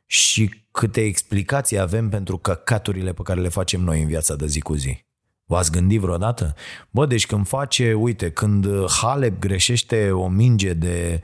și 0.06 0.66
câte 0.70 1.00
explicații 1.00 1.78
avem 1.78 2.08
pentru 2.08 2.38
căcaturile 2.38 3.12
pe 3.12 3.22
care 3.22 3.40
le 3.40 3.48
facem 3.48 3.80
noi 3.80 4.00
în 4.00 4.06
viața 4.06 4.34
de 4.34 4.46
zi 4.46 4.60
cu 4.60 4.74
zi. 4.74 5.04
V-ați 5.46 5.70
gândit 5.70 6.00
vreodată? 6.00 6.54
Bă, 6.90 7.06
deci 7.06 7.26
când 7.26 7.46
face, 7.46 7.92
uite, 7.92 8.30
când 8.30 8.66
Halep 8.90 9.38
greșește 9.38 10.10
o 10.10 10.28
minge 10.28 10.72
de 10.72 11.20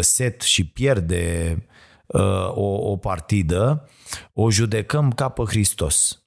set 0.00 0.40
și 0.40 0.66
pierde 0.66 1.56
Uh, 2.06 2.50
o, 2.54 2.90
o 2.90 2.96
partidă, 2.96 3.88
o 4.32 4.50
judecăm 4.50 5.12
ca 5.12 5.28
pe 5.28 5.42
Hristos. 5.46 6.24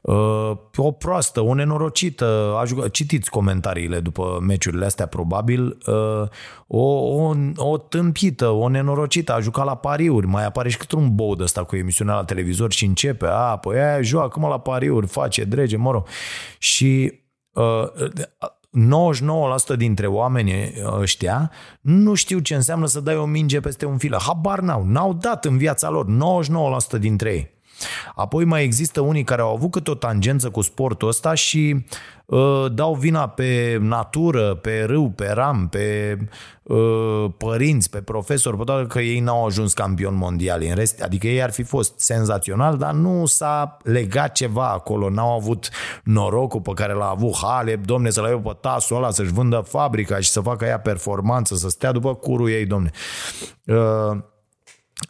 Uh, 0.00 0.56
o 0.76 0.90
proastă, 0.92 1.40
o 1.40 1.54
nenorocită, 1.54 2.56
aș 2.60 2.68
jucat, 2.68 2.90
citiți 2.90 3.30
comentariile 3.30 4.00
după 4.00 4.38
meciurile 4.40 4.84
astea 4.84 5.06
probabil, 5.06 5.78
uh, 5.86 6.28
o, 6.66 6.82
o, 6.82 7.34
o 7.56 7.78
tâmpită, 7.78 8.48
o 8.48 8.68
nenorocită, 8.68 9.32
a 9.32 9.40
jucat 9.40 9.64
la 9.64 9.76
pariuri, 9.76 10.26
mai 10.26 10.44
apare 10.44 10.68
și 10.68 10.76
cât 10.76 10.92
un 10.92 11.16
de 11.36 11.42
ăsta 11.42 11.64
cu 11.64 11.76
emisiunea 11.76 12.14
la 12.14 12.24
televizor 12.24 12.72
și 12.72 12.84
începe, 12.84 13.26
a, 13.26 13.56
păi 13.56 13.78
aia 13.78 14.02
joacă 14.02 14.40
mă 14.40 14.48
la 14.48 14.60
pariuri, 14.60 15.06
face, 15.06 15.44
drege, 15.44 15.76
mă 15.76 15.90
rog. 15.90 16.06
Și 16.58 17.12
99% 19.74 19.76
dintre 19.76 20.06
oamenii 20.06 20.72
ăștia 20.84 21.50
nu 21.80 22.14
știu 22.14 22.38
ce 22.38 22.54
înseamnă 22.54 22.86
să 22.86 23.00
dai 23.00 23.16
o 23.16 23.24
minge 23.24 23.60
peste 23.60 23.86
un 23.86 23.98
filă. 23.98 24.18
Habar 24.26 24.60
n-au. 24.60 24.84
N-au 24.84 25.12
dat 25.12 25.44
în 25.44 25.58
viața 25.58 25.88
lor. 25.88 26.06
99% 26.96 26.98
dintre 26.98 27.32
ei. 27.32 27.56
Apoi 28.14 28.44
mai 28.44 28.64
există 28.64 29.00
unii 29.00 29.24
care 29.24 29.40
au 29.40 29.54
avut 29.54 29.70
câte 29.70 29.90
o 29.90 29.94
tangență 29.94 30.50
cu 30.50 30.60
sportul 30.60 31.08
ăsta 31.08 31.34
și 31.34 31.74
uh, 31.74 31.82
dau 32.72 32.94
vina 32.94 33.28
pe 33.28 33.78
natură, 33.80 34.54
pe 34.54 34.84
râu, 34.86 35.10
pe 35.10 35.30
ram, 35.32 35.68
pe 35.68 36.16
uh, 36.62 37.24
părinți, 37.36 37.90
pe 37.90 37.98
profesori, 37.98 38.56
pe 38.56 38.64
toate 38.64 38.86
că 38.86 39.00
ei 39.00 39.20
n-au 39.20 39.46
ajuns 39.46 39.72
campion 39.72 40.16
mondial. 40.16 40.62
În 40.62 40.74
rest, 40.74 41.02
adică 41.02 41.26
ei 41.26 41.42
ar 41.42 41.50
fi 41.50 41.62
fost 41.62 42.00
senzațional, 42.00 42.76
dar 42.76 42.92
nu 42.92 43.26
s-a 43.26 43.76
legat 43.82 44.32
ceva 44.32 44.68
acolo, 44.68 45.10
n-au 45.10 45.34
avut 45.34 45.68
norocul 46.04 46.60
pe 46.60 46.72
care 46.74 46.92
l-a 46.92 47.08
avut 47.08 47.36
Halep, 47.36 47.84
domne, 47.84 48.10
să-l 48.10 48.24
aibă 48.24 48.50
pe 48.50 48.58
tasul 48.60 48.96
ăla, 48.96 49.10
să-și 49.10 49.32
vândă 49.32 49.64
fabrica 49.68 50.18
și 50.18 50.30
să 50.30 50.40
facă 50.40 50.64
ea 50.64 50.80
performanță, 50.80 51.54
să 51.54 51.68
stea 51.68 51.92
după 51.92 52.14
curul 52.14 52.50
ei, 52.50 52.66
domne. 52.66 52.90
Uh, 53.66 54.18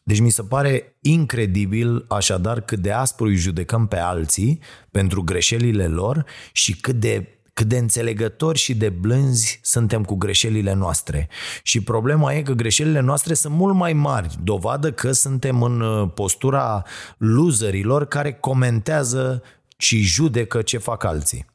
deci 0.02 0.20
mi 0.20 0.30
se 0.30 0.42
pare 0.42 0.96
incredibil 1.00 2.04
așadar 2.08 2.60
cât 2.60 2.78
de 2.78 2.92
aspru 2.92 3.26
îi 3.26 3.36
judecăm 3.36 3.86
pe 3.86 3.96
alții 3.96 4.60
pentru 4.90 5.22
greșelile 5.22 5.86
lor 5.86 6.24
și 6.52 6.76
cât 6.76 6.94
de 6.94 7.32
cât 7.58 7.66
de 7.66 7.78
înțelegători 7.78 8.58
și 8.58 8.74
de 8.74 8.88
blânzi 8.88 9.60
suntem 9.62 10.04
cu 10.04 10.14
greșelile 10.14 10.72
noastre. 10.72 11.28
Și 11.62 11.80
problema 11.80 12.32
e 12.32 12.42
că 12.42 12.52
greșelile 12.52 13.00
noastre 13.00 13.34
sunt 13.34 13.54
mult 13.54 13.74
mai 13.74 13.92
mari, 13.92 14.36
dovadă 14.42 14.92
că 14.92 15.12
suntem 15.12 15.62
în 15.62 15.80
uh, 15.80 16.10
postura 16.14 16.84
loserilor 17.16 18.04
care 18.06 18.32
comentează 18.32 19.42
și 19.76 20.00
judecă 20.00 20.62
ce 20.62 20.78
fac 20.78 21.04
alții. 21.04 21.46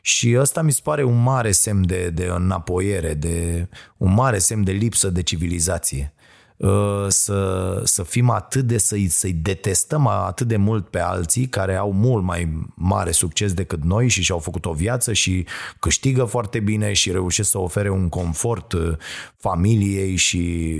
Și 0.00 0.36
ăsta 0.38 0.62
mi 0.62 0.72
se 0.72 0.80
pare 0.82 1.04
un 1.04 1.22
mare 1.22 1.50
semn 1.50 1.86
de, 1.86 2.10
de 2.10 2.24
înapoiere, 2.24 3.14
de, 3.14 3.68
un 3.96 4.14
mare 4.14 4.38
semn 4.38 4.64
de 4.64 4.72
lipsă 4.72 5.10
de 5.10 5.22
civilizație. 5.22 6.14
Uh, 6.56 7.06
să, 7.08 7.80
să 7.84 8.02
fim 8.02 8.30
atât 8.30 8.64
de, 8.64 8.78
să-i, 8.78 9.08
să-i 9.08 9.32
detestăm 9.32 10.06
atât 10.06 10.46
de 10.46 10.56
mult 10.56 10.88
pe 10.88 11.00
alții 11.00 11.46
care 11.46 11.74
au 11.74 11.92
mult 11.92 12.24
mai 12.24 12.68
mare 12.74 13.10
succes 13.10 13.52
decât 13.52 13.84
noi 13.84 14.08
și 14.08 14.22
și-au 14.22 14.38
făcut 14.38 14.64
o 14.64 14.72
viață 14.72 15.12
și 15.12 15.46
câștigă 15.78 16.24
foarte 16.24 16.60
bine 16.60 16.92
și 16.92 17.10
reușesc 17.10 17.50
să 17.50 17.58
ofere 17.58 17.90
un 17.90 18.08
confort 18.08 18.72
uh, 18.72 18.96
familiei 19.36 20.16
și 20.16 20.74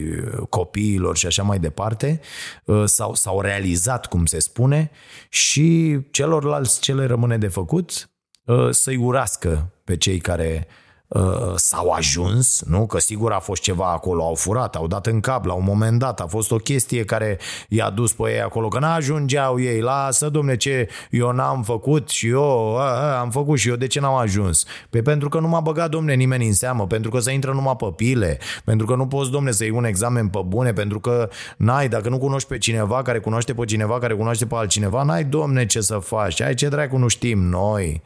copiilor 0.48 1.16
și 1.16 1.26
așa 1.26 1.42
mai 1.42 1.58
departe, 1.58 2.20
s-au, 2.84 3.14
s-au 3.14 3.40
realizat, 3.40 4.06
cum 4.06 4.26
se 4.26 4.38
spune, 4.38 4.90
și 5.28 5.98
celorlalți 6.10 6.80
ce 6.80 6.94
le 6.94 7.06
rămâne 7.06 7.38
de 7.38 7.48
făcut, 7.48 8.10
să-i 8.70 8.96
urască 8.96 9.72
pe 9.84 9.96
cei 9.96 10.18
care 10.18 10.66
uh, 10.68 10.83
s-au 11.56 11.90
ajuns, 11.90 12.62
nu? 12.66 12.86
Că 12.86 12.98
sigur 12.98 13.32
a 13.32 13.38
fost 13.38 13.62
ceva 13.62 13.92
acolo, 13.92 14.24
au 14.24 14.34
furat, 14.34 14.76
au 14.76 14.86
dat 14.86 15.06
în 15.06 15.20
cap 15.20 15.44
la 15.44 15.52
un 15.52 15.64
moment 15.66 15.98
dat, 15.98 16.20
a 16.20 16.26
fost 16.26 16.50
o 16.50 16.56
chestie 16.56 17.04
care 17.04 17.38
i-a 17.68 17.90
dus 17.90 18.12
pe 18.12 18.30
ei 18.32 18.40
acolo, 18.40 18.68
că 18.68 18.78
n-ajungeau 18.78 19.60
ei, 19.60 19.80
lasă 19.80 20.28
domne 20.28 20.56
ce 20.56 20.88
eu 21.10 21.32
n-am 21.32 21.62
făcut 21.62 22.08
și 22.08 22.28
eu 22.28 22.76
a, 22.78 22.82
a, 22.82 23.20
am 23.20 23.30
făcut 23.30 23.58
și 23.58 23.68
eu, 23.68 23.76
de 23.76 23.86
ce 23.86 24.00
n-am 24.00 24.14
ajuns? 24.14 24.64
Păi 24.90 25.02
pentru 25.02 25.28
că 25.28 25.38
nu 25.38 25.48
m-a 25.48 25.60
băgat 25.60 25.90
domne 25.90 26.14
nimeni 26.14 26.46
în 26.46 26.54
seamă, 26.54 26.86
pentru 26.86 27.10
că 27.10 27.18
să 27.18 27.30
intră 27.30 27.52
numai 27.52 27.76
pe 27.76 27.92
pile, 27.96 28.38
pentru 28.64 28.86
că 28.86 28.94
nu 28.94 29.06
poți 29.06 29.30
domne 29.30 29.50
să 29.50 29.64
iei 29.64 29.72
un 29.72 29.84
examen 29.84 30.28
pe 30.28 30.40
bune, 30.46 30.72
pentru 30.72 31.00
că 31.00 31.28
n-ai, 31.56 31.88
dacă 31.88 32.08
nu 32.08 32.18
cunoști 32.18 32.48
pe 32.48 32.58
cineva 32.58 33.02
care 33.02 33.18
cunoaște 33.18 33.54
pe 33.54 33.64
cineva 33.64 33.98
care 33.98 34.14
cunoaște 34.14 34.46
pe 34.46 34.54
altcineva, 34.54 35.02
n-ai 35.02 35.24
domne 35.24 35.66
ce 35.66 35.80
să 35.80 35.98
faci, 35.98 36.40
ai 36.40 36.54
ce 36.54 36.68
dracu 36.68 36.96
nu 36.96 37.08
știm 37.08 37.38
noi. 37.38 38.02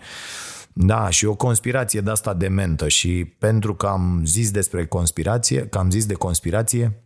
Da, 0.80 1.10
și 1.10 1.26
o 1.26 1.34
conspirație 1.34 2.00
de 2.00 2.10
asta 2.10 2.34
dementă 2.34 2.88
și 2.88 3.34
pentru 3.38 3.74
că 3.74 3.86
am 3.86 4.22
zis 4.24 4.50
despre 4.50 4.86
conspirație, 4.86 5.66
că 5.66 5.78
am 5.78 5.90
zis 5.90 6.06
de 6.06 6.14
conspirație, 6.14 7.02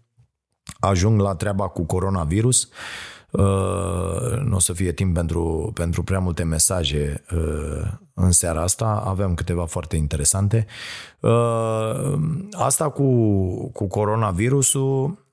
ajung 0.81 1.20
la 1.20 1.35
treaba 1.35 1.68
cu 1.68 1.85
coronavirus. 1.85 2.68
Uh, 3.31 4.41
nu 4.45 4.55
o 4.55 4.59
să 4.59 4.73
fie 4.73 4.93
timp 4.93 5.14
pentru, 5.14 5.70
pentru 5.75 6.03
prea 6.03 6.18
multe 6.18 6.43
mesaje 6.43 7.25
uh, 7.35 7.91
în 8.14 8.31
seara 8.31 8.62
asta. 8.62 9.03
Avem 9.07 9.35
câteva 9.35 9.64
foarte 9.64 9.97
interesante. 9.97 10.66
Uh, 11.20 12.14
asta 12.51 12.91
cu, 12.91 13.07
cu 13.70 13.87
coronavirusul 13.87 15.27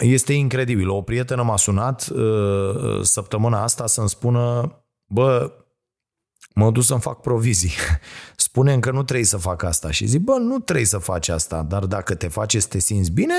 este 0.00 0.32
incredibil. 0.32 0.88
O 0.88 1.02
prietenă 1.02 1.42
m-a 1.42 1.56
sunat 1.56 2.12
săptămâna 3.02 3.62
asta 3.62 3.86
să-mi 3.86 4.08
spună 4.08 4.72
bă, 5.06 5.50
mă 6.54 6.70
duc 6.70 6.82
să-mi 6.82 7.00
fac 7.00 7.20
provizii. 7.20 7.72
spune 8.36 8.78
că 8.78 8.90
nu 8.90 9.02
trebuie 9.02 9.26
să 9.26 9.36
fac 9.36 9.62
asta. 9.62 9.90
Și 9.90 10.06
zic, 10.06 10.20
bă, 10.20 10.36
nu 10.38 10.58
trebuie 10.58 10.86
să 10.86 10.98
faci 10.98 11.28
asta, 11.28 11.62
dar 11.62 11.84
dacă 11.84 12.14
te 12.14 12.28
face 12.28 12.60
să 12.60 12.68
te 12.68 12.78
simți 12.78 13.10
bine, 13.10 13.34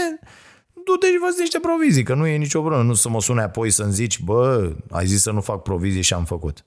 du-te 0.74 1.08
și 1.08 1.18
fă 1.20 1.36
niște 1.40 1.60
provizii, 1.60 2.04
că 2.04 2.14
nu 2.14 2.28
e 2.28 2.38
nicio 2.38 2.60
problemă. 2.60 2.84
Nu 2.84 2.94
să 2.94 3.10
mă 3.10 3.22
sune 3.22 3.42
apoi 3.42 3.70
să-mi 3.70 3.92
zici, 3.92 4.20
bă, 4.20 4.72
ai 4.92 5.06
zis 5.06 5.22
să 5.22 5.32
nu 5.32 5.42
fac 5.42 5.62
provizii 5.62 6.02
și 6.02 6.14
am 6.14 6.26
făcut. 6.26 6.66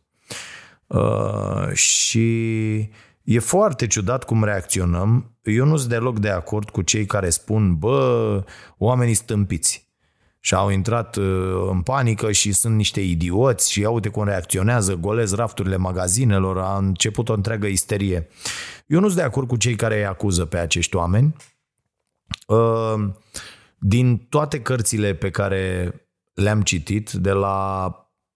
Uh, 0.87 1.73
și 1.73 2.75
e 3.23 3.39
foarte 3.39 3.87
ciudat 3.87 4.25
cum 4.25 4.45
reacționăm. 4.45 5.31
Eu 5.43 5.65
nu 5.65 5.77
sunt 5.77 5.91
deloc 5.91 6.19
de 6.19 6.29
acord 6.29 6.71
cu 6.71 6.83
cei 6.83 7.07
care 7.07 7.31
spun, 7.31 7.79
bă, 7.79 8.45
oamenii 8.79 9.15
stâmpiți 9.15 9.86
și 10.47 10.55
au 10.55 10.71
intrat 10.71 11.17
uh, 11.17 11.69
în 11.71 11.83
panică 11.83 12.33
și 12.33 12.53
sunt 12.53 12.75
niște 12.77 13.01
idioți 13.01 13.73
și 13.73 13.81
uite 13.81 14.09
cum 14.09 14.25
reacționează, 14.25 14.95
golez 14.95 15.35
rafturile 15.35 15.77
magazinelor, 15.77 16.59
a 16.59 16.77
început 16.77 17.29
o 17.29 17.33
întreagă 17.33 17.67
isterie. 17.67 18.29
Eu 18.87 19.01
nu 19.01 19.07
sunt 19.07 19.19
de 19.19 19.25
acord 19.25 19.49
cu 19.49 19.57
cei 19.57 19.75
care 19.75 19.97
îi 19.97 20.07
acuză 20.07 20.45
pe 20.45 20.57
acești 20.57 20.97
oameni. 20.97 21.37
Uh, 22.47 23.09
din 23.79 24.17
toate 24.17 24.61
cărțile 24.61 25.15
pe 25.15 25.31
care 25.31 25.95
le-am 26.35 26.63
citit, 26.63 27.11
de 27.11 27.33
la 27.33 27.91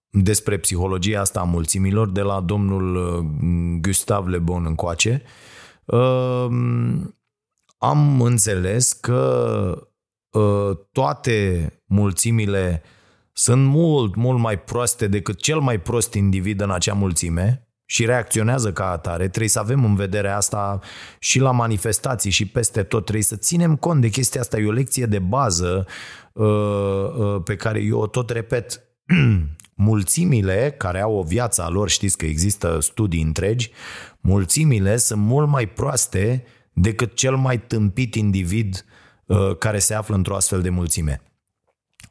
despre 0.09 0.57
psihologia 0.57 1.19
asta 1.19 1.39
a 1.39 1.43
mulțimilor, 1.43 2.09
de 2.09 2.21
la 2.21 2.41
domnul 2.41 2.95
uh, 2.95 3.25
Gustav 3.81 4.27
Le 4.27 4.37
Bon 4.37 4.65
încoace, 4.65 5.23
am 7.77 8.21
înțeles 8.21 8.93
că 8.93 9.87
toate 10.91 11.71
mulțimile 11.91 12.81
sunt 13.33 13.65
mult, 13.65 14.15
mult 14.15 14.39
mai 14.39 14.59
proaste 14.59 15.07
decât 15.07 15.39
cel 15.39 15.59
mai 15.59 15.79
prost 15.79 16.13
individ 16.13 16.61
în 16.61 16.71
acea 16.71 16.93
mulțime 16.93 17.67
și 17.85 18.05
reacționează 18.05 18.71
ca 18.71 18.91
atare. 18.91 19.27
Trebuie 19.27 19.49
să 19.49 19.59
avem 19.59 19.83
în 19.83 19.95
vedere 19.95 20.29
asta 20.29 20.79
și 21.19 21.39
la 21.39 21.51
manifestații 21.51 22.31
și 22.31 22.45
peste 22.45 22.83
tot. 22.83 23.01
Trebuie 23.01 23.23
să 23.23 23.35
ținem 23.35 23.75
cont 23.75 24.01
de 24.01 24.09
chestia 24.09 24.41
asta. 24.41 24.59
E 24.59 24.67
o 24.67 24.71
lecție 24.71 25.05
de 25.05 25.19
bază 25.19 25.85
uh, 26.33 26.45
uh, 26.45 27.41
pe 27.43 27.55
care 27.55 27.79
eu 27.79 27.99
o 27.99 28.07
tot 28.07 28.29
repet. 28.29 28.81
mulțimile 29.75 30.75
care 30.77 31.01
au 31.01 31.15
o 31.15 31.23
viață 31.23 31.63
a 31.63 31.69
lor, 31.69 31.89
știți 31.89 32.17
că 32.17 32.25
există 32.25 32.79
studii 32.81 33.21
întregi, 33.21 33.71
mulțimile 34.19 34.97
sunt 34.97 35.21
mult 35.21 35.47
mai 35.47 35.67
proaste 35.67 36.43
decât 36.73 37.15
cel 37.15 37.35
mai 37.35 37.61
tâmpit 37.61 38.15
individ 38.15 38.85
uh, 39.25 39.57
care 39.57 39.79
se 39.79 39.93
află 39.93 40.15
într-o 40.15 40.35
astfel 40.35 40.61
de 40.61 40.69
mulțime. 40.69 41.21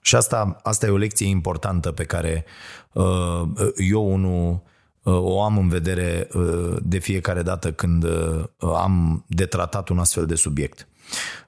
Și 0.00 0.16
asta, 0.16 0.56
asta 0.62 0.86
e 0.86 0.90
o 0.90 0.96
lecție 0.96 1.26
importantă 1.26 1.92
pe 1.92 2.04
care 2.04 2.44
uh, 2.92 3.42
eu 3.90 4.12
unul 4.12 4.62
uh, 5.02 5.18
o 5.18 5.42
am 5.42 5.58
în 5.58 5.68
vedere 5.68 6.28
uh, 6.34 6.76
de 6.82 6.98
fiecare 6.98 7.42
dată 7.42 7.72
când 7.72 8.04
uh, 8.04 8.44
am 8.76 9.24
de 9.28 9.46
tratat 9.46 9.88
un 9.88 9.98
astfel 9.98 10.26
de 10.26 10.34
subiect 10.34 10.88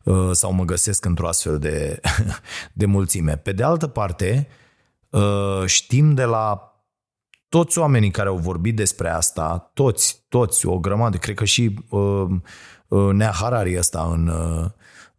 uh, 0.03 0.31
sau 0.33 0.53
mă 0.53 0.65
găsesc 0.65 1.05
într-o 1.05 1.29
astfel 1.29 1.59
de, 1.59 2.01
de 2.73 2.87
mulțime. 2.87 3.37
Pe 3.37 3.53
de 3.53 3.63
altă 3.63 3.87
parte, 3.87 4.49
uh, 5.11 5.63
știm 5.67 6.15
de 6.15 6.25
la 6.25 6.73
toți 7.49 7.79
oamenii 7.79 8.11
care 8.11 8.29
au 8.29 8.37
vorbit 8.37 8.77
despre 8.77 9.09
asta, 9.09 9.71
toți, 9.75 10.25
toți, 10.29 10.67
o 10.67 10.79
grămadă, 10.79 11.17
cred 11.17 11.37
că 11.37 11.45
și 11.45 11.79
uh, 11.89 12.27
uh, 12.89 13.13
Nea 13.13 13.31
Harari 13.31 13.79
ăsta 13.79 14.09
în, 14.13 14.27
uh, 14.27 14.71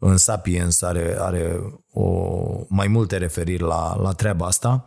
în 0.06 0.18
Sapiens 0.18 0.82
are, 0.82 1.16
are 1.20 1.62
o, 1.91 2.36
mai 2.68 2.88
multe 2.88 3.18
referiri 3.18 3.62
la, 3.62 3.95
la 4.01 4.12
treaba 4.12 4.45
asta. 4.45 4.86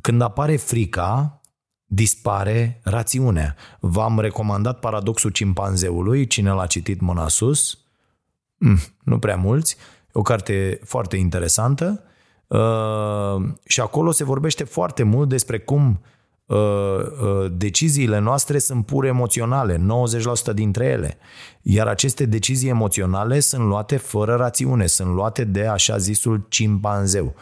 Când 0.00 0.20
apare 0.22 0.56
frica, 0.56 1.40
dispare 1.84 2.80
rațiunea. 2.84 3.56
V-am 3.80 4.20
recomandat 4.20 4.78
Paradoxul 4.78 5.30
cimpanzeului, 5.30 6.26
cine 6.26 6.50
l-a 6.50 6.66
citit 6.66 7.00
mâna 7.00 7.28
sus? 7.28 7.78
Mm, 8.56 8.78
nu 9.04 9.18
prea 9.18 9.36
mulți. 9.36 9.76
O 10.12 10.22
carte 10.22 10.80
foarte 10.84 11.16
interesantă 11.16 12.02
uh, 12.46 13.48
și 13.64 13.80
acolo 13.80 14.10
se 14.10 14.24
vorbește 14.24 14.64
foarte 14.64 15.02
mult 15.02 15.28
despre 15.28 15.58
cum 15.58 15.80
Uh, 15.82 15.98
uh, 16.00 16.17
deciziile 17.50 18.18
noastre 18.18 18.58
sunt 18.58 18.86
pur 18.86 19.04
emoționale, 19.04 19.86
90% 20.50 20.54
dintre 20.54 20.84
ele. 20.84 21.18
Iar 21.62 21.86
aceste 21.86 22.26
decizii 22.26 22.68
emoționale 22.68 23.40
sunt 23.40 23.64
luate 23.64 23.96
fără 23.96 24.34
rațiune, 24.34 24.86
sunt 24.86 25.14
luate 25.14 25.44
de 25.44 25.66
așa 25.66 25.98
zisul 25.98 26.46
cimpanzeu. 26.48 27.34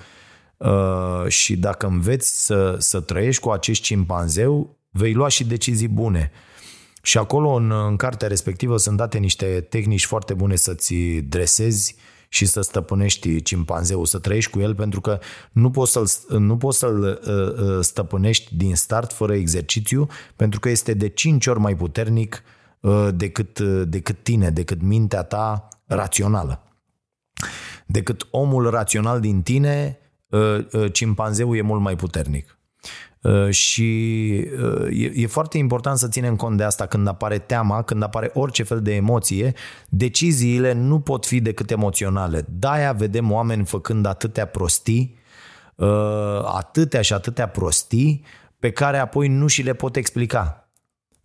Uh, 0.57 1.27
și 1.29 1.57
dacă 1.57 1.87
înveți 1.87 2.45
să, 2.45 2.77
să 2.79 3.01
trăiești 3.01 3.43
cu 3.43 3.51
acest 3.51 3.81
cimpanzeu, 3.81 4.77
vei 4.91 5.13
lua 5.13 5.29
și 5.29 5.45
decizii 5.45 5.89
bune. 5.89 6.31
Și 7.03 7.19
acolo, 7.19 7.51
în, 7.51 7.71
în 7.71 7.97
cartea 7.97 8.29
respectivă, 8.29 8.77
sunt 8.77 8.97
date 8.97 9.19
niște 9.19 9.67
tehnici 9.69 10.07
foarte 10.07 10.35
bune 10.35 10.57
să-ți 10.57 10.95
dresezi 11.29 11.95
uh, 11.97 12.16
și 12.29 12.47
să 12.47 12.61
stăpânești 12.61 13.43
cimpanzeul, 13.43 14.07
să 14.07 14.19
trăiești 14.19 14.51
cu 14.51 14.61
el, 14.61 14.75
pentru 14.75 15.01
că 15.01 15.19
nu 15.53 15.71
poți 15.71 15.93
să-l, 15.93 16.39
nu 16.39 16.57
poți 16.57 16.79
să-l 16.79 17.03
uh, 17.03 17.77
uh, 17.77 17.79
stăpânești 17.81 18.57
din 18.57 18.77
start 18.77 19.13
fără 19.13 19.35
exercițiu, 19.35 20.07
pentru 20.37 20.61
că 20.61 20.69
este 20.69 20.95
de 20.95 21.09
5 21.09 21.47
ori 21.47 21.61
mai 21.61 21.77
puternic 21.77 22.43
uh, 22.81 23.09
decât, 23.15 23.61
decât 23.89 24.23
tine, 24.23 24.51
decât 24.51 24.83
mintea 24.83 25.23
ta 25.23 25.69
rațională. 25.87 26.61
Decât 27.87 28.27
omul 28.31 28.71
rațional 28.71 29.21
din 29.21 29.43
tine, 29.43 29.99
cimpanzeul 30.93 31.57
e 31.57 31.61
mult 31.61 31.81
mai 31.81 31.97
puternic. 31.97 32.56
Uh, 33.27 33.51
și 33.51 34.45
uh, 34.63 35.01
e, 35.03 35.13
e 35.15 35.27
foarte 35.27 35.59
important 35.59 35.99
să 35.99 36.09
ținem 36.09 36.37
cont 36.37 36.57
de 36.57 36.63
asta 36.63 36.87
când 36.87 37.09
apare 37.09 37.39
teama, 37.39 37.83
când 37.83 38.03
apare 38.03 38.31
orice 38.35 38.63
fel 38.63 38.83
de 38.83 38.95
emoție, 38.95 39.53
deciziile 39.89 40.73
nu 40.73 41.01
pot 41.01 41.27
fi 41.27 41.41
decât 41.41 41.71
emoționale. 41.71 42.45
De-aia 42.49 42.93
vedem 42.93 43.33
oameni 43.33 43.65
făcând 43.65 44.07
atâtea 44.07 44.47
prostii, 44.47 45.19
uh, 45.75 45.89
atâtea 46.45 47.03
și 47.03 47.13
atâtea 47.13 47.49
prostii, 47.49 48.25
pe 48.59 48.71
care 48.71 48.99
apoi 48.99 49.29
nu 49.29 49.47
și 49.47 49.63
le 49.63 49.73
pot 49.73 49.97
explica. 49.97 50.71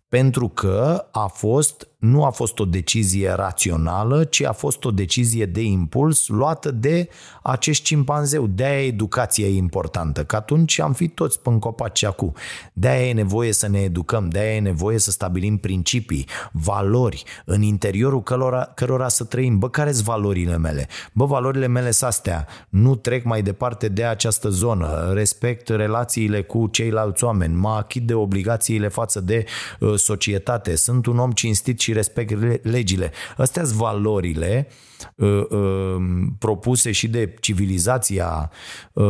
Pentru 0.08 0.48
că 0.48 1.06
a 1.10 1.26
fost 1.26 1.88
nu 2.02 2.24
a 2.24 2.30
fost 2.30 2.58
o 2.58 2.64
decizie 2.64 3.30
rațională, 3.30 4.24
ci 4.24 4.42
a 4.42 4.52
fost 4.52 4.84
o 4.84 4.90
decizie 4.90 5.46
de 5.46 5.62
impuls 5.62 6.28
luată 6.28 6.70
de 6.70 7.08
acești 7.42 7.84
cimpanzeu. 7.84 8.46
De-aia 8.46 8.86
educația 8.86 9.46
e 9.46 9.56
importantă, 9.56 10.24
că 10.24 10.36
atunci 10.36 10.78
am 10.78 10.92
fi 10.92 11.08
toți 11.08 11.40
pe 11.40 11.56
copaci 11.58 12.04
acum. 12.04 12.34
De-aia 12.72 13.08
e 13.08 13.12
nevoie 13.12 13.52
să 13.52 13.68
ne 13.68 13.78
educăm, 13.78 14.28
de-aia 14.28 14.54
e 14.54 14.60
nevoie 14.60 14.98
să 14.98 15.10
stabilim 15.10 15.56
principii, 15.56 16.26
valori 16.52 17.24
în 17.44 17.62
interiorul 17.62 18.22
cărora, 18.22 18.70
cărora 18.74 19.08
să 19.08 19.24
trăim. 19.24 19.58
Bă, 19.58 19.68
care 19.68 19.92
sunt 19.92 20.04
valorile 20.04 20.58
mele? 20.58 20.88
Bă, 21.12 21.24
valorile 21.24 21.66
mele 21.66 21.90
sunt 21.90 22.08
astea. 22.08 22.46
Nu 22.68 22.94
trec 22.94 23.24
mai 23.24 23.42
departe 23.42 23.88
de 23.88 24.04
această 24.04 24.48
zonă. 24.48 25.10
Respect 25.12 25.68
relațiile 25.68 26.42
cu 26.42 26.66
ceilalți 26.66 27.24
oameni. 27.24 27.54
Mă 27.54 27.68
achid 27.68 28.06
de 28.06 28.14
obligațiile 28.14 28.88
față 28.88 29.20
de 29.20 29.44
uh, 29.80 29.94
societate. 29.94 30.76
Sunt 30.76 31.06
un 31.06 31.18
om 31.18 31.30
cinstit 31.30 31.80
și 31.80 31.91
respect 31.92 32.64
legile. 32.64 33.10
Astea 33.36 33.64
sunt 33.64 33.76
valorile 33.76 34.68
uh, 35.16 35.44
uh, 35.48 35.96
propuse 36.38 36.92
și 36.92 37.08
de 37.08 37.34
civilizația 37.40 38.50
uh, 38.92 39.04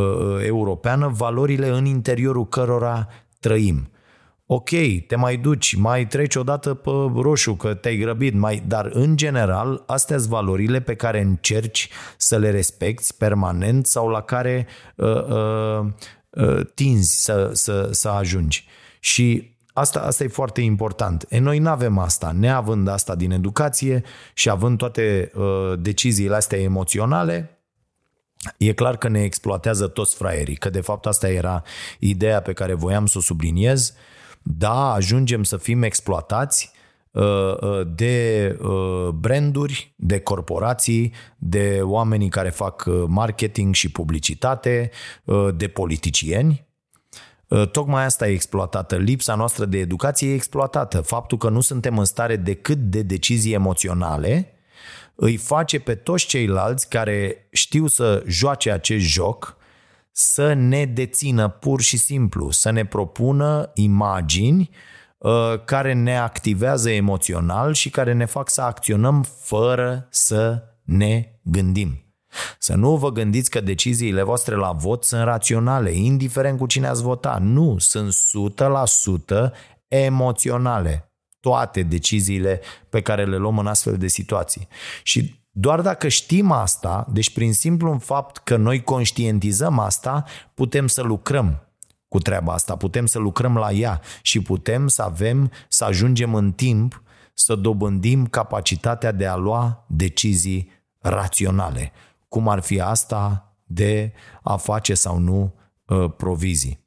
europeană, 0.46 1.08
valorile 1.08 1.68
în 1.68 1.84
interiorul 1.84 2.48
cărora 2.48 3.08
trăim. 3.40 3.86
Ok, 4.46 4.70
te 5.06 5.16
mai 5.16 5.36
duci, 5.36 5.74
mai 5.74 6.06
treci 6.06 6.34
odată 6.34 6.74
pe 6.74 6.90
roșu 7.14 7.54
că 7.54 7.74
te-ai 7.74 7.96
grăbit, 7.96 8.34
mai, 8.34 8.62
dar 8.66 8.90
în 8.92 9.16
general 9.16 9.82
astea 9.86 10.18
sunt 10.18 10.30
valorile 10.30 10.80
pe 10.80 10.94
care 10.94 11.20
încerci 11.20 11.88
să 12.16 12.38
le 12.38 12.50
respecti 12.50 13.14
permanent 13.18 13.86
sau 13.86 14.08
la 14.08 14.20
care 14.20 14.66
uh, 14.96 15.26
uh, 15.26 15.86
uh, 16.30 16.60
tinzi 16.74 17.22
să, 17.24 17.50
să, 17.52 17.88
să 17.90 18.08
ajungi. 18.08 18.66
Și 19.00 19.51
Asta, 19.72 20.00
asta 20.00 20.24
e 20.24 20.28
foarte 20.28 20.60
important. 20.60 21.26
E, 21.28 21.38
noi 21.38 21.58
nu 21.58 21.68
avem 21.68 21.98
asta. 21.98 22.32
Neavând 22.32 22.88
asta 22.88 23.14
din 23.14 23.30
educație 23.30 24.02
și 24.34 24.50
având 24.50 24.78
toate 24.78 25.30
uh, 25.34 25.72
deciziile 25.78 26.34
astea 26.34 26.58
emoționale, 26.58 27.58
e 28.56 28.72
clar 28.72 28.96
că 28.96 29.08
ne 29.08 29.22
exploatează 29.22 29.86
toți 29.86 30.14
fraierii, 30.14 30.56
că 30.56 30.70
de 30.70 30.80
fapt 30.80 31.06
asta 31.06 31.28
era 31.28 31.62
ideea 31.98 32.40
pe 32.42 32.52
care 32.52 32.74
voiam 32.74 33.06
să 33.06 33.18
o 33.18 33.20
subliniez. 33.20 33.94
Da, 34.42 34.92
ajungem 34.92 35.42
să 35.42 35.56
fim 35.56 35.82
exploatați 35.82 36.72
uh, 37.10 37.22
uh, 37.60 37.80
de 37.94 38.56
uh, 38.62 39.08
branduri, 39.08 39.94
de 39.96 40.20
corporații, 40.20 41.12
de 41.38 41.80
oamenii 41.82 42.28
care 42.28 42.50
fac 42.50 42.84
marketing 43.06 43.74
și 43.74 43.90
publicitate, 43.90 44.90
de 45.54 45.68
politicieni, 45.68 46.66
Ă, 46.66 46.71
tocmai 47.72 48.04
asta 48.04 48.28
e 48.28 48.32
exploatată. 48.32 48.96
Lipsa 48.96 49.34
noastră 49.34 49.64
de 49.64 49.78
educație 49.78 50.30
e 50.30 50.34
exploatată. 50.34 51.00
Faptul 51.00 51.38
că 51.38 51.48
nu 51.48 51.60
suntem 51.60 51.98
în 51.98 52.04
stare 52.04 52.36
decât 52.36 52.78
de 52.78 53.02
decizii 53.02 53.52
emoționale 53.52 54.52
îi 55.14 55.36
face 55.36 55.78
pe 55.78 55.94
toți 55.94 56.26
ceilalți 56.26 56.88
care 56.88 57.48
știu 57.50 57.86
să 57.86 58.24
joace 58.26 58.70
acest 58.70 59.04
joc 59.04 59.56
să 60.12 60.52
ne 60.52 60.84
dețină 60.84 61.48
pur 61.48 61.80
și 61.80 61.96
simplu, 61.96 62.50
să 62.50 62.70
ne 62.70 62.86
propună 62.86 63.70
imagini 63.74 64.70
ă, 65.22 65.62
care 65.64 65.92
ne 65.92 66.18
activează 66.18 66.90
emoțional 66.90 67.72
și 67.74 67.90
care 67.90 68.12
ne 68.12 68.24
fac 68.24 68.50
să 68.50 68.60
acționăm 68.60 69.26
fără 69.40 70.06
să 70.10 70.62
ne 70.82 71.28
gândim. 71.42 72.01
Să 72.58 72.74
nu 72.74 72.96
vă 72.96 73.12
gândiți 73.12 73.50
că 73.50 73.60
deciziile 73.60 74.22
voastre 74.22 74.54
la 74.54 74.72
vot 74.72 75.04
sunt 75.04 75.22
raționale, 75.22 75.92
indiferent 75.92 76.58
cu 76.58 76.66
cine 76.66 76.86
ați 76.86 77.02
vota. 77.02 77.38
Nu, 77.40 77.78
sunt 77.78 78.14
100% 79.48 79.50
emoționale. 79.88 81.12
Toate 81.40 81.82
deciziile 81.82 82.60
pe 82.88 83.00
care 83.00 83.24
le 83.24 83.36
luăm 83.36 83.58
în 83.58 83.66
astfel 83.66 83.96
de 83.96 84.06
situații. 84.06 84.68
Și 85.02 85.40
doar 85.50 85.80
dacă 85.80 86.08
știm 86.08 86.50
asta, 86.50 87.06
deci 87.12 87.32
prin 87.32 87.52
simplu 87.52 87.98
fapt 87.98 88.36
că 88.36 88.56
noi 88.56 88.82
conștientizăm 88.82 89.78
asta, 89.78 90.24
putem 90.54 90.86
să 90.86 91.02
lucrăm 91.02 91.66
cu 92.08 92.18
treaba 92.18 92.52
asta, 92.52 92.76
putem 92.76 93.06
să 93.06 93.18
lucrăm 93.18 93.56
la 93.56 93.70
ea 93.70 94.00
și 94.22 94.42
putem 94.42 94.88
să 94.88 95.02
avem, 95.02 95.50
să 95.68 95.84
ajungem 95.84 96.34
în 96.34 96.52
timp 96.52 97.02
să 97.34 97.54
dobândim 97.54 98.26
capacitatea 98.26 99.12
de 99.12 99.26
a 99.26 99.36
lua 99.36 99.84
decizii 99.88 100.70
raționale 100.98 101.92
cum 102.32 102.48
ar 102.48 102.60
fi 102.60 102.80
asta 102.80 103.54
de 103.64 104.12
a 104.42 104.56
face 104.56 104.94
sau 104.94 105.18
nu 105.18 105.54
uh, 105.86 106.10
provizii. 106.16 106.86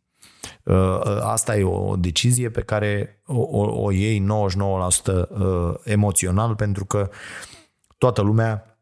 Uh, 0.64 0.76
uh, 0.76 1.18
asta 1.22 1.58
e 1.58 1.64
o 1.64 1.96
decizie 1.96 2.50
pe 2.50 2.62
care 2.62 3.22
o, 3.26 3.40
o, 3.40 3.84
o 3.84 3.92
iei 3.92 4.26
99% 4.26 4.26
emoțional 5.84 6.56
pentru 6.56 6.86
că 6.86 7.10
toată 7.98 8.22
lumea 8.22 8.80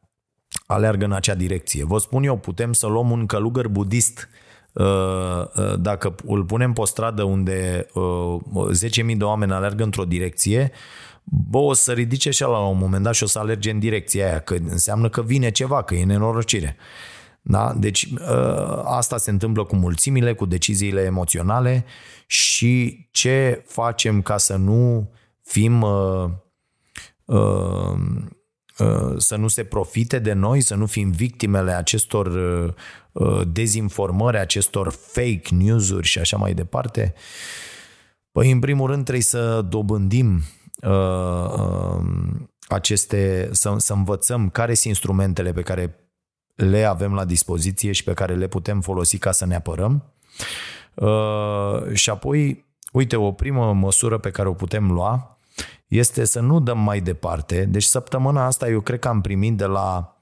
aleargă 0.65 1.05
în 1.05 1.11
acea 1.11 1.35
direcție. 1.35 1.85
Vă 1.85 1.97
spun 1.97 2.23
eu, 2.23 2.37
putem 2.37 2.73
să 2.73 2.87
luăm 2.87 3.11
un 3.11 3.25
călugăr 3.25 3.67
budist 3.67 4.29
dacă 5.79 6.15
îl 6.25 6.45
punem 6.45 6.73
pe 6.73 6.81
o 6.81 6.85
stradă 6.85 7.23
unde 7.23 7.85
10.000 9.09 9.17
de 9.17 9.23
oameni 9.23 9.51
alergă 9.51 9.83
într-o 9.83 10.05
direcție, 10.05 10.71
bă, 11.23 11.57
o 11.57 11.73
să 11.73 11.91
ridice 11.91 12.29
și 12.29 12.41
la 12.41 12.67
un 12.67 12.77
moment 12.77 13.03
dat 13.03 13.13
și 13.13 13.23
o 13.23 13.27
să 13.27 13.39
alerge 13.39 13.71
în 13.71 13.79
direcția 13.79 14.25
aia, 14.25 14.39
că 14.39 14.53
înseamnă 14.53 15.09
că 15.09 15.21
vine 15.21 15.51
ceva, 15.51 15.83
că 15.83 15.95
e 15.95 16.05
nenorocire. 16.05 16.75
Da? 17.41 17.73
Deci 17.73 18.07
ă, 18.27 18.83
asta 18.85 19.17
se 19.17 19.29
întâmplă 19.29 19.63
cu 19.63 19.75
mulțimile, 19.75 20.33
cu 20.33 20.45
deciziile 20.45 21.01
emoționale 21.01 21.85
și 22.25 23.07
ce 23.11 23.63
facem 23.67 24.21
ca 24.21 24.37
să 24.37 24.55
nu 24.55 25.11
fim 25.41 25.81
uh, 25.81 26.29
uh, 27.25 27.95
uh, 28.77 29.13
să 29.17 29.35
nu 29.35 29.47
se 29.47 29.63
profite 29.63 30.19
de 30.19 30.33
noi, 30.33 30.61
să 30.61 30.75
nu 30.75 30.85
fim 30.85 31.11
victimele 31.11 31.71
acestor 31.71 32.31
dezinformări, 33.47 34.37
acestor 34.37 34.91
fake 34.91 35.47
news-uri 35.49 36.07
și 36.07 36.19
așa 36.19 36.37
mai 36.37 36.53
departe? 36.53 37.13
Păi, 38.33 38.51
în 38.51 38.59
primul 38.59 38.89
rând, 38.89 39.03
trebuie 39.03 39.23
să 39.23 39.61
dobândim 39.61 40.35
uh, 40.35 40.41
uh, 40.41 40.62
aceste, 42.67 43.49
să, 43.51 43.75
să 43.77 43.93
învățăm 43.93 44.49
care 44.49 44.73
sunt 44.73 44.93
instrumentele 44.93 45.51
pe 45.51 45.61
care 45.61 45.95
le 46.55 46.83
avem 46.83 47.13
la 47.13 47.25
dispoziție 47.25 47.91
și 47.91 48.03
pe 48.03 48.13
care 48.13 48.35
le 48.35 48.47
putem 48.47 48.81
folosi 48.81 49.17
ca 49.17 49.31
să 49.31 49.45
ne 49.45 49.55
apărăm. 49.55 50.13
Uh, 50.93 51.93
și 51.93 52.09
apoi, 52.09 52.65
uite, 52.91 53.15
o 53.15 53.31
primă 53.31 53.73
măsură 53.73 54.17
pe 54.17 54.31
care 54.31 54.47
o 54.47 54.53
putem 54.53 54.91
lua 54.91 55.37
este 55.87 56.23
să 56.23 56.39
nu 56.39 56.59
dăm 56.59 56.79
mai 56.79 57.01
departe. 57.01 57.65
Deci 57.65 57.83
săptămâna 57.83 58.45
asta 58.45 58.69
eu 58.69 58.81
cred 58.81 58.99
că 58.99 59.07
am 59.07 59.21
primit 59.21 59.57
de 59.57 59.65
la 59.65 60.17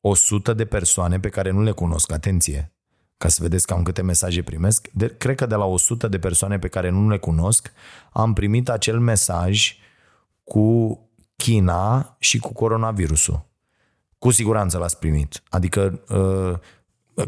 100 0.00 0.52
de 0.52 0.64
persoane 0.64 1.20
pe 1.20 1.28
care 1.28 1.50
nu 1.50 1.62
le 1.62 1.70
cunosc, 1.70 2.12
atenție, 2.12 2.75
ca 3.18 3.28
să 3.28 3.38
vedeți 3.42 3.66
cam 3.66 3.82
câte 3.82 4.02
mesaje 4.02 4.42
primesc. 4.42 4.88
De, 4.92 5.14
cred 5.18 5.36
că 5.36 5.46
de 5.46 5.54
la 5.54 5.64
100 5.64 6.08
de 6.08 6.18
persoane 6.18 6.58
pe 6.58 6.68
care 6.68 6.88
nu 6.88 7.08
le 7.08 7.18
cunosc, 7.18 7.72
am 8.12 8.32
primit 8.32 8.68
acel 8.68 9.00
mesaj 9.00 9.76
cu 10.44 10.98
China 11.36 12.16
și 12.18 12.38
cu 12.38 12.52
coronavirusul. 12.52 13.44
Cu 14.18 14.30
siguranță 14.30 14.78
l-ați 14.78 14.98
primit. 14.98 15.42
Adică 15.48 16.00
uh, 16.08 16.58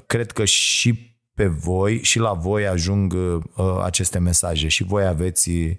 cred 0.07 0.33
că 0.33 0.45
și 0.45 1.17
pe 1.35 1.47
voi 1.47 2.03
și 2.03 2.19
la 2.19 2.33
voi 2.33 2.67
ajung 2.67 3.13
uh, 3.13 3.81
aceste 3.83 4.19
mesaje 4.19 4.69
și 4.69 4.85
voi 4.85 5.07
aveți 5.07 5.51
uh, 5.51 5.77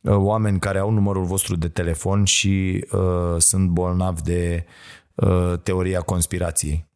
oameni 0.00 0.58
care 0.58 0.78
au 0.78 0.90
numărul 0.90 1.24
vostru 1.24 1.56
de 1.56 1.68
telefon 1.68 2.24
și 2.24 2.86
uh, 2.92 3.34
sunt 3.38 3.68
bolnavi 3.68 4.22
de 4.22 4.66
uh, 5.14 5.52
teoria 5.62 6.00
conspirației. 6.00 6.86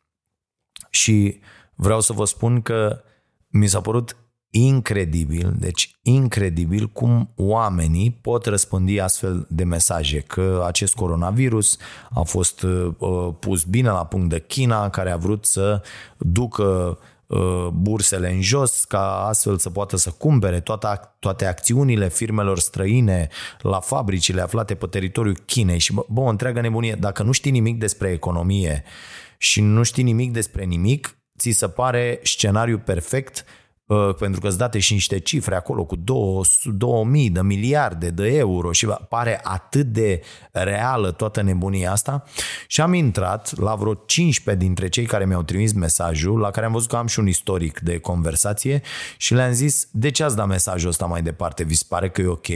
Și 0.91 1.41
vreau 1.79 2.01
să 2.01 2.12
vă 2.12 2.24
spun 2.24 2.61
că 2.61 3.03
mi 3.49 3.66
s-a 3.66 3.81
părut 3.81 4.16
incredibil, 4.51 5.55
deci 5.59 5.99
incredibil 6.03 6.87
cum 6.87 7.33
oamenii 7.37 8.18
pot 8.22 8.47
răspândi 8.47 9.01
astfel 9.01 9.47
de 9.51 9.64
mesaje, 9.64 10.20
că 10.20 10.64
acest 10.66 10.95
coronavirus 10.95 11.79
a 12.11 12.22
fost 12.22 12.62
uh, 12.62 13.35
pus 13.41 13.64
bine 13.64 13.89
la 13.89 14.07
punct 14.07 14.29
de 14.29 14.41
China, 14.41 14.91
care 14.91 15.11
a 15.11 15.16
vrut 15.16 15.45
să 15.45 15.83
ducă 16.18 16.99
uh, 17.26 17.66
bursele 17.72 18.33
în 18.33 18.41
jos 18.41 18.85
ca 18.85 19.26
astfel 19.26 19.59
să 19.59 19.70
poată 19.70 19.97
să 19.97 20.11
cumpere 20.11 20.61
toate, 20.61 20.87
toate 21.18 21.47
acțiunile 21.47 22.09
firmelor 22.09 22.59
străine 22.59 23.29
la 23.61 23.81
fabricile 23.81 24.41
aflate 24.41 24.74
pe 24.74 24.87
teritoriul 24.87 25.39
Chinei 25.47 25.79
și 25.79 25.93
bă, 25.93 26.05
bă, 26.09 26.20
o 26.20 26.29
întreagă 26.29 26.61
nebunie. 26.61 26.95
Dacă 26.95 27.22
nu 27.22 27.33
știi 27.33 27.51
nimic 27.51 27.79
despre 27.79 28.11
economie 28.11 28.85
și 29.39 29.61
nu 29.61 29.83
știi 29.83 30.03
nimic 30.03 30.33
despre 30.33 30.64
nimic, 30.64 31.18
ți 31.39 31.51
se 31.51 31.68
pare 31.68 32.20
scenariu 32.22 32.78
perfect 32.78 33.45
uh, 33.86 34.14
pentru 34.18 34.41
că 34.41 34.47
îți 34.47 34.59
date 34.59 34.78
și 34.78 34.93
niște 34.93 35.18
cifre 35.18 35.55
acolo 35.55 35.84
cu 35.84 35.97
2000 35.97 37.30
de 37.30 37.43
miliarde 37.43 38.11
de 38.11 38.28
euro 38.36 38.72
și 38.72 38.86
pare 39.09 39.41
atât 39.43 39.86
de 39.86 40.22
reală 40.51 41.12
toată 41.12 41.43
nebunia 41.43 41.93
asta 41.93 42.24
și 42.66 42.80
am 42.80 42.93
intrat 42.93 43.59
la 43.59 43.74
vreo 43.74 43.95
15 43.95 44.64
dintre 44.64 44.89
cei 44.89 45.07
care 45.07 45.26
mi-au 45.26 45.43
trimis 45.43 45.72
mesajul, 45.72 46.39
la 46.39 46.51
care 46.51 46.66
am 46.66 46.72
văzut 46.72 46.89
că 46.89 46.97
am 46.97 47.07
și 47.07 47.18
un 47.18 47.26
istoric 47.26 47.80
de 47.80 47.99
conversație 47.99 48.82
și 49.16 49.34
le-am 49.34 49.53
zis, 49.53 49.89
de 49.93 50.11
ce 50.11 50.24
ați 50.24 50.36
dat 50.36 50.47
mesajul 50.47 50.89
ăsta 50.89 51.07
mai 51.07 51.22
departe? 51.22 51.64
Vi 51.64 51.74
se 51.74 51.84
pare 51.89 52.11
că 52.11 52.20
e 52.20 52.26
ok? 52.26 52.49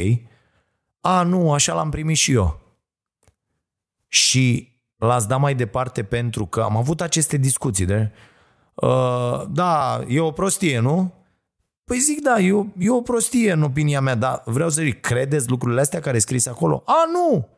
A, 1.00 1.22
nu, 1.22 1.52
așa 1.52 1.74
l-am 1.74 1.90
primit 1.90 2.16
și 2.16 2.32
eu. 2.32 2.60
și 4.08 4.72
l-ați 4.96 5.28
dat 5.28 5.40
mai 5.40 5.54
departe 5.54 6.02
pentru 6.02 6.46
că 6.46 6.60
am 6.60 6.76
avut 6.76 7.00
aceste 7.00 7.36
discuții 7.36 7.84
de 7.84 8.10
uh, 8.74 9.42
da, 9.50 10.04
e 10.08 10.20
o 10.20 10.30
prostie, 10.30 10.78
nu? 10.78 11.12
Păi 11.84 11.98
zic, 11.98 12.20
da, 12.20 12.40
e 12.40 12.52
o, 12.52 12.64
e 12.78 12.90
o 12.90 13.00
prostie 13.00 13.52
în 13.52 13.62
opinia 13.62 14.00
mea, 14.00 14.14
dar 14.14 14.42
vreau 14.44 14.68
să 14.68 14.82
zic, 14.82 15.00
credeți 15.00 15.48
lucrurile 15.48 15.80
astea 15.80 16.00
care 16.00 16.18
scris 16.18 16.46
acolo? 16.46 16.82
A, 16.86 17.04
nu! 17.12 17.48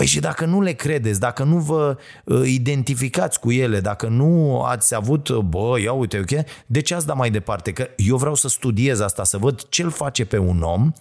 Păi 0.00 0.08
și 0.08 0.20
dacă 0.20 0.44
nu 0.44 0.60
le 0.60 0.72
credeți, 0.72 1.20
dacă 1.20 1.44
nu 1.44 1.58
vă 1.58 1.96
uh, 2.24 2.42
identificați 2.44 3.40
cu 3.40 3.52
ele, 3.52 3.80
dacă 3.80 4.08
nu 4.08 4.62
ați 4.62 4.94
avut, 4.94 5.28
uh, 5.28 5.38
bă, 5.38 5.80
ia 5.80 5.92
uite, 5.92 6.18
ok, 6.18 6.44
de 6.66 6.80
ce 6.80 6.94
ați 6.94 7.06
dat 7.06 7.16
mai 7.16 7.30
departe? 7.30 7.72
Că 7.72 7.88
eu 7.96 8.16
vreau 8.16 8.34
să 8.34 8.48
studiez 8.48 9.00
asta, 9.00 9.24
să 9.24 9.38
văd 9.38 9.68
ce 9.68 9.82
îl 9.82 9.90
face 9.90 10.24
pe 10.24 10.38
un 10.38 10.62
om 10.62 10.92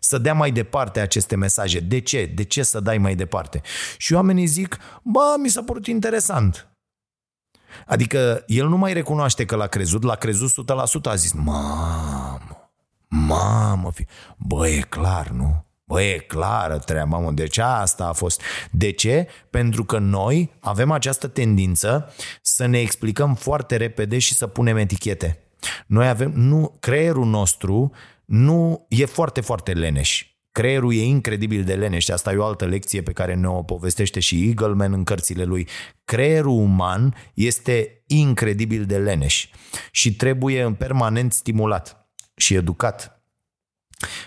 să 0.00 0.18
dea 0.18 0.34
mai 0.34 0.50
departe 0.50 1.00
aceste 1.00 1.36
mesaje. 1.36 1.80
De 1.80 2.00
ce? 2.00 2.32
De 2.34 2.44
ce 2.44 2.62
să 2.62 2.80
dai 2.80 2.98
mai 2.98 3.14
departe? 3.14 3.60
Și 3.96 4.12
oamenii 4.12 4.46
zic, 4.46 4.78
bă, 5.02 5.34
mi 5.38 5.48
s-a 5.48 5.62
părut 5.62 5.86
interesant. 5.86 6.71
Adică 7.86 8.44
el 8.46 8.68
nu 8.68 8.76
mai 8.76 8.92
recunoaște 8.92 9.44
că 9.44 9.56
l-a 9.56 9.66
crezut, 9.66 10.02
l-a 10.02 10.14
crezut 10.14 10.50
100%, 10.50 10.74
a 11.02 11.14
zis, 11.14 11.32
mamă, 11.32 12.70
mamă, 13.08 13.90
fi... 13.94 14.06
bă, 14.36 14.68
e 14.68 14.80
clar, 14.80 15.28
nu? 15.28 15.64
Bă, 15.84 16.02
e 16.02 16.18
clară 16.18 16.78
treaba, 16.78 17.18
mă, 17.18 17.30
deci 17.30 17.58
asta 17.58 18.06
a 18.06 18.12
fost. 18.12 18.42
De 18.70 18.90
ce? 18.90 19.28
Pentru 19.50 19.84
că 19.84 19.98
noi 19.98 20.52
avem 20.60 20.90
această 20.90 21.26
tendință 21.26 22.12
să 22.42 22.66
ne 22.66 22.78
explicăm 22.78 23.34
foarte 23.34 23.76
repede 23.76 24.18
și 24.18 24.34
să 24.34 24.46
punem 24.46 24.76
etichete. 24.76 25.38
Noi 25.86 26.08
avem, 26.08 26.32
nu, 26.34 26.76
creierul 26.80 27.26
nostru 27.26 27.92
nu 28.24 28.86
e 28.88 29.04
foarte, 29.04 29.40
foarte 29.40 29.72
leneș. 29.72 30.26
Creierul 30.52 30.94
e 30.94 31.04
incredibil 31.04 31.64
de 31.64 31.74
leneș 31.74 32.04
și 32.04 32.12
asta 32.12 32.32
e 32.32 32.36
o 32.36 32.44
altă 32.44 32.64
lecție 32.64 33.02
pe 33.02 33.12
care 33.12 33.34
ne-o 33.34 33.62
povestește 33.62 34.20
și 34.20 34.46
Eagleman 34.46 34.92
în 34.92 35.04
cărțile 35.04 35.44
lui. 35.44 35.68
Creierul 36.04 36.52
uman 36.52 37.14
este 37.34 38.02
incredibil 38.06 38.84
de 38.84 38.98
leneș 38.98 39.48
și 39.90 40.16
trebuie 40.16 40.62
în 40.62 40.74
permanent 40.74 41.32
stimulat 41.32 42.10
și 42.34 42.54
educat 42.54 43.22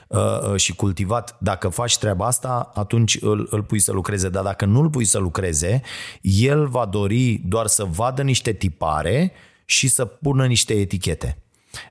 Uh, 0.07 0.49
uh, 0.51 0.59
și 0.59 0.75
cultivat, 0.75 1.37
dacă 1.39 1.69
faci 1.69 1.97
treaba 1.97 2.25
asta, 2.25 2.71
atunci 2.73 3.17
îl, 3.21 3.47
îl 3.51 3.63
pui 3.63 3.79
să 3.79 3.91
lucreze. 3.91 4.29
Dar 4.29 4.43
dacă 4.43 4.65
nu 4.65 4.79
îl 4.79 4.89
pui 4.89 5.05
să 5.05 5.17
lucreze, 5.17 5.81
el 6.21 6.67
va 6.67 6.85
dori 6.85 7.41
doar 7.45 7.67
să 7.67 7.83
vadă 7.83 8.21
niște 8.21 8.53
tipare 8.53 9.31
și 9.65 9.87
să 9.87 10.05
pună 10.05 10.45
niște 10.45 10.73
etichete. 10.73 11.44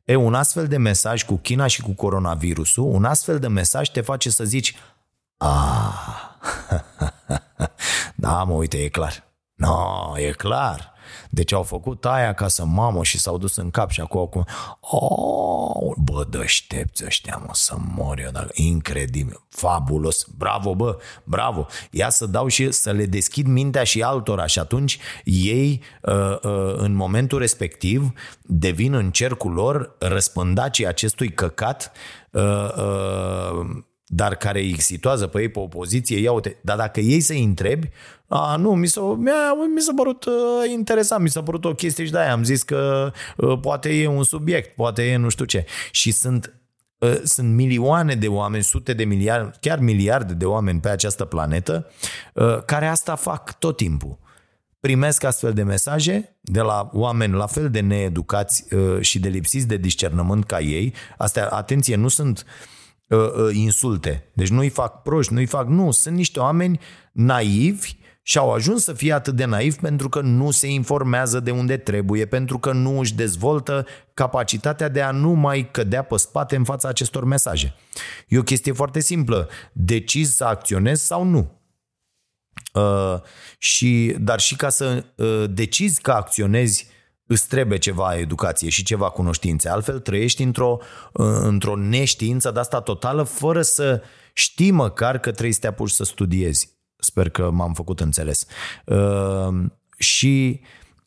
E, 0.04 0.14
un 0.14 0.34
astfel 0.34 0.66
de 0.66 0.76
mesaj 0.76 1.24
cu 1.24 1.36
China 1.36 1.66
și 1.66 1.82
cu 1.82 1.90
coronavirusul, 1.90 2.84
un 2.84 3.04
astfel 3.04 3.38
de 3.38 3.48
mesaj 3.48 3.88
te 3.88 4.00
face 4.00 4.30
să 4.30 4.44
zici 4.44 4.76
Ah, 5.36 6.20
da, 8.14 8.42
mă, 8.42 8.52
uite, 8.52 8.82
e 8.82 8.88
clar. 8.88 9.24
No, 9.54 10.12
e 10.16 10.30
clar. 10.30 10.93
Deci 11.34 11.52
au 11.52 11.62
făcut 11.62 12.04
aia 12.04 12.32
ca 12.32 12.48
să 12.48 12.64
mamă 12.64 13.04
și 13.04 13.18
s-au 13.18 13.38
dus 13.38 13.56
în 13.56 13.70
cap 13.70 13.90
și 13.90 14.00
acum, 14.00 14.20
acum 14.20 14.44
oh, 14.80 15.94
bă, 15.96 16.26
dăștepți 16.30 17.04
ăștia, 17.06 17.42
mă, 17.46 17.50
să 17.52 17.74
mor 17.94 18.18
eu, 18.18 18.30
dacă, 18.30 18.50
incredibil, 18.52 19.40
fabulos, 19.48 20.26
bravo, 20.38 20.74
bă, 20.74 20.96
bravo. 21.24 21.66
Ia 21.90 22.10
să 22.10 22.26
dau 22.26 22.46
și 22.46 22.70
să 22.70 22.90
le 22.90 23.06
deschid 23.06 23.46
mintea 23.46 23.84
și 23.84 24.02
altora 24.02 24.46
și 24.46 24.58
atunci 24.58 24.98
ei, 25.24 25.82
uh, 26.02 26.38
uh, 26.42 26.74
în 26.76 26.94
momentul 26.94 27.38
respectiv, 27.38 28.12
devin 28.42 28.94
în 28.94 29.10
cercul 29.10 29.52
lor 29.52 29.96
răspândacii 29.98 30.86
acestui 30.86 31.32
căcat 31.32 31.92
uh, 32.30 32.42
dar 34.06 34.34
care 34.34 34.60
îi 34.60 34.80
situează 34.80 35.26
pe 35.26 35.40
ei 35.40 35.48
pe 35.48 35.58
o 35.58 35.66
poziție, 35.66 36.18
ia 36.18 36.32
uite, 36.32 36.56
dar 36.60 36.76
dacă 36.76 37.00
ei 37.00 37.20
să-i 37.20 37.42
întrebi, 37.42 37.90
a, 38.26 38.56
nu, 38.56 38.74
mi 38.74 38.86
s-a, 38.86 39.00
mi 39.00 39.30
mi 39.74 39.80
s-a 39.80 39.92
părut 39.96 40.24
uh, 40.24 40.32
interesant, 40.72 41.22
mi 41.22 41.30
s-a 41.30 41.42
părut 41.42 41.64
o 41.64 41.74
chestie 41.74 42.04
și 42.04 42.10
de-aia 42.10 42.32
am 42.32 42.44
zis 42.44 42.62
că 42.62 43.12
uh, 43.36 43.58
poate 43.60 43.88
e 43.88 44.06
un 44.06 44.22
subiect, 44.22 44.74
poate 44.74 45.02
e 45.02 45.16
nu 45.16 45.28
știu 45.28 45.44
ce. 45.44 45.64
Și 45.90 46.10
sunt 46.10 46.54
uh, 46.98 47.20
sunt 47.22 47.54
milioane 47.54 48.14
de 48.14 48.28
oameni, 48.28 48.62
sute 48.62 48.92
de 48.92 49.04
miliarde, 49.04 49.50
chiar 49.60 49.78
miliarde 49.78 50.32
de 50.32 50.44
oameni 50.44 50.80
pe 50.80 50.88
această 50.88 51.24
planetă 51.24 51.90
uh, 52.34 52.62
care 52.64 52.86
asta 52.86 53.14
fac 53.14 53.58
tot 53.58 53.76
timpul. 53.76 54.18
Primesc 54.80 55.24
astfel 55.24 55.52
de 55.52 55.62
mesaje 55.62 56.36
de 56.40 56.60
la 56.60 56.90
oameni 56.92 57.32
la 57.32 57.46
fel 57.46 57.70
de 57.70 57.80
needucați 57.80 58.74
uh, 58.74 59.00
și 59.00 59.18
de 59.18 59.28
lipsiți 59.28 59.66
de 59.66 59.76
discernământ 59.76 60.44
ca 60.44 60.60
ei. 60.60 60.94
Astea, 61.16 61.48
atenție, 61.48 61.96
nu 61.96 62.08
sunt 62.08 62.44
uh, 62.46 62.73
insulte. 63.52 64.30
Deci 64.32 64.48
nu-i 64.48 64.68
fac 64.68 65.02
proști, 65.02 65.32
nu-i 65.32 65.46
fac... 65.46 65.68
Nu, 65.68 65.90
sunt 65.90 66.16
niște 66.16 66.40
oameni 66.40 66.80
naivi 67.12 67.96
și 68.26 68.38
au 68.38 68.52
ajuns 68.52 68.82
să 68.82 68.92
fie 68.92 69.12
atât 69.12 69.34
de 69.34 69.44
naivi 69.44 69.76
pentru 69.76 70.08
că 70.08 70.20
nu 70.20 70.50
se 70.50 70.66
informează 70.66 71.40
de 71.40 71.50
unde 71.50 71.76
trebuie, 71.76 72.26
pentru 72.26 72.58
că 72.58 72.72
nu 72.72 72.98
își 72.98 73.14
dezvoltă 73.14 73.86
capacitatea 74.14 74.88
de 74.88 75.02
a 75.02 75.10
nu 75.10 75.30
mai 75.30 75.70
cădea 75.70 76.02
pe 76.02 76.16
spate 76.16 76.56
în 76.56 76.64
fața 76.64 76.88
acestor 76.88 77.24
mesaje. 77.24 77.74
E 78.28 78.38
o 78.38 78.42
chestie 78.42 78.72
foarte 78.72 79.00
simplă. 79.00 79.48
Decizi 79.72 80.36
să 80.36 80.44
acționezi 80.44 81.06
sau 81.06 81.24
nu. 81.24 81.50
Uh, 82.72 83.20
și, 83.58 84.16
dar 84.18 84.40
și 84.40 84.56
ca 84.56 84.68
să 84.68 85.04
uh, 85.16 85.44
decizi 85.50 86.00
că 86.00 86.10
acționezi, 86.10 86.88
îți 87.34 87.48
trebuie 87.48 87.78
ceva 87.78 88.16
educație 88.16 88.68
și 88.68 88.84
ceva 88.84 89.10
cunoștințe. 89.10 89.68
Altfel 89.68 90.00
trăiești 90.00 90.42
într-o, 90.42 90.78
uh, 91.12 91.26
într-o 91.40 91.76
neștiință 91.76 92.50
de 92.50 92.58
asta 92.58 92.80
totală 92.80 93.22
fără 93.22 93.62
să 93.62 94.02
știi 94.32 94.70
măcar 94.70 95.18
că 95.18 95.30
trebuie 95.30 95.52
să 95.52 95.60
te 95.60 95.66
apuci 95.66 95.90
să 95.90 96.04
studiezi. 96.04 96.72
Sper 96.96 97.28
că 97.28 97.50
m-am 97.50 97.72
făcut 97.72 98.00
înțeles. 98.00 98.46
Uh, 98.86 99.48
și 99.98 100.60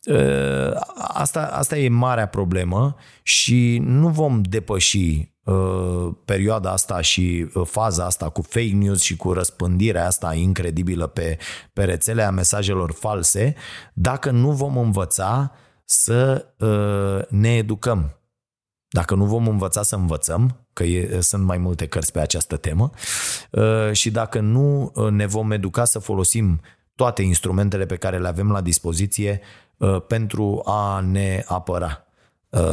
uh, 0.04 0.70
asta, 0.96 1.40
asta 1.52 1.78
e 1.78 1.88
marea 1.88 2.28
problemă 2.28 2.96
și 3.22 3.78
nu 3.82 4.08
vom 4.08 4.42
depăși 4.42 5.32
uh, 5.44 6.14
perioada 6.24 6.70
asta 6.70 7.00
și 7.00 7.50
uh, 7.54 7.66
faza 7.66 8.04
asta 8.04 8.28
cu 8.28 8.42
fake 8.42 8.74
news 8.74 9.00
și 9.00 9.16
cu 9.16 9.32
răspândirea 9.32 10.06
asta 10.06 10.34
incredibilă 10.34 11.06
pe, 11.06 11.38
pe 11.72 11.84
rețele 11.84 12.22
a 12.22 12.30
mesajelor 12.30 12.92
false 12.92 13.54
dacă 13.94 14.30
nu 14.30 14.50
vom 14.50 14.76
învăța 14.78 15.52
să 15.90 16.46
uh, 16.58 17.26
ne 17.28 17.56
educăm. 17.56 18.18
Dacă 18.88 19.14
nu 19.14 19.24
vom 19.24 19.48
învăța 19.48 19.82
să 19.82 19.94
învățăm, 19.94 20.66
că 20.72 20.84
e, 20.84 21.20
sunt 21.20 21.44
mai 21.44 21.58
multe 21.58 21.86
cărți 21.86 22.12
pe 22.12 22.20
această 22.20 22.56
temă, 22.56 22.90
uh, 23.50 23.92
și 23.92 24.10
dacă 24.10 24.40
nu 24.40 24.92
uh, 24.94 25.10
ne 25.10 25.26
vom 25.26 25.50
educa 25.50 25.84
să 25.84 25.98
folosim 25.98 26.60
toate 26.94 27.22
instrumentele 27.22 27.86
pe 27.86 27.96
care 27.96 28.18
le 28.18 28.28
avem 28.28 28.50
la 28.50 28.60
dispoziție 28.60 29.40
uh, 29.76 30.02
pentru 30.06 30.62
a 30.64 31.00
ne 31.00 31.44
apăra 31.46 32.02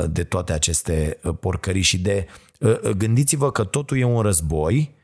de 0.08 0.24
toate 0.24 0.54
aceste 0.54 1.20
porcării 1.40 1.82
și 1.82 2.00
de... 2.00 2.28
Gândiți-vă 2.98 3.52
că 3.52 3.64
totul 3.64 3.98
e 3.98 4.04
un 4.04 4.22
război 4.22 4.96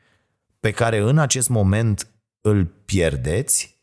pe 0.59 0.71
care 0.71 0.97
în 0.97 1.17
acest 1.17 1.49
moment 1.49 2.07
îl 2.41 2.65
pierdeți 2.65 3.79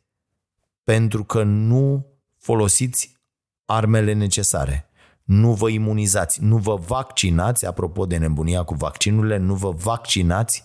pentru 0.84 1.24
că 1.24 1.42
nu 1.42 2.06
folosiți 2.36 3.17
armele 3.70 4.12
necesare 4.12 4.88
nu 5.28 5.52
vă 5.52 5.68
imunizați, 5.68 6.44
nu 6.44 6.56
vă 6.56 6.74
vaccinați, 6.86 7.66
apropo 7.66 8.06
de 8.06 8.16
nebunia 8.16 8.62
cu 8.62 8.74
vaccinurile, 8.74 9.36
nu 9.36 9.54
vă 9.54 9.70
vaccinați 9.70 10.64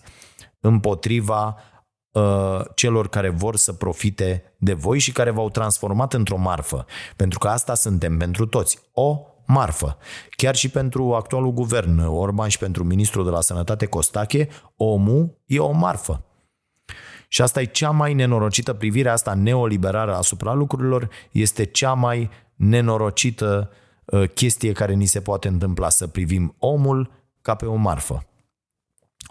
împotriva 0.60 1.56
uh, 2.12 2.60
celor 2.74 3.08
care 3.08 3.28
vor 3.28 3.56
să 3.56 3.72
profite 3.72 4.54
de 4.58 4.72
voi 4.72 4.98
și 4.98 5.12
care 5.12 5.30
v-au 5.30 5.50
transformat 5.50 6.12
într-o 6.12 6.36
marfă. 6.36 6.86
Pentru 7.16 7.38
că 7.38 7.48
asta 7.48 7.74
suntem 7.74 8.18
pentru 8.18 8.46
toți. 8.46 8.78
O 8.92 9.20
marfă. 9.46 9.98
Chiar 10.30 10.54
și 10.54 10.68
pentru 10.68 11.14
actualul 11.14 11.52
guvern 11.52 11.98
Orban 11.98 12.48
și 12.48 12.58
pentru 12.58 12.84
ministrul 12.84 13.24
de 13.24 13.30
la 13.30 13.40
sănătate 13.40 13.86
Costache, 13.86 14.48
omul 14.76 15.38
e 15.46 15.58
o 15.58 15.72
marfă. 15.72 16.24
Și 17.28 17.42
asta 17.42 17.60
e 17.60 17.64
cea 17.64 17.90
mai 17.90 18.14
nenorocită 18.14 18.72
privire, 18.72 19.08
asta 19.08 19.34
neoliberară 19.34 20.16
asupra 20.16 20.52
lucrurilor, 20.52 21.08
este 21.30 21.64
cea 21.64 21.92
mai 21.92 22.30
nenorocită 22.56 23.70
uh, 23.70 23.82
Uh, 24.04 24.28
chestie 24.34 24.72
care 24.72 24.92
ni 24.92 25.06
se 25.06 25.20
poate 25.20 25.48
întâmpla, 25.48 25.88
să 25.88 26.06
privim 26.06 26.54
omul 26.58 27.10
ca 27.42 27.54
pe 27.54 27.66
o 27.66 27.74
marfă. 27.74 28.26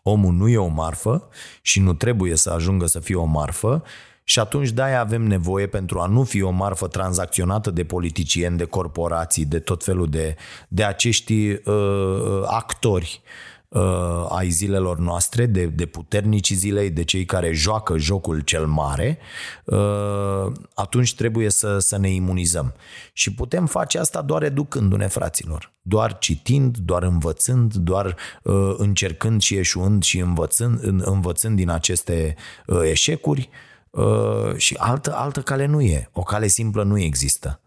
Omul 0.03 0.33
nu 0.33 0.47
e 0.47 0.57
o 0.57 0.67
marfă 0.67 1.29
și 1.61 1.79
nu 1.79 1.93
trebuie 1.93 2.35
să 2.35 2.49
ajungă 2.49 2.85
să 2.85 2.99
fie 2.99 3.15
o 3.15 3.23
marfă 3.25 3.83
și 4.23 4.39
atunci 4.39 4.69
de-aia 4.69 4.99
avem 4.99 5.21
nevoie 5.21 5.67
pentru 5.67 5.99
a 5.99 6.05
nu 6.05 6.23
fi 6.23 6.41
o 6.41 6.49
marfă 6.49 6.87
tranzacționată 6.87 7.71
de 7.71 7.83
politicieni, 7.83 8.57
de 8.57 8.63
corporații, 8.63 9.45
de 9.45 9.59
tot 9.59 9.83
felul 9.83 10.09
de, 10.09 10.35
de 10.67 10.83
acești 10.83 11.49
uh, 11.49 12.43
actori 12.45 13.21
uh, 13.23 13.52
uh, 13.73 14.25
ai 14.29 14.49
zilelor 14.49 14.97
noastre, 14.97 15.45
de, 15.45 15.65
de 15.65 15.85
puternici 15.85 16.51
zilei, 16.51 16.89
de 16.89 17.03
cei 17.03 17.25
care 17.25 17.51
joacă 17.51 17.97
jocul 17.97 18.39
cel 18.39 18.65
mare, 18.65 19.17
uh, 19.65 20.51
atunci 20.73 21.15
trebuie 21.15 21.49
să, 21.49 21.79
să 21.79 21.97
ne 21.97 22.09
imunizăm. 22.09 22.73
Și 23.13 23.33
putem 23.33 23.65
face 23.65 23.99
asta 23.99 24.21
doar 24.21 24.43
educându-ne, 24.43 25.07
fraților. 25.07 25.71
Doar 25.81 26.17
citind, 26.17 26.77
doar 26.77 27.03
învățând, 27.03 27.73
doar 27.73 28.15
uh, 28.43 28.73
încercând 28.77 29.41
și 29.41 29.55
eșuând 29.55 30.03
și 30.03 30.19
învățând, 30.19 30.79
învățând 31.05 31.55
din 31.55 31.69
aceste 31.69 32.35
uh, 32.65 32.81
eșecuri, 32.83 33.49
Uh, 33.93 34.55
și 34.55 34.75
altă, 34.79 35.15
altă 35.15 35.41
cale 35.41 35.65
nu 35.65 35.81
e. 35.81 36.09
O 36.11 36.21
cale 36.21 36.47
simplă 36.47 36.83
nu 36.83 36.99
există. 36.99 37.59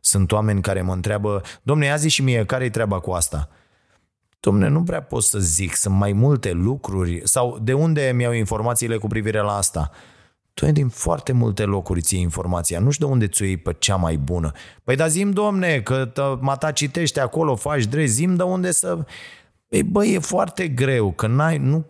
Sunt 0.00 0.32
oameni 0.32 0.62
care 0.62 0.82
mă 0.82 0.92
întreabă, 0.92 1.42
domne, 1.62 1.86
ia 1.86 1.96
zi 1.96 2.08
și 2.08 2.22
mie, 2.22 2.44
care-i 2.44 2.70
treaba 2.70 3.00
cu 3.00 3.10
asta? 3.10 3.48
Domne, 4.44 4.68
nu 4.68 4.82
prea 4.82 5.02
pot 5.02 5.22
să 5.22 5.38
zic, 5.38 5.74
sunt 5.74 5.94
mai 5.94 6.12
multe 6.12 6.52
lucruri. 6.52 7.20
Sau 7.24 7.58
de 7.62 7.72
unde 7.72 8.12
mi-au 8.14 8.32
informațiile 8.32 8.96
cu 8.96 9.06
privire 9.06 9.40
la 9.40 9.56
asta? 9.56 9.90
Tu 10.54 10.64
ai 10.64 10.72
din 10.72 10.88
foarte 10.88 11.32
multe 11.32 11.62
locuri 11.62 12.00
ție 12.00 12.18
informația. 12.18 12.78
Nu 12.78 12.90
știu 12.90 13.06
de 13.06 13.12
unde 13.12 13.26
ți-o 13.26 13.44
iei 13.44 13.56
pe 13.56 13.76
cea 13.78 13.96
mai 13.96 14.16
bună. 14.16 14.52
Păi 14.84 14.96
da 14.96 15.06
zim, 15.06 15.30
domne, 15.30 15.80
că 15.80 16.12
mata 16.40 16.70
citește 16.70 17.20
acolo, 17.20 17.54
faci 17.56 17.84
drept, 17.84 18.08
zim 18.08 18.34
de 18.34 18.42
unde 18.42 18.70
să... 18.70 18.98
Ei, 19.68 19.82
băi, 19.82 20.12
e 20.14 20.18
foarte 20.18 20.68
greu, 20.68 21.12
că 21.12 21.26
n-ai, 21.26 21.58
nu 21.58 21.86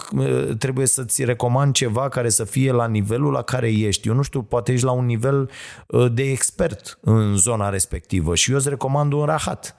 trebuie 0.58 0.86
să-ți 0.86 1.24
recomand 1.24 1.74
ceva 1.74 2.08
care 2.08 2.28
să 2.28 2.44
fie 2.44 2.72
la 2.72 2.86
nivelul 2.86 3.32
la 3.32 3.42
care 3.42 3.72
ești. 3.72 4.08
Eu 4.08 4.14
nu 4.14 4.22
știu, 4.22 4.42
poate 4.42 4.72
ești 4.72 4.84
la 4.84 4.92
un 4.92 5.04
nivel 5.04 5.50
ă, 5.92 6.08
de 6.08 6.22
expert 6.22 6.98
în 7.00 7.36
zona 7.36 7.68
respectivă 7.68 8.34
și 8.34 8.50
eu 8.50 8.56
îți 8.56 8.68
recomand 8.68 9.12
un 9.12 9.24
rahat. 9.24 9.76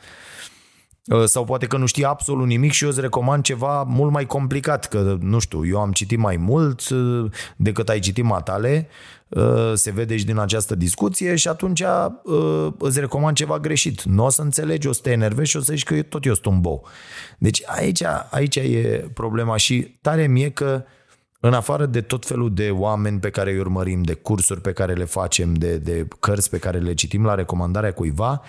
Uh, 1.06 1.24
sau 1.26 1.44
poate 1.46 1.66
că 1.66 1.78
nu 1.78 1.86
știi 1.86 2.06
absolut 2.06 2.48
nimic 2.48 2.72
și 2.72 2.84
eu 2.84 2.90
îți 2.90 3.02
recomand 3.02 3.44
ceva 3.44 3.84
mult 3.84 4.12
mai 4.12 4.26
complicat, 4.26 4.88
că 4.88 5.18
nu 5.20 5.40
știu, 5.40 5.68
eu 5.68 5.80
am 5.80 5.92
citit 5.92 6.18
mai 6.18 6.38
mult 6.38 6.90
uh, 6.90 7.32
decât 7.56 7.90
ai 7.90 8.00
citit 8.00 8.24
matale, 8.24 8.88
uh, 9.28 9.72
se 9.74 9.92
vede 9.92 10.18
și 10.18 10.26
din 10.26 10.38
această 10.38 10.76
discuție 10.76 11.36
și 11.36 11.48
atunci 11.48 11.84
îți 12.78 13.00
recomand 13.00 13.36
ceva 13.36 13.60
greșit. 13.60 14.04
Nu 14.04 14.26
o 14.26 14.30
să 14.30 14.42
înțelegi, 14.42 14.88
o 14.88 14.92
să 14.92 15.00
te 15.04 15.12
enervezi 15.12 15.50
și 15.50 15.58
o 15.58 15.60
să 15.60 15.74
zici 15.74 15.84
că 15.84 16.02
tot 16.02 16.26
eu 16.26 16.34
sunt 16.34 16.46
un 16.46 16.62
bou. 16.62 16.88
Deci 17.38 17.64
aici, 17.66 18.04
aici 18.30 18.56
e 18.56 19.10
problema 19.14 19.58
și 19.58 19.98
tare 20.02 20.28
mie 20.28 20.50
că 20.50 20.84
în 21.40 21.54
afară 21.54 21.86
de 21.86 22.02
tot 22.02 22.26
felul 22.26 22.54
de 22.54 22.70
oameni 22.70 23.20
pe 23.20 23.30
care 23.30 23.52
îi 23.52 23.60
urmărim, 23.60 24.02
de 24.02 24.14
cursuri 24.14 24.62
pe 24.62 24.72
care 24.72 24.94
le 24.94 25.06
facem, 25.06 25.54
de, 25.54 25.78
de 25.78 26.08
cărți 26.20 26.50
pe 26.50 26.58
care 26.58 26.78
le 26.78 26.94
citim 26.94 27.26
la 27.26 27.36
recomandarea 27.36 27.94
cuiva, 27.94 28.42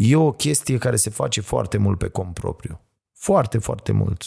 E 0.00 0.16
o 0.16 0.32
chestie 0.32 0.78
care 0.78 0.96
se 0.96 1.10
face 1.10 1.40
foarte 1.40 1.78
mult 1.78 1.98
pe 1.98 2.08
cont 2.08 2.34
propriu. 2.34 2.80
Foarte, 3.14 3.58
foarte 3.58 3.92
mult. 3.92 4.22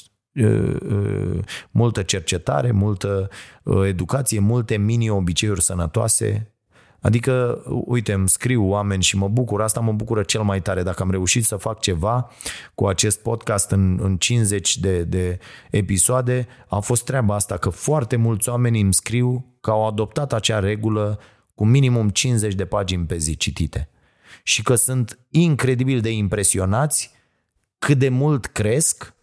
Multă 1.72 2.02
cercetare, 2.02 2.72
multă 2.72 3.30
educație, 3.86 4.40
multe 4.40 4.78
mini-obiceiuri 4.78 5.62
sănătoase. 5.62 6.56
Adică, 7.02 7.64
uite, 7.86 8.14
îmi 8.14 8.30
scriu 8.30 8.70
oameni 8.70 9.04
și 9.04 9.18
mă 9.18 9.28
bucur, 9.28 9.62
asta 9.62 9.80
mă 9.80 9.92
bucură 9.92 10.24
cel 10.24 10.42
mai 10.42 10.62
tare. 10.62 10.84
Dacă 10.84 11.04
am 11.04 11.12
reușit 11.12 11.46
să 11.46 11.56
fac 11.56 11.80
ceva 11.80 12.30
cu 12.76 12.88
acest 12.88 13.22
podcast 13.22 13.72
în, 13.72 14.00
în 14.02 14.18
50 14.18 14.78
de, 14.78 15.04
de 15.04 15.40
episoade, 15.70 16.48
a 16.68 16.80
fost 16.80 17.06
treaba 17.06 17.36
asta, 17.36 17.58
că 17.58 17.70
foarte 17.70 18.16
mulți 18.16 18.50
oameni 18.50 18.82
îmi 18.82 18.94
scriu 18.94 19.56
că 19.62 19.72
au 19.72 19.88
adoptat 19.88 20.34
acea 20.34 20.60
regulă 20.60 21.20
cu 21.56 21.66
minimum 21.66 22.10
50 22.10 22.54
de 22.54 22.66
pagini 22.66 23.06
pe 23.06 23.18
zi 23.18 23.38
citite 23.38 23.91
și 24.44 24.64
că 24.64 24.76
sunt 24.76 25.20
incredibil 25.30 26.00
de 26.00 26.12
impresionați 26.12 27.12
cât 27.80 27.98
de 27.98 28.10
mult 28.10 28.46
cresc 28.46 29.14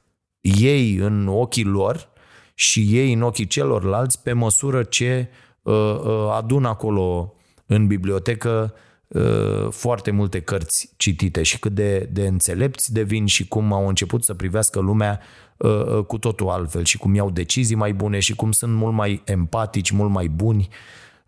ei 0.41 0.95
în 0.95 1.29
ochii 1.29 1.65
lor 1.65 2.09
și 2.55 2.87
ei 2.91 3.13
în 3.13 3.23
ochii 3.23 3.47
celorlalți 3.47 4.23
pe 4.23 4.33
măsură 4.33 4.83
ce 4.83 5.29
uh, 5.63 5.75
uh, 5.75 6.31
adun 6.33 6.65
acolo 6.65 7.35
în 7.67 7.87
bibliotecă 7.87 8.75
uh, 9.09 9.69
foarte 9.71 10.11
multe 10.11 10.41
cărți 10.41 10.93
citite 10.97 11.43
și 11.43 11.59
cât 11.59 11.73
de, 11.73 12.09
de 12.13 12.27
înțelepți 12.27 12.93
devin 12.93 13.27
și 13.27 13.49
cum 13.49 13.73
au 13.73 13.89
început 13.89 14.25
să 14.25 14.35
privească 14.35 14.81
lumea 14.81 15.21
uh, 15.21 15.39
uh, 15.59 16.05
cu 16.05 16.19
totul 16.19 16.49
altfel 16.49 16.85
și 16.85 16.99
cum 16.99 17.15
iau 17.15 17.31
decizii 17.31 17.77
mai 17.77 17.93
bune 17.93 18.19
și 18.19 18.35
cum 18.35 18.53
sunt 18.53 18.75
mult 18.75 18.95
mai 18.95 19.23
empatici, 19.25 19.91
mult 19.91 20.11
mai 20.11 20.29
buni. 20.29 20.69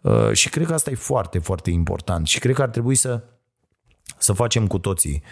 Uh, 0.01 0.32
și 0.32 0.49
cred 0.49 0.66
că 0.66 0.72
asta 0.74 0.91
e 0.91 0.95
foarte, 0.95 1.38
foarte 1.38 1.70
important 1.70 2.26
și 2.26 2.38
cred 2.38 2.55
că 2.55 2.62
ar 2.62 2.68
trebui 2.68 2.95
să 2.95 3.22
să 4.21 4.33
facem 4.33 4.66
cu 4.66 4.79
toții 4.79 5.23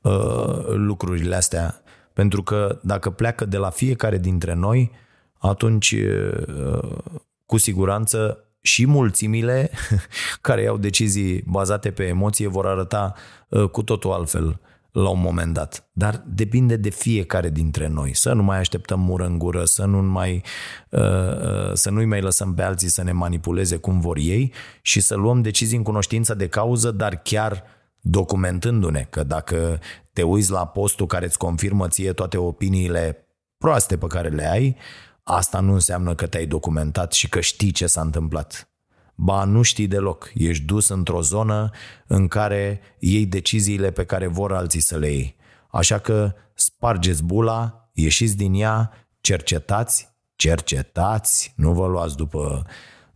uh, 0.00 0.66
lucrurile 0.66 1.34
astea, 1.34 1.82
pentru 2.12 2.42
că 2.42 2.78
dacă 2.82 3.10
pleacă 3.10 3.44
de 3.44 3.56
la 3.56 3.70
fiecare 3.70 4.18
dintre 4.18 4.54
noi, 4.54 4.90
atunci 5.38 5.92
uh, 5.92 6.98
cu 7.46 7.56
siguranță 7.56 8.44
și 8.60 8.86
mulțimile 8.86 9.70
care 10.40 10.62
iau 10.62 10.76
decizii 10.76 11.42
bazate 11.46 11.90
pe 11.90 12.04
emoție 12.04 12.48
vor 12.48 12.66
arăta 12.66 13.14
uh, 13.48 13.68
cu 13.68 13.82
totul 13.82 14.12
altfel 14.12 14.60
la 14.92 15.08
un 15.08 15.20
moment 15.20 15.54
dat. 15.54 15.88
Dar 15.92 16.24
depinde 16.26 16.76
de 16.76 16.88
fiecare 16.88 17.50
dintre 17.50 17.88
noi. 17.88 18.14
Să 18.14 18.32
nu 18.32 18.42
mai 18.42 18.58
așteptăm 18.58 19.00
mură 19.00 19.26
în 19.26 19.38
gură, 19.38 19.64
să 19.64 19.84
nu 19.84 20.02
mai 20.02 20.42
uh, 20.90 21.00
uh, 21.00 21.72
să 21.72 21.90
nu-i 21.90 22.04
mai 22.04 22.20
lăsăm 22.20 22.54
pe 22.54 22.62
alții 22.62 22.88
să 22.88 23.02
ne 23.02 23.12
manipuleze 23.12 23.76
cum 23.76 24.00
vor 24.00 24.16
ei 24.16 24.52
și 24.82 25.00
să 25.00 25.14
luăm 25.14 25.42
decizii 25.42 25.76
în 25.76 25.82
cunoștință 25.82 26.34
de 26.34 26.48
cauză, 26.48 26.90
dar 26.90 27.16
chiar 27.16 27.62
documentându-ne 28.00 29.06
că 29.10 29.22
dacă 29.22 29.80
te 30.12 30.22
uiți 30.22 30.50
la 30.50 30.66
postul 30.66 31.06
care 31.06 31.24
îți 31.24 31.38
confirmă 31.38 31.88
ție 31.88 32.12
toate 32.12 32.36
opiniile 32.36 33.26
proaste 33.58 33.96
pe 33.96 34.06
care 34.06 34.28
le 34.28 34.50
ai, 34.50 34.76
asta 35.22 35.60
nu 35.60 35.72
înseamnă 35.72 36.14
că 36.14 36.26
te-ai 36.26 36.46
documentat 36.46 37.12
și 37.12 37.28
că 37.28 37.40
știi 37.40 37.70
ce 37.70 37.86
s-a 37.86 38.00
întâmplat. 38.00 38.68
Ba, 39.14 39.44
nu 39.44 39.62
știi 39.62 39.86
deloc. 39.86 40.30
Ești 40.34 40.64
dus 40.64 40.88
într-o 40.88 41.22
zonă 41.22 41.70
în 42.06 42.28
care 42.28 42.80
iei 42.98 43.26
deciziile 43.26 43.90
pe 43.90 44.04
care 44.04 44.26
vor 44.26 44.52
alții 44.52 44.80
să 44.80 44.96
le 44.96 45.10
iei. 45.10 45.36
Așa 45.70 45.98
că 45.98 46.34
spargeți 46.54 47.24
bula, 47.24 47.90
ieșiți 47.92 48.36
din 48.36 48.54
ea, 48.54 48.92
cercetați, 49.20 50.16
cercetați, 50.36 51.52
nu 51.56 51.72
vă 51.72 51.86
luați 51.86 52.16
după 52.16 52.66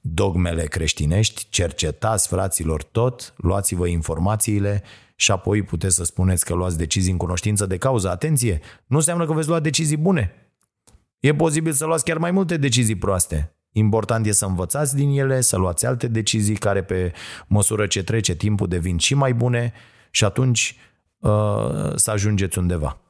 dogmele 0.05 0.65
creștinești, 0.65 1.47
cercetați 1.49 2.29
fraților 2.29 2.83
tot, 2.83 3.35
luați-vă 3.37 3.87
informațiile 3.87 4.83
și 5.17 5.31
apoi 5.31 5.63
puteți 5.63 5.95
să 5.95 6.05
spuneți 6.05 6.45
că 6.45 6.55
luați 6.55 6.79
decizii 6.79 7.13
în 7.13 7.19
cunoștință 7.19 7.67
de 7.67 7.77
cauză. 7.77 8.11
Atenție, 8.11 8.61
nu 8.87 8.97
înseamnă 8.97 9.27
că 9.27 9.33
veți 9.33 9.49
lua 9.49 9.61
decizii 9.61 9.97
bune. 9.97 10.35
E 11.21 11.35
posibil 11.35 11.73
să 11.73 11.87
luați 11.87 12.05
chiar 12.05 12.19
mai 12.19 12.31
multe 12.31 12.57
decizii 12.57 12.97
proaste. 12.97 13.57
Important 13.73 14.27
e 14.27 14.33
să 14.33 14.47
învățați 14.47 14.95
din 14.95 15.19
ele, 15.19 15.41
să 15.41 15.57
luați 15.57 15.87
alte 15.87 16.09
decizii 16.09 16.57
care 16.57 16.83
pe 16.83 17.13
măsură 17.47 17.87
ce 17.87 18.03
trece 18.03 18.35
timpul 18.35 18.69
devin 18.69 18.99
și 18.99 19.15
mai 19.15 19.35
bune 19.35 19.73
și 20.11 20.25
atunci 20.25 20.77
uh, 21.19 21.93
să 21.95 22.11
ajungeți 22.11 22.59
undeva. 22.59 23.01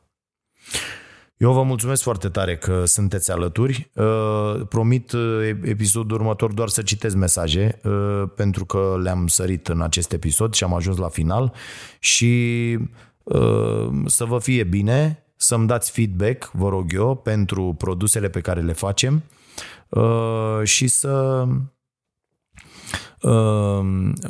Eu 1.43 1.53
vă 1.53 1.63
mulțumesc 1.63 2.03
foarte 2.03 2.29
tare 2.29 2.57
că 2.57 2.85
sunteți 2.85 3.31
alături. 3.31 3.91
Uh, 3.95 4.61
promit 4.69 5.13
uh, 5.13 5.49
episodul 5.63 6.17
următor 6.17 6.53
doar 6.53 6.69
să 6.69 6.83
citesc 6.83 7.17
mesaje, 7.17 7.81
uh, 7.85 8.23
pentru 8.37 8.65
că 8.65 8.99
le-am 9.03 9.27
sărit 9.27 9.69
în 9.69 9.81
acest 9.81 10.13
episod 10.13 10.55
și 10.55 10.65
am 10.65 10.75
ajuns 10.75 10.97
la 10.97 11.09
final 11.09 11.53
și 11.99 12.79
să 14.07 14.25
vă 14.25 14.39
fie 14.39 14.65
bine, 14.65 15.25
să-mi 15.37 15.67
dați 15.67 15.91
feedback, 15.91 16.51
vă 16.53 16.69
rog 16.69 16.93
eu, 16.93 17.15
pentru 17.15 17.75
produsele 17.79 18.29
pe 18.29 18.41
care 18.41 18.61
le 18.61 18.73
facem 18.73 19.23
și 20.63 20.87
să 20.87 21.47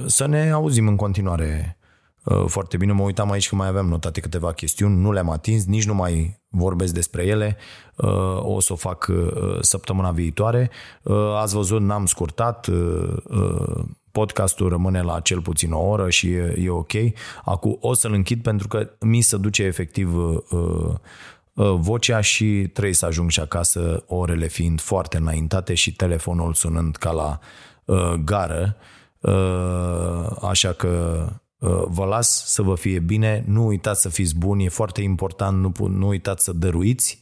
să 0.07 0.27
ne 0.27 0.51
auzim 0.51 0.89
în 0.89 0.97
continuare 0.97 1.77
Uh, 2.25 2.45
foarte 2.47 2.77
bine. 2.77 2.93
Mă 2.93 3.03
uitam 3.03 3.31
aici 3.31 3.49
că 3.49 3.55
mai 3.55 3.69
aveam 3.69 3.89
notate 3.89 4.21
câteva 4.21 4.53
chestiuni, 4.53 5.01
nu 5.01 5.13
le-am 5.13 5.31
atins, 5.31 5.65
nici 5.65 5.87
nu 5.87 5.95
mai 5.95 6.42
vorbesc 6.53 6.95
despre 6.95 7.27
ele. 7.27 7.57
Uh, 7.97 8.39
o 8.43 8.61
să 8.61 8.73
o 8.73 8.77
fac 8.77 9.07
uh, 9.11 9.59
săptămâna 9.61 10.11
viitoare. 10.11 10.71
Ați 11.41 11.55
văzut, 11.55 11.81
n-am 11.81 12.07
scurtat. 12.07 12.69
Podcastul 14.11 14.69
rămâne 14.69 15.03
la 15.03 15.21
cel 15.21 15.41
puțin 15.41 15.73
o 15.73 15.81
oră 15.81 16.11
și 16.11 16.31
e, 16.31 16.55
e 16.59 16.71
ok. 16.71 16.93
Acum 17.45 17.77
o 17.81 17.95
să-l 17.95 18.13
închid 18.13 18.43
pentru 18.43 18.69
că 18.69 18.91
mi 19.01 19.21
se 19.21 19.37
duce 19.37 19.63
efectiv 19.63 20.15
vocea 21.79 22.21
și 22.21 22.71
trebuie 22.73 22.95
să 22.95 23.07
ajung 23.07 23.31
și 23.31 23.41
acasă, 23.41 24.05
orele 24.07 24.47
fiind 24.47 24.81
foarte 24.81 25.17
înaintate 25.17 25.75
și 25.75 25.97
telefonul 25.97 26.55
sunând 26.55 26.97
ca 26.97 27.11
la 27.11 27.39
gară. 28.25 28.77
Așa 30.41 30.73
că 30.73 31.27
Uh, 31.27 31.29
vă 31.87 32.05
las 32.05 32.47
să 32.47 32.63
vă 32.63 32.75
fie 32.75 32.99
bine, 32.99 33.45
nu 33.47 33.67
uitați 33.67 34.01
să 34.01 34.09
fiți 34.09 34.37
buni, 34.37 34.65
e 34.65 34.69
foarte 34.69 35.03
important, 35.03 35.61
nu, 35.61 35.87
nu 35.87 36.07
uitați 36.07 36.45
să 36.45 36.53
dăruiți, 36.53 37.21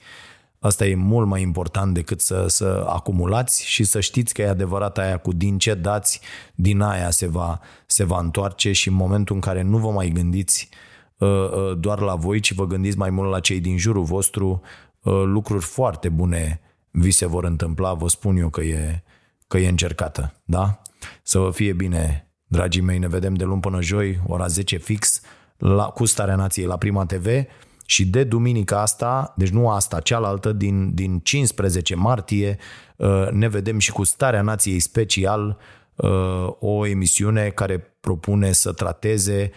asta 0.58 0.86
e 0.86 0.94
mult 0.94 1.26
mai 1.26 1.42
important 1.42 1.94
decât 1.94 2.20
să, 2.20 2.46
să 2.48 2.84
acumulați 2.88 3.66
și 3.66 3.84
să 3.84 4.00
știți 4.00 4.34
că 4.34 4.42
e 4.42 4.48
adevărat 4.48 4.98
aia 4.98 5.16
cu 5.16 5.32
din 5.32 5.58
ce 5.58 5.74
dați, 5.74 6.20
din 6.54 6.80
aia 6.80 7.10
se 7.10 7.26
va, 7.26 7.60
se 7.86 8.04
va 8.04 8.18
întoarce 8.18 8.72
și 8.72 8.88
în 8.88 8.94
momentul 8.94 9.34
în 9.34 9.40
care 9.40 9.62
nu 9.62 9.78
vă 9.78 9.90
mai 9.90 10.08
gândiți 10.08 10.68
uh, 11.18 11.28
uh, 11.28 11.78
doar 11.78 12.00
la 12.00 12.14
voi, 12.14 12.40
ci 12.40 12.54
vă 12.54 12.66
gândiți 12.66 12.98
mai 12.98 13.10
mult 13.10 13.30
la 13.30 13.40
cei 13.40 13.60
din 13.60 13.78
jurul 13.78 14.04
vostru, 14.04 14.60
lucruri 15.24 15.64
foarte 15.64 16.08
bune 16.08 16.60
vi 16.90 17.10
se 17.10 17.26
vor 17.26 17.44
întâmpla, 17.44 17.94
vă 17.94 18.08
spun 18.08 18.36
eu 18.36 18.48
că 18.48 18.60
e, 18.60 19.02
că 19.46 19.58
e 19.58 19.68
încercată, 19.68 20.34
da? 20.44 20.82
Să 21.22 21.38
vă 21.38 21.50
fie 21.50 21.72
bine 21.72 22.29
Dragii 22.52 22.82
mei, 22.82 22.98
ne 22.98 23.08
vedem 23.08 23.34
de 23.34 23.44
luni 23.44 23.60
până 23.60 23.82
joi, 23.82 24.20
ora 24.26 24.46
10 24.46 24.76
fix, 24.76 25.20
la, 25.56 25.84
cu 25.84 26.04
Starea 26.04 26.34
Nației 26.34 26.66
la 26.66 26.76
Prima 26.76 27.04
TV 27.06 27.26
și 27.86 28.06
de 28.06 28.24
duminica 28.24 28.80
asta, 28.80 29.34
deci 29.36 29.48
nu 29.48 29.68
asta, 29.68 30.00
cealaltă, 30.00 30.52
din, 30.52 30.94
din 30.94 31.18
15 31.18 31.94
martie, 31.94 32.58
uh, 32.96 33.28
ne 33.30 33.48
vedem 33.48 33.78
și 33.78 33.92
cu 33.92 34.04
Starea 34.04 34.42
Nației 34.42 34.78
special 34.78 35.58
o 36.58 36.86
emisiune 36.86 37.48
care 37.48 37.94
propune 38.00 38.52
să 38.52 38.72
trateze 38.72 39.50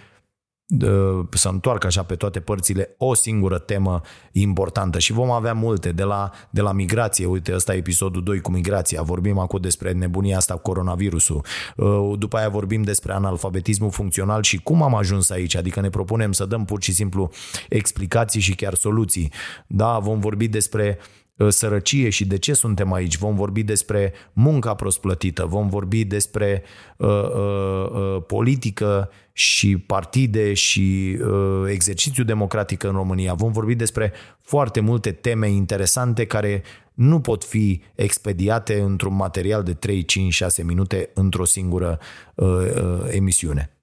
să 1.32 1.50
întoarcă 1.50 1.88
așa 1.88 2.04
pe 2.04 2.16
toate 2.16 2.40
părțile 2.40 2.96
o 2.98 3.14
singură 3.14 3.58
temă 3.58 4.02
importantă. 4.32 5.00
Și 5.00 5.12
vom 5.12 5.32
avea 5.32 5.54
multe 5.54 5.92
de 5.92 6.04
la, 6.04 6.32
de 6.50 6.62
la 6.62 6.72
migrație, 6.72 7.26
uite 7.26 7.54
ăsta 7.56 7.74
e 7.74 7.78
episodul 7.78 8.24
2 8.24 8.42
cu 8.42 8.52
migrația, 8.52 9.02
vorbim 9.02 9.38
acum 9.38 9.62
despre 9.62 9.92
nebunia 9.92 10.38
asta 10.38 10.54
cu 10.54 10.62
coronavirusul, 10.62 11.46
uh, 11.76 12.14
după 12.18 12.38
aia 12.38 12.50
vorbim 12.50 12.82
despre 12.82 13.14
analfabetismul 13.14 13.92
funcțional 13.92 14.44
și 14.44 14.58
cum 14.58 14.82
am 14.82 14.96
ajuns 14.96 15.30
aici, 15.30 15.56
adică 15.56 15.82
ne 15.82 15.90
propunem 15.90 16.32
să 16.32 16.46
dăm 16.46 16.66
pur 16.66 16.82
și 16.82 16.94
simplu 16.94 17.30
explicații 17.70 18.42
și 18.42 18.56
chiar 18.56 18.74
soluții. 18.74 19.32
Da, 19.68 20.00
vom 20.00 20.20
vorbi 20.20 20.48
despre 20.48 21.00
Uh, 21.38 21.50
sărăcie 21.50 22.10
și 22.10 22.26
de 22.26 22.38
ce 22.38 22.54
suntem 22.54 22.94
aici. 22.94 23.18
Vom 23.18 23.36
vorbi 23.36 23.64
despre 23.64 24.14
munca 24.34 24.74
prost 24.74 25.00
plătită, 25.00 25.46
vom 25.46 25.70
vorbi 25.70 26.04
despre 26.04 26.64
uh, 26.98 27.08
uh, 27.08 27.90
uh, 27.90 28.24
politică 28.28 29.10
și 29.34 29.78
partide 29.78 30.54
și 30.54 31.18
uh, 31.22 31.70
exercițiu 31.70 32.24
democratic 32.24 32.84
în 32.84 32.92
România. 32.92 33.34
Vom 33.34 33.52
vorbi 33.52 33.76
despre 33.76 34.14
foarte 34.42 34.80
multe 34.80 35.12
teme 35.12 35.50
interesante 35.50 36.26
care 36.26 36.64
nu 36.94 37.20
pot 37.20 37.44
fi 37.44 37.82
expediate 37.96 38.80
într-un 38.80 39.16
material 39.16 39.64
de 39.64 39.74
3, 39.74 40.06
5, 40.06 40.34
6 40.34 40.64
minute 40.64 41.10
într-o 41.14 41.46
singură 41.46 42.00
uh, 42.36 42.48
uh, 42.48 43.04
emisiune. 43.08 43.78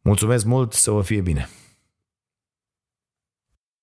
Mulțumesc 0.00 0.44
mult, 0.44 0.72
să 0.72 0.90
vă 0.90 1.02
fie 1.02 1.20
bine! 1.20 1.48